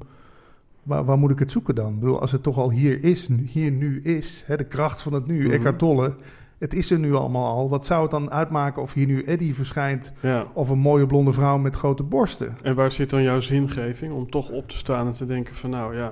[0.82, 1.92] Waar, waar moet ik het zoeken dan?
[1.94, 4.44] Ik bedoel, als het toch al hier is, hier nu is...
[4.46, 5.52] Hè, de kracht van het nu, Mhm.
[5.52, 6.14] Eckhart Tolle...
[6.58, 7.68] Het is er nu allemaal al.
[7.68, 10.12] Wat zou het dan uitmaken of hier nu Eddie verschijnt...
[10.20, 10.46] Ja.
[10.52, 12.56] of een mooie blonde vrouw met grote borsten?
[12.62, 15.70] En waar zit dan jouw zingeving om toch op te staan en te denken van
[15.70, 16.08] nou ja,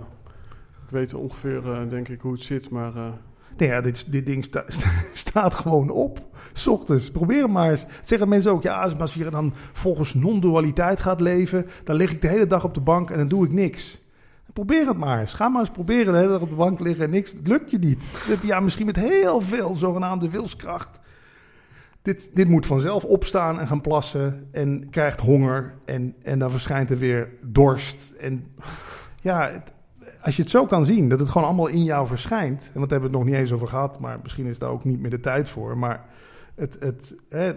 [0.84, 3.02] ik weet ongeveer eh, denk ik hoe het zit, maar eh,
[3.56, 4.64] Nee, ja, dit, dit ding sta-
[5.12, 6.20] staat gewoon op.
[6.52, 7.10] 's ochtends.
[7.10, 7.86] Probeer het maar eens.
[8.02, 8.62] Zeggen mensen ook.
[8.62, 11.66] Ja, als je dan volgens non-dualiteit gaat leven...
[11.84, 14.02] dan lig ik de hele dag op de bank en dan doe ik niks.
[14.55, 15.35] Probeer het maar eens.
[15.35, 17.32] Ga maar eens proberen de hele dag op de bank liggen en niks.
[17.32, 18.05] Het lukt je niet.
[18.43, 21.01] Ja, misschien met heel veel zogenaamde wilskracht.
[22.02, 24.48] Dit, dit moet vanzelf opstaan en gaan plassen.
[24.52, 25.74] En krijgt honger.
[25.85, 28.12] En, en dan verschijnt er weer dorst.
[28.18, 28.44] En
[29.20, 29.62] ja,
[30.22, 32.70] als je het zo kan zien, dat het gewoon allemaal in jou verschijnt.
[32.74, 34.85] En wat hebben we het nog niet eens over gehad, maar misschien is daar ook
[34.85, 35.78] niet meer de tijd voor.
[35.78, 36.05] Maar
[36.55, 37.52] het, het, hè,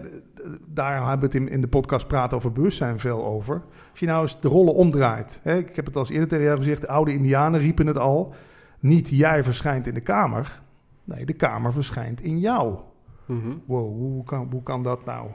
[0.66, 3.62] daar hebben we het in, in de podcast Praten over Bewustzijn veel over.
[3.90, 5.40] Als je nou eens de rollen omdraait.
[5.42, 8.34] Hè, ik heb het als eerder tegen jou gezegd, de oude Indianen riepen het al.
[8.80, 10.60] Niet jij verschijnt in de kamer.
[11.04, 12.78] Nee, de kamer verschijnt in jou.
[13.26, 13.52] Mhm.
[13.64, 15.28] Wow, hoe kan, hoe kan dat nou?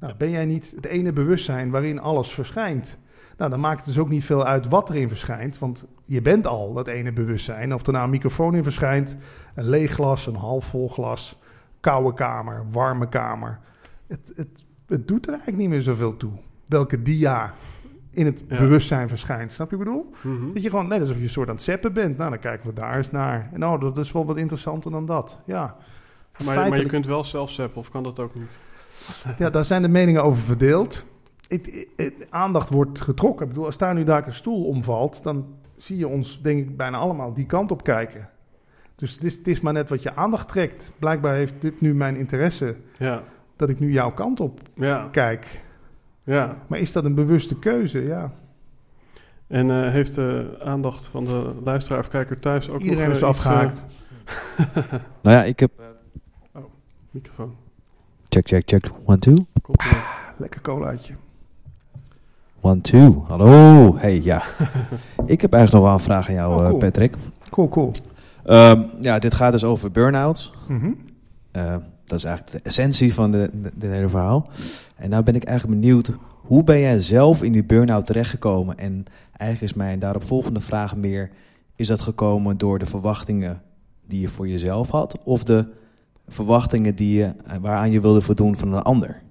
[0.00, 0.14] nou?
[0.18, 2.98] Ben jij niet het ene bewustzijn waarin alles verschijnt?
[3.36, 5.58] Nou, dan maakt het dus ook niet veel uit wat erin verschijnt.
[5.58, 7.74] Want je bent al dat ene bewustzijn.
[7.74, 9.16] Of er nou een microfoon in verschijnt,
[9.54, 11.38] een leeg glas, een halfvol glas,
[11.84, 13.58] koude kamer, warme kamer.
[14.06, 16.32] Het, het, het doet er eigenlijk niet meer zoveel toe.
[16.66, 17.52] Welke dia
[18.10, 18.58] in het Ja.
[18.58, 19.52] bewustzijn verschijnt.
[19.52, 20.14] Snap je wat ik bedoel?
[20.22, 20.52] Mhm.
[20.52, 22.16] Dat je gewoon net alsof je een soort aan het zeppen bent.
[22.18, 23.50] Nou, dan kijken we daar eens naar.
[23.52, 25.38] En oh, dat is wel wat interessanter dan dat.
[25.44, 25.76] Ja.
[26.44, 28.58] Maar, maar je kunt wel zelf zappen, of kan dat ook niet?
[29.38, 31.04] Ja, daar zijn de meningen over verdeeld.
[31.48, 33.42] Het, het- het- aandacht wordt getrokken.
[33.42, 35.46] Ik bedoel, als daar nu daar een stoel omvalt, dan
[35.76, 38.28] zie je ons, denk ik, bijna allemaal die kant op kijken.
[38.94, 40.92] Dus het is, het is maar net wat je aandacht trekt.
[40.98, 43.22] Blijkbaar heeft dit nu mijn interesse Ja,
[43.56, 45.60] dat ik nu jouw kant op ja, kijk.
[46.24, 46.56] ja.
[46.66, 48.00] Maar is dat een bewuste keuze?
[48.00, 48.32] Ja.
[49.46, 53.22] En eh, heeft de aandacht van de luisteraar of kijker thuis ook Iedereen nog, is
[53.22, 53.84] eh, afgehaakt.
[53.86, 54.02] iets,
[55.22, 55.70] Nou ja, ik heb...
[56.52, 56.60] eh,
[57.10, 57.54] microfoon.
[58.28, 58.90] Check, check, check.
[59.04, 59.36] One, two.
[59.76, 60.04] Er.
[60.36, 61.14] Lekker colaatje.
[62.60, 63.24] One, two.
[63.28, 63.96] Hallo.
[63.96, 64.42] Hey, ja.
[65.26, 66.78] ik heb eigenlijk nog wel een vraag aan jou, Oh, eh, cool.
[66.78, 67.14] Patrick.
[67.50, 67.92] Cool, cool.
[68.44, 70.52] Ehm, ja, dit gaat dus over burn-outs.
[70.68, 70.92] Mhm.
[71.50, 74.48] Eh, dat is eigenlijk de essentie van de, de- dit hele verhaal.
[74.96, 78.76] En nou ben ik eigenlijk benieuwd, hoe ben jij zelf in die burn-out terechtgekomen?
[78.78, 81.30] En eigenlijk is mijn daaropvolgende vraag meer,
[81.76, 83.62] is dat gekomen door de verwachtingen
[84.06, 85.18] die je voor jezelf had?
[85.24, 85.66] Of de
[86.28, 89.22] verwachtingen die je, eh, waaraan je wilde voldoen van een ander?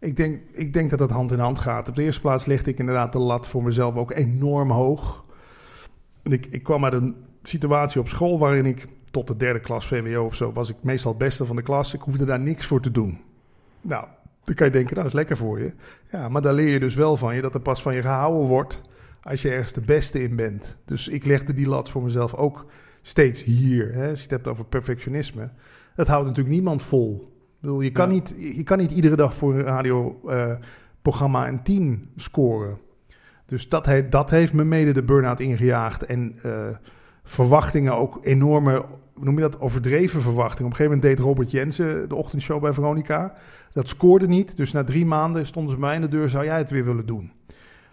[0.00, 1.88] Ik denk, ik denk dat dat hand in hand gaat.
[1.88, 5.24] Op de eerste plaats legde ik inderdaad de lat voor mezelf ook enorm hoog.
[6.22, 7.14] En ik, ik kwam uit een
[7.48, 11.10] situatie op school waarin ik tot de derde klas VWO of zo was ik meestal
[11.10, 11.94] het beste van de klas.
[11.94, 13.20] Ik hoefde daar niks voor te doen.
[13.80, 14.06] Nou,
[14.44, 15.72] dan kan je denken, nou, dat is lekker voor je.
[16.10, 18.48] Ja, maar daar leer je dus wel van je dat er pas van je gehouden
[18.48, 18.80] wordt
[19.22, 20.76] als je ergens de beste in bent.
[20.84, 22.66] Dus ik legde die lat voor mezelf ook
[23.02, 23.92] steeds hier.
[23.94, 24.08] Hè.
[24.08, 25.50] Als je het hebt over perfectionisme.
[25.96, 27.22] Dat houdt natuurlijk niemand vol.
[27.24, 28.14] Ik bedoel, je, kan Ja.
[28.14, 32.78] niet, je kan niet iedere dag voor een radioprogramma een 10 scoren.
[33.46, 36.02] Dus dat, he, dat heeft me mede de burn-out ingejaagd.
[36.02, 36.68] En eh,
[37.24, 38.84] verwachtingen ook enorme,
[39.14, 40.64] hoe noem je dat, overdreven verwachtingen.
[40.64, 43.34] Op een gegeven moment deed Robert Jensen de ochtendshow bij Veronica.
[43.72, 46.44] Dat scoorde niet, dus na drie maanden stonden ze bij mij in de deur, zou
[46.44, 47.32] jij het weer willen doen?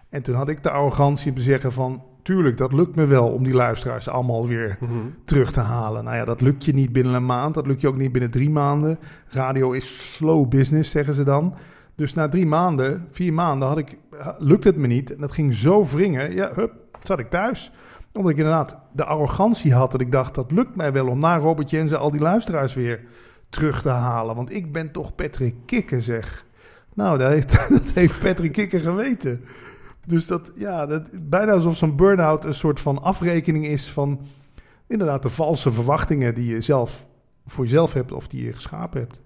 [0.09, 3.27] En toen had ik de arrogantie om te zeggen van, tuurlijk, dat lukt me wel
[3.27, 4.91] om die luisteraars allemaal weer Mhm.
[5.25, 6.03] terug te halen.
[6.03, 7.53] Nou ja, dat lukt je niet binnen een maand.
[7.53, 8.99] Dat lukt je ook niet binnen drie maanden.
[9.27, 11.53] Radio is slow business, zeggen ze dan.
[11.95, 13.97] Dus na drie maanden, vier maanden, had ik,
[14.37, 15.13] lukt het me niet.
[15.13, 16.33] En dat ging zo wringen.
[16.33, 17.71] Ja, hup, zat ik thuis.
[18.13, 20.35] Omdat ik inderdaad de arrogantie had dat ik dacht...
[20.35, 23.03] dat lukt mij wel om na Robert Jensen al die luisteraars weer
[23.49, 24.35] terug te halen.
[24.35, 26.45] Want ik ben toch Patrick Kikker, zeg.
[26.93, 29.43] Nou, dat heeft, dat heeft Patrick Kikker geweten.
[30.05, 34.19] Dus dat, ja, dat, bijna alsof zo'n burn-out een soort van afrekening is van
[34.87, 37.07] inderdaad de valse verwachtingen die je zelf
[37.45, 39.21] voor jezelf hebt of die je geschapen hebt.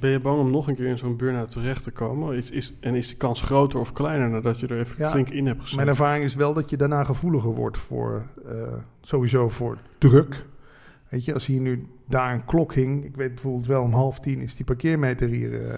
[0.00, 2.36] Ben je bang om nog een keer in zo'n burn-out terecht te komen?
[2.36, 5.28] Is, is, en is die kans groter of kleiner nadat je er even Ja, flink
[5.28, 5.76] in hebt gezet?
[5.76, 8.52] Mijn ervaring is wel dat je daarna gevoeliger wordt voor eh,
[9.00, 10.44] sowieso voor druk.
[11.08, 14.20] Weet je, als hier nu daar een klok hing, ik weet bijvoorbeeld wel om half
[14.20, 15.68] tien is die parkeermeter hier.
[15.68, 15.74] eh,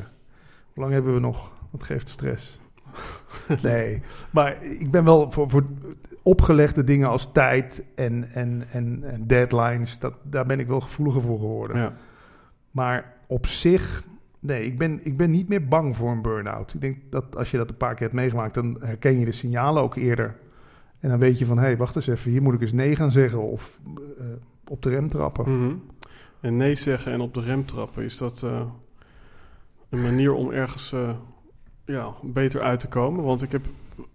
[0.72, 1.52] hoe lang hebben we nog?
[1.72, 2.60] Dat geeft stress.
[3.62, 5.64] nee, maar ik ben wel voor, voor
[6.22, 11.22] opgelegde dingen als tijd en, en, en, en deadlines, dat, daar ben ik wel gevoeliger
[11.22, 11.76] voor geworden.
[11.76, 11.92] Ja.
[12.70, 14.02] Maar op zich,
[14.38, 16.74] nee, ik ben, ik ben niet meer bang voor een burn-out.
[16.74, 19.32] Ik denk dat als je dat een paar keer hebt meegemaakt, dan herken je de
[19.32, 20.36] signalen ook eerder.
[21.00, 22.96] En dan weet je van, hé, hey, wacht eens even, hier moet ik eens nee
[22.96, 23.80] gaan zeggen of
[24.18, 24.24] eh,
[24.64, 25.58] op de rem trappen.
[25.58, 25.74] Mhm.
[26.40, 28.60] En nee zeggen en op de rem trappen, is dat eh,
[29.88, 31.10] een manier om ergens eh,
[31.84, 33.24] ja, beter uit te komen?
[33.24, 33.66] Want ik heb,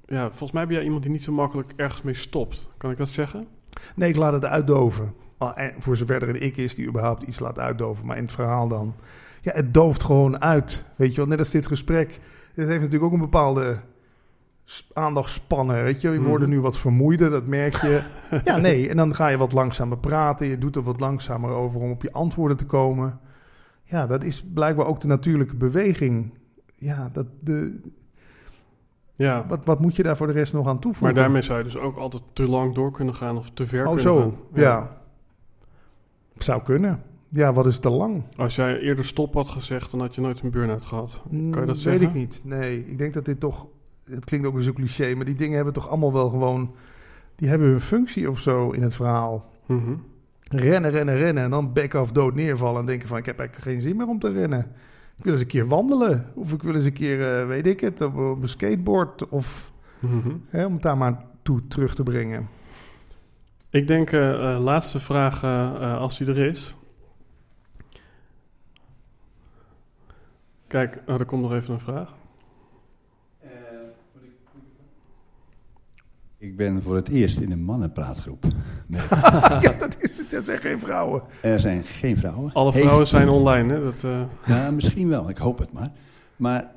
[0.05, 2.67] ja, volgens mij ben jij iemand die niet zo makkelijk ergens mee stopt.
[2.77, 3.47] Kan ik dat zeggen?
[3.95, 5.13] Nee, ik laat het uitdoven.
[5.47, 8.05] Ah, en voor zover er een ik is die überhaupt iets laat uitdoven.
[8.05, 8.93] Maar in het verhaal dan,
[9.41, 10.83] ja, het dooft gewoon uit.
[10.95, 12.19] Weet je wel, net als dit gesprek.
[12.55, 13.77] Dit heeft natuurlijk ook een bepaalde
[14.93, 16.09] aandachtspannen, weet je.
[16.09, 16.27] Je Mhm.
[16.27, 18.01] wordt nu wat vermoeider, dat merk je.
[18.45, 20.47] ja, nee, en dan ga je wat langzamer praten.
[20.47, 23.19] Je doet er wat langzamer over om op je antwoorden te komen.
[23.83, 26.33] Ja, dat is blijkbaar ook de natuurlijke beweging.
[26.75, 27.81] Ja, dat, de,
[29.15, 31.13] Ja, wat, wat moet je daar voor de rest nog aan toevoegen?
[31.15, 33.79] maar daarmee zou je dus ook altijd te lang door kunnen gaan of te ver
[33.79, 34.33] Oh, kunnen zo, gaan.
[34.53, 35.01] ja.
[36.37, 37.01] Zou kunnen.
[37.29, 38.23] Ja, wat is te lang?
[38.35, 41.21] Als jij eerder stop had gezegd, dan had je nooit een burn-out gehad.
[41.29, 42.01] Kan je dat Mm, zeggen?
[42.01, 42.41] Weet ik niet.
[42.43, 43.67] Nee, ik denk dat dit toch...
[44.03, 46.71] Het klinkt ook weer zo cliché, maar die dingen hebben toch allemaal wel gewoon
[47.35, 49.49] die hebben hun functie of zo in het verhaal.
[49.65, 49.93] Mhm.
[50.49, 53.69] Rennen, rennen, rennen en dan back off dood neervallen en denken van ik heb eigenlijk
[53.69, 54.59] geen zin meer om te rennen.
[55.17, 57.79] Ik wil eens een keer wandelen of ik wil eens een keer, eh, weet ik
[57.79, 60.29] het, op, op een skateboard of Mhm.
[60.47, 62.47] hè, om het daar maar toe terug te brengen.
[63.73, 66.75] Ik denk, eh, laatste vraag eh, als die er is.
[70.67, 72.13] Kijk, oh, er komt nog even een vraag.
[76.37, 78.43] Ik ben voor het eerst in een mannenpraatgroep.
[78.87, 79.01] Nee,
[79.65, 80.33] ja, dat is het.
[80.33, 81.23] Er zijn geen vrouwen.
[81.41, 82.53] er zijn geen vrouwen.
[82.53, 83.83] Alle Heeft- vrouwen zijn online, hè?
[83.83, 84.05] Dat,
[84.45, 85.29] Ja, misschien wel.
[85.29, 85.91] Ik hoop het maar.
[86.35, 86.71] Maar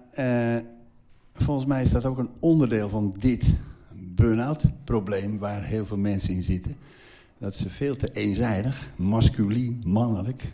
[1.35, 3.45] volgens mij is dat ook een onderdeel van dit
[4.17, 6.77] burn-out probleem waar heel veel mensen in zitten.
[7.39, 10.53] Dat ze veel te eenzijdig, masculien, mannelijk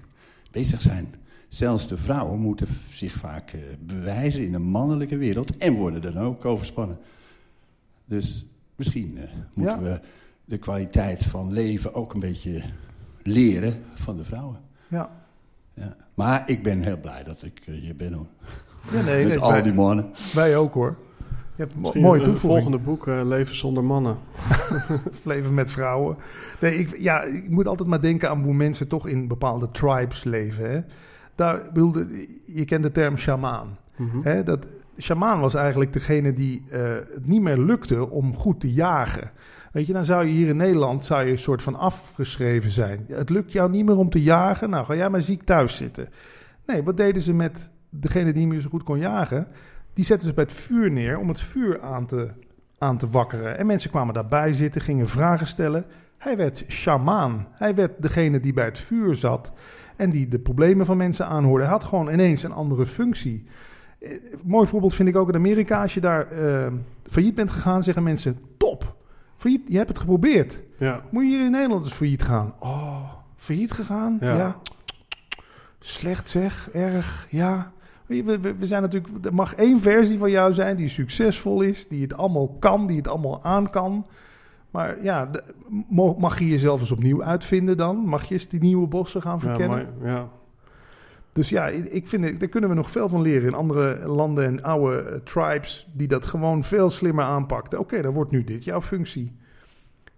[0.50, 1.14] bezig zijn.
[1.48, 6.18] Zelfs de vrouwen moeten zich vaak eh, bewijzen in een mannelijke wereld en worden dan
[6.18, 6.98] ook overspannen.
[8.04, 8.44] Dus
[8.76, 9.90] misschien eh, moeten Ja.
[9.92, 10.00] we
[10.44, 12.62] de kwaliteit van leven ook een beetje
[13.22, 14.60] leren van de vrouwen.
[14.88, 15.10] Ja,
[15.74, 15.96] Ja.
[16.14, 18.26] Maar ik ben heel blij dat ik eh, hier ben hoor.
[18.92, 20.10] ja nee, Met nee, al wij, die mannen.
[20.34, 20.96] wij ook hoor.
[21.62, 22.62] Hebt misschien mooie het toevoeging.
[22.62, 24.16] volgende boek, eh, Leven zonder mannen.
[25.24, 26.16] Leven met vrouwen.
[26.60, 30.24] Nee, ik, ja, ik moet altijd maar denken aan hoe mensen toch in bepaalde tribes
[30.24, 30.70] leven.
[30.70, 30.80] Hè.
[31.34, 33.78] Daar, ik bedoel, de- je kent de term shamaan.
[33.96, 34.18] Mhm.
[34.22, 34.66] Hè, dat,
[34.98, 36.80] shamaan was eigenlijk degene die eh,
[37.14, 39.30] het niet meer lukte om goed te jagen.
[39.72, 43.04] Weet je, dan zou je hier in Nederland zou je een soort van afgeschreven zijn.
[43.08, 46.08] Het lukt jou niet meer om te jagen, nou ga jij maar ziek thuis zitten.
[46.66, 49.46] Nee, wat deden ze met degene die niet meer zo goed kon jagen?
[49.92, 52.30] Die zetten ze bij het vuur neer om het vuur aan te,
[52.78, 53.58] aan te wakkeren.
[53.58, 55.84] En mensen kwamen daarbij zitten, gingen vragen stellen.
[56.18, 57.46] Hij werd shamaan.
[57.50, 59.52] Hij werd degene die bij het vuur zat
[59.96, 61.62] en die de problemen van mensen aanhoorde.
[61.64, 63.46] Hij had gewoon ineens een andere functie.
[64.00, 64.10] Eh,
[64.44, 65.82] mooi voorbeeld vind ik ook in Amerika.
[65.82, 66.72] Als je daar eh,
[67.06, 68.96] failliet bent gegaan, zeggen mensen: top.
[69.36, 70.60] Failliet, je hebt het geprobeerd.
[70.76, 72.54] Ja, Moet je hier in Nederland eens failliet gaan?
[72.58, 74.18] Oh, failliet gegaan?
[74.20, 74.36] Ja.
[74.36, 74.56] Ja.
[75.78, 77.72] Slecht zeg, erg, ja.
[78.24, 81.88] We, we, we zijn natuurlijk, er mag één versie van jou zijn die succesvol is,
[81.88, 84.06] die het allemaal kan, die het allemaal aan kan.
[84.70, 85.42] Maar ja, de-
[86.18, 87.96] mag je jezelf eens opnieuw uitvinden dan?
[87.96, 89.88] Mag je eens die nieuwe bossen gaan ja, verkennen?
[90.00, 90.28] maar, ja.
[91.32, 94.62] Dus ja, ik vind, daar kunnen we nog veel van leren in andere landen en
[94.62, 97.78] oude eh, tribes die dat gewoon veel slimmer aanpakten.
[97.78, 99.36] Oké, dan wordt nu dit jouw functie.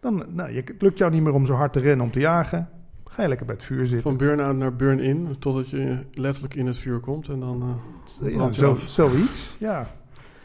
[0.01, 2.21] Dan, nou, je, het lukt jou niet meer om zo hard te rennen om te
[2.21, 2.69] jagen.
[3.15, 4.01] Ga je lekker bij het vuur zitten.
[4.01, 7.28] Van burn-out naar burn-in, totdat je letterlijk in het vuur komt.
[7.28, 7.78] En dan,
[8.23, 9.86] eh, Ja, zo, zoiets, ja.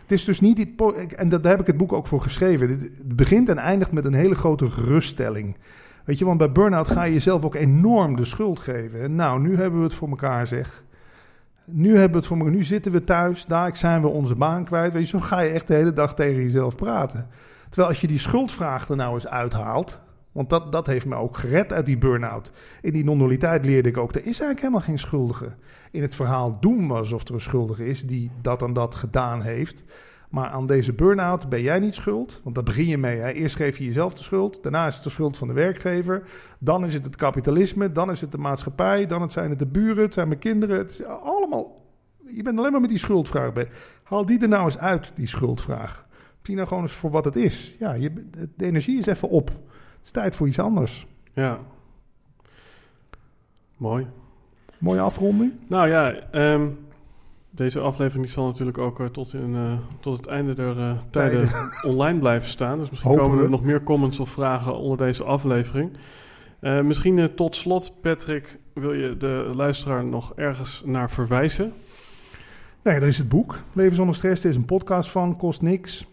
[0.02, 0.76] Het is dus niet die...
[1.16, 2.70] En dat, daar heb ik het boek ook voor geschreven.
[2.70, 5.58] Het begint en eindigt met een hele grote geruststelling.
[6.06, 9.02] Weet je, want bij burn-out ga je jezelf ook enorm de schuld geven.
[9.02, 10.84] En nou, nu hebben we het voor elkaar, zeg.
[11.66, 12.54] Nu hebben we het voor elkaar.
[12.54, 14.94] Nu zitten we thuis, daar zijn we onze baan kwijt.
[14.94, 17.28] Weet je, zo ga je echt de hele dag tegen jezelf praten.
[17.70, 20.08] Terwijl als je die schuldvraag er nou eens uithaalt...
[20.32, 22.52] Want dat, dat heeft me ook gered uit die burn-out.
[22.82, 25.56] In die non-dualiteit leerde ik ook, er is eigenlijk helemaal geen schuldige
[25.92, 29.42] in het verhaal doen we alsof er een schuldige is die dat en dat gedaan
[29.42, 29.84] heeft.
[30.30, 32.42] Maar aan deze burn-out ben jij niet schuld.
[32.44, 33.18] Want daar begin je mee.
[33.18, 33.30] Hè.
[33.30, 34.64] Eerst geef je jezelf de schuld.
[34.64, 36.24] Daarna is het de schuld van de werkgever.
[36.60, 37.92] Dan is het het kapitalisme.
[37.92, 39.06] Dan is het de maatschappij.
[39.06, 40.04] Dan het zijn het de buren.
[40.04, 40.78] Het zijn mijn kinderen.
[40.78, 41.88] Het is allemaal...
[42.28, 43.68] Je bent alleen maar met die schuldvraag bij.
[44.04, 46.08] Haal die er nou eens uit, die schuldvraag.
[46.42, 47.76] Zie nou gewoon eens voor wat het is.
[47.80, 49.52] Ja, je, de energie is even op.
[50.00, 51.08] Het is tijd voor iets anders.
[51.34, 51.60] ja.
[53.78, 54.08] Mooi.
[54.78, 55.52] Mooie afronding.
[55.68, 56.68] Nou ja, ehm,
[57.50, 61.50] deze aflevering zal natuurlijk ook eh, tot, in, eh, tot het einde der eh, tijden
[61.94, 62.80] online blijven staan.
[62.80, 63.52] Dus misschien Hopen komen er we.
[63.52, 65.92] nog meer comments of vragen onder deze aflevering.
[66.60, 71.74] Eh, misschien eh, tot slot, Patrick, wil je de luisteraar nog ergens naar verwijzen?
[72.84, 73.60] Nee, er is het boek.
[73.74, 74.44] Leven zonder stress.
[74.44, 75.36] Er is een podcast van.
[75.38, 76.08] Kost niks.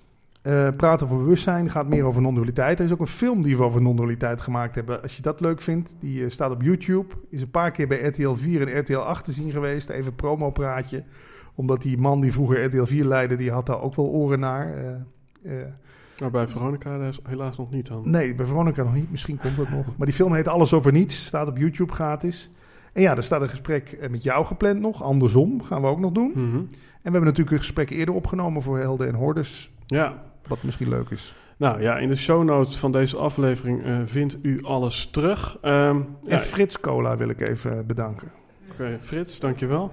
[0.47, 2.79] Eh, praten over bewustzijn gaat meer over non-dualiteit.
[2.79, 5.03] Er is ook een film die we over non-dualiteit gemaakt hebben.
[5.03, 7.15] Als je dat leuk vindt, die eh, staat op YouTube.
[7.31, 9.89] Is een paar keer bij RTL 4 en RTL 8 te zien geweest.
[9.89, 11.05] Even promo praatje.
[11.55, 14.75] Omdat die man die vroeger RTL 4 leidde, die had daar ook wel oren naar.
[14.77, 14.91] Eh,
[15.61, 15.67] eh,
[16.21, 18.11] Maar bij Veronica helaas- helaas nog niet dan.
[18.11, 19.11] nee, bij Veronica nog niet.
[19.11, 19.87] Misschien komt dat nog.
[19.97, 21.25] Maar die film heet Alles over niets.
[21.27, 22.51] Staat op YouTube gratis.
[22.93, 25.03] En ja, er staat een gesprek met jou gepland nog.
[25.03, 26.31] Andersom gaan we ook nog doen.
[26.35, 26.57] Mhm.
[26.57, 29.71] En we hebben natuurlijk een gesprek eerder opgenomen voor Helden en Hordes.
[29.87, 31.35] Ja, Wat misschien leuk is.
[31.57, 35.59] nou ja, in de show notes van deze aflevering eh, vindt u alles terug.
[35.61, 38.33] Ehm ja, En Frits Cola wil ik even bedanken.
[38.71, 39.93] Oké, Frits, dankjewel.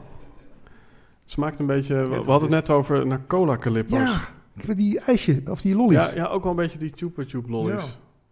[1.23, 1.95] Het smaakt een beetje...
[1.95, 3.99] We, hadden het net over naar cola calippo's.
[3.99, 4.21] Ja,
[4.55, 5.97] ik heb die ijsje, of die lollies.
[5.97, 7.83] Ja, ja, ook wel een beetje die Chupa Chup lollies.
[7.83, 7.89] Ja.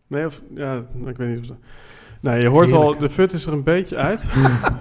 [0.08, 0.42] Nee, of...
[0.56, 1.58] Ja, ik weet niet of...
[2.22, 4.24] Nee, je hoort al, de fut is er een beetje uit.
[4.34, 4.80] er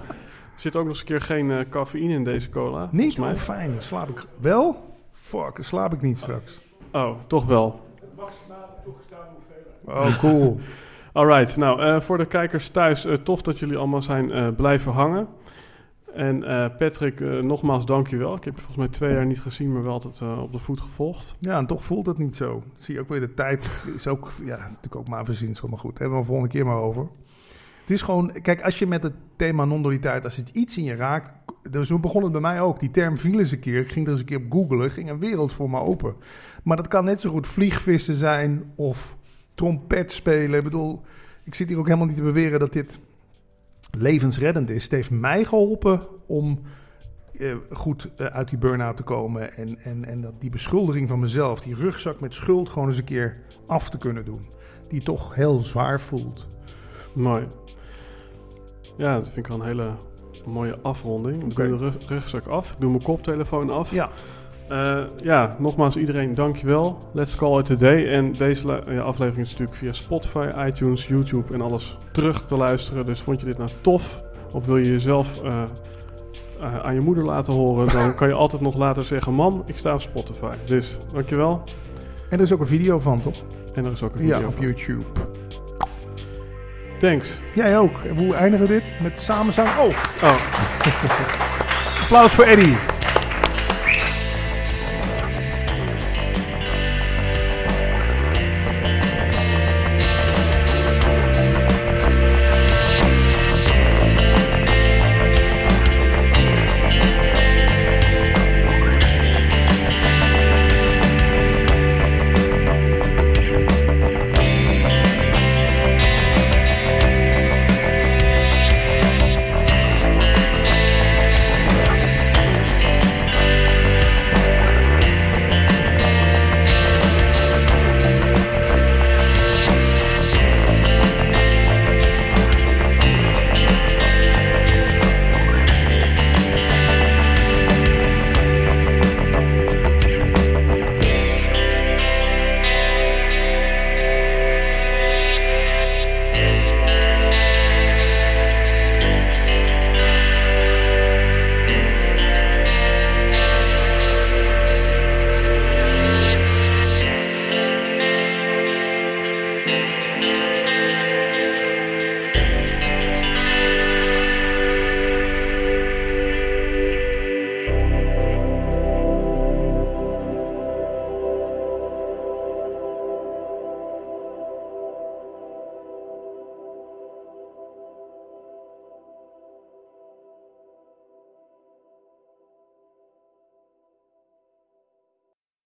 [0.55, 2.89] zit ook nog eens een keer geen eh, cafeïne in deze cola.
[2.91, 3.19] Niet?
[3.19, 3.71] Oh, fijn.
[3.71, 4.95] Dan slaap ik wel.
[5.11, 6.60] Fuck, slaap ik niet straks.
[6.91, 7.79] Oh, toch wel.
[8.15, 8.69] Maximaal
[9.85, 10.59] Oh, cool.
[11.13, 14.91] Alright, nou eh, voor de kijkers thuis, eh, tof dat jullie allemaal zijn eh, blijven
[14.91, 15.27] hangen.
[16.13, 16.39] En
[16.77, 18.35] Patrick, nogmaals dankjewel.
[18.35, 20.81] Ik heb je volgens mij twee jaar niet gezien, maar wel altijd op de voet
[20.81, 21.35] gevolgd.
[21.39, 22.63] Ja, en toch voelt het niet zo.
[22.75, 23.85] Zie je ook weer de tijd.
[23.95, 25.99] Is ook, ja, is natuurlijk ook maar verzinsel, maar goed.
[25.99, 27.07] Hebben we een volgende keer maar over.
[27.81, 30.95] Het is gewoon, kijk, als je met het thema non-dualiteit, als het iets in je
[30.95, 31.33] raakt.
[31.69, 32.79] Dus zo begon het bij mij ook.
[32.79, 33.79] Die term viel eens een keer.
[33.79, 34.91] Ik ging er eens een keer op googlen.
[34.91, 36.15] Ging een wereld voor me open.
[36.63, 39.17] Maar dat kan net zo goed vliegvissen zijn of
[39.55, 40.57] trompet spelen.
[40.57, 41.01] Ik bedoel,
[41.43, 42.99] ik zit hier ook helemaal niet te beweren dat dit
[43.97, 44.83] levensreddend is.
[44.83, 46.59] Het heeft mij geholpen om
[47.33, 49.53] eh, goed eh, uit die burn-out te komen.
[49.53, 53.03] En, en, en dat die beschuldiging van mezelf, die rugzak met schuld, gewoon eens een
[53.03, 54.45] keer af te kunnen doen.
[54.87, 56.47] Die toch heel zwaar voelt.
[57.15, 57.47] Mooi.
[58.97, 59.95] Ja, dat vind ik wel een hele
[60.45, 61.43] mooie afronding.
[61.43, 61.67] Ik Oké.
[61.67, 63.91] doe de rug- rugzak af, ik doe mijn koptelefoon af.
[63.93, 64.09] Ja,
[64.67, 66.97] Eh, ja, nogmaals iedereen dankjewel.
[67.13, 68.07] Let's call it a day.
[68.13, 73.05] En deze ja, aflevering is natuurlijk via Spotify, iTunes, YouTube en alles terug te luisteren.
[73.05, 74.23] Dus vond je dit nou tof?
[74.53, 75.63] Of wil je jezelf eh,
[76.61, 77.87] eh, aan je moeder laten horen?
[77.93, 80.53] Dan kan je altijd nog later zeggen, mam, ik sta op Spotify.
[80.65, 81.61] Dus dankjewel.
[82.29, 83.35] en er is ook een video van, toch?
[83.73, 84.65] En er is ook een video Ja, op van.
[84.65, 85.03] YouTube.
[87.01, 87.27] Thanks.
[87.53, 87.99] Jij ook.
[88.09, 88.95] En Hoe eindigen we dit?
[89.01, 89.67] Met samenzang.
[89.67, 90.35] Oh, Oh.
[92.01, 92.75] applaus voor Eddie.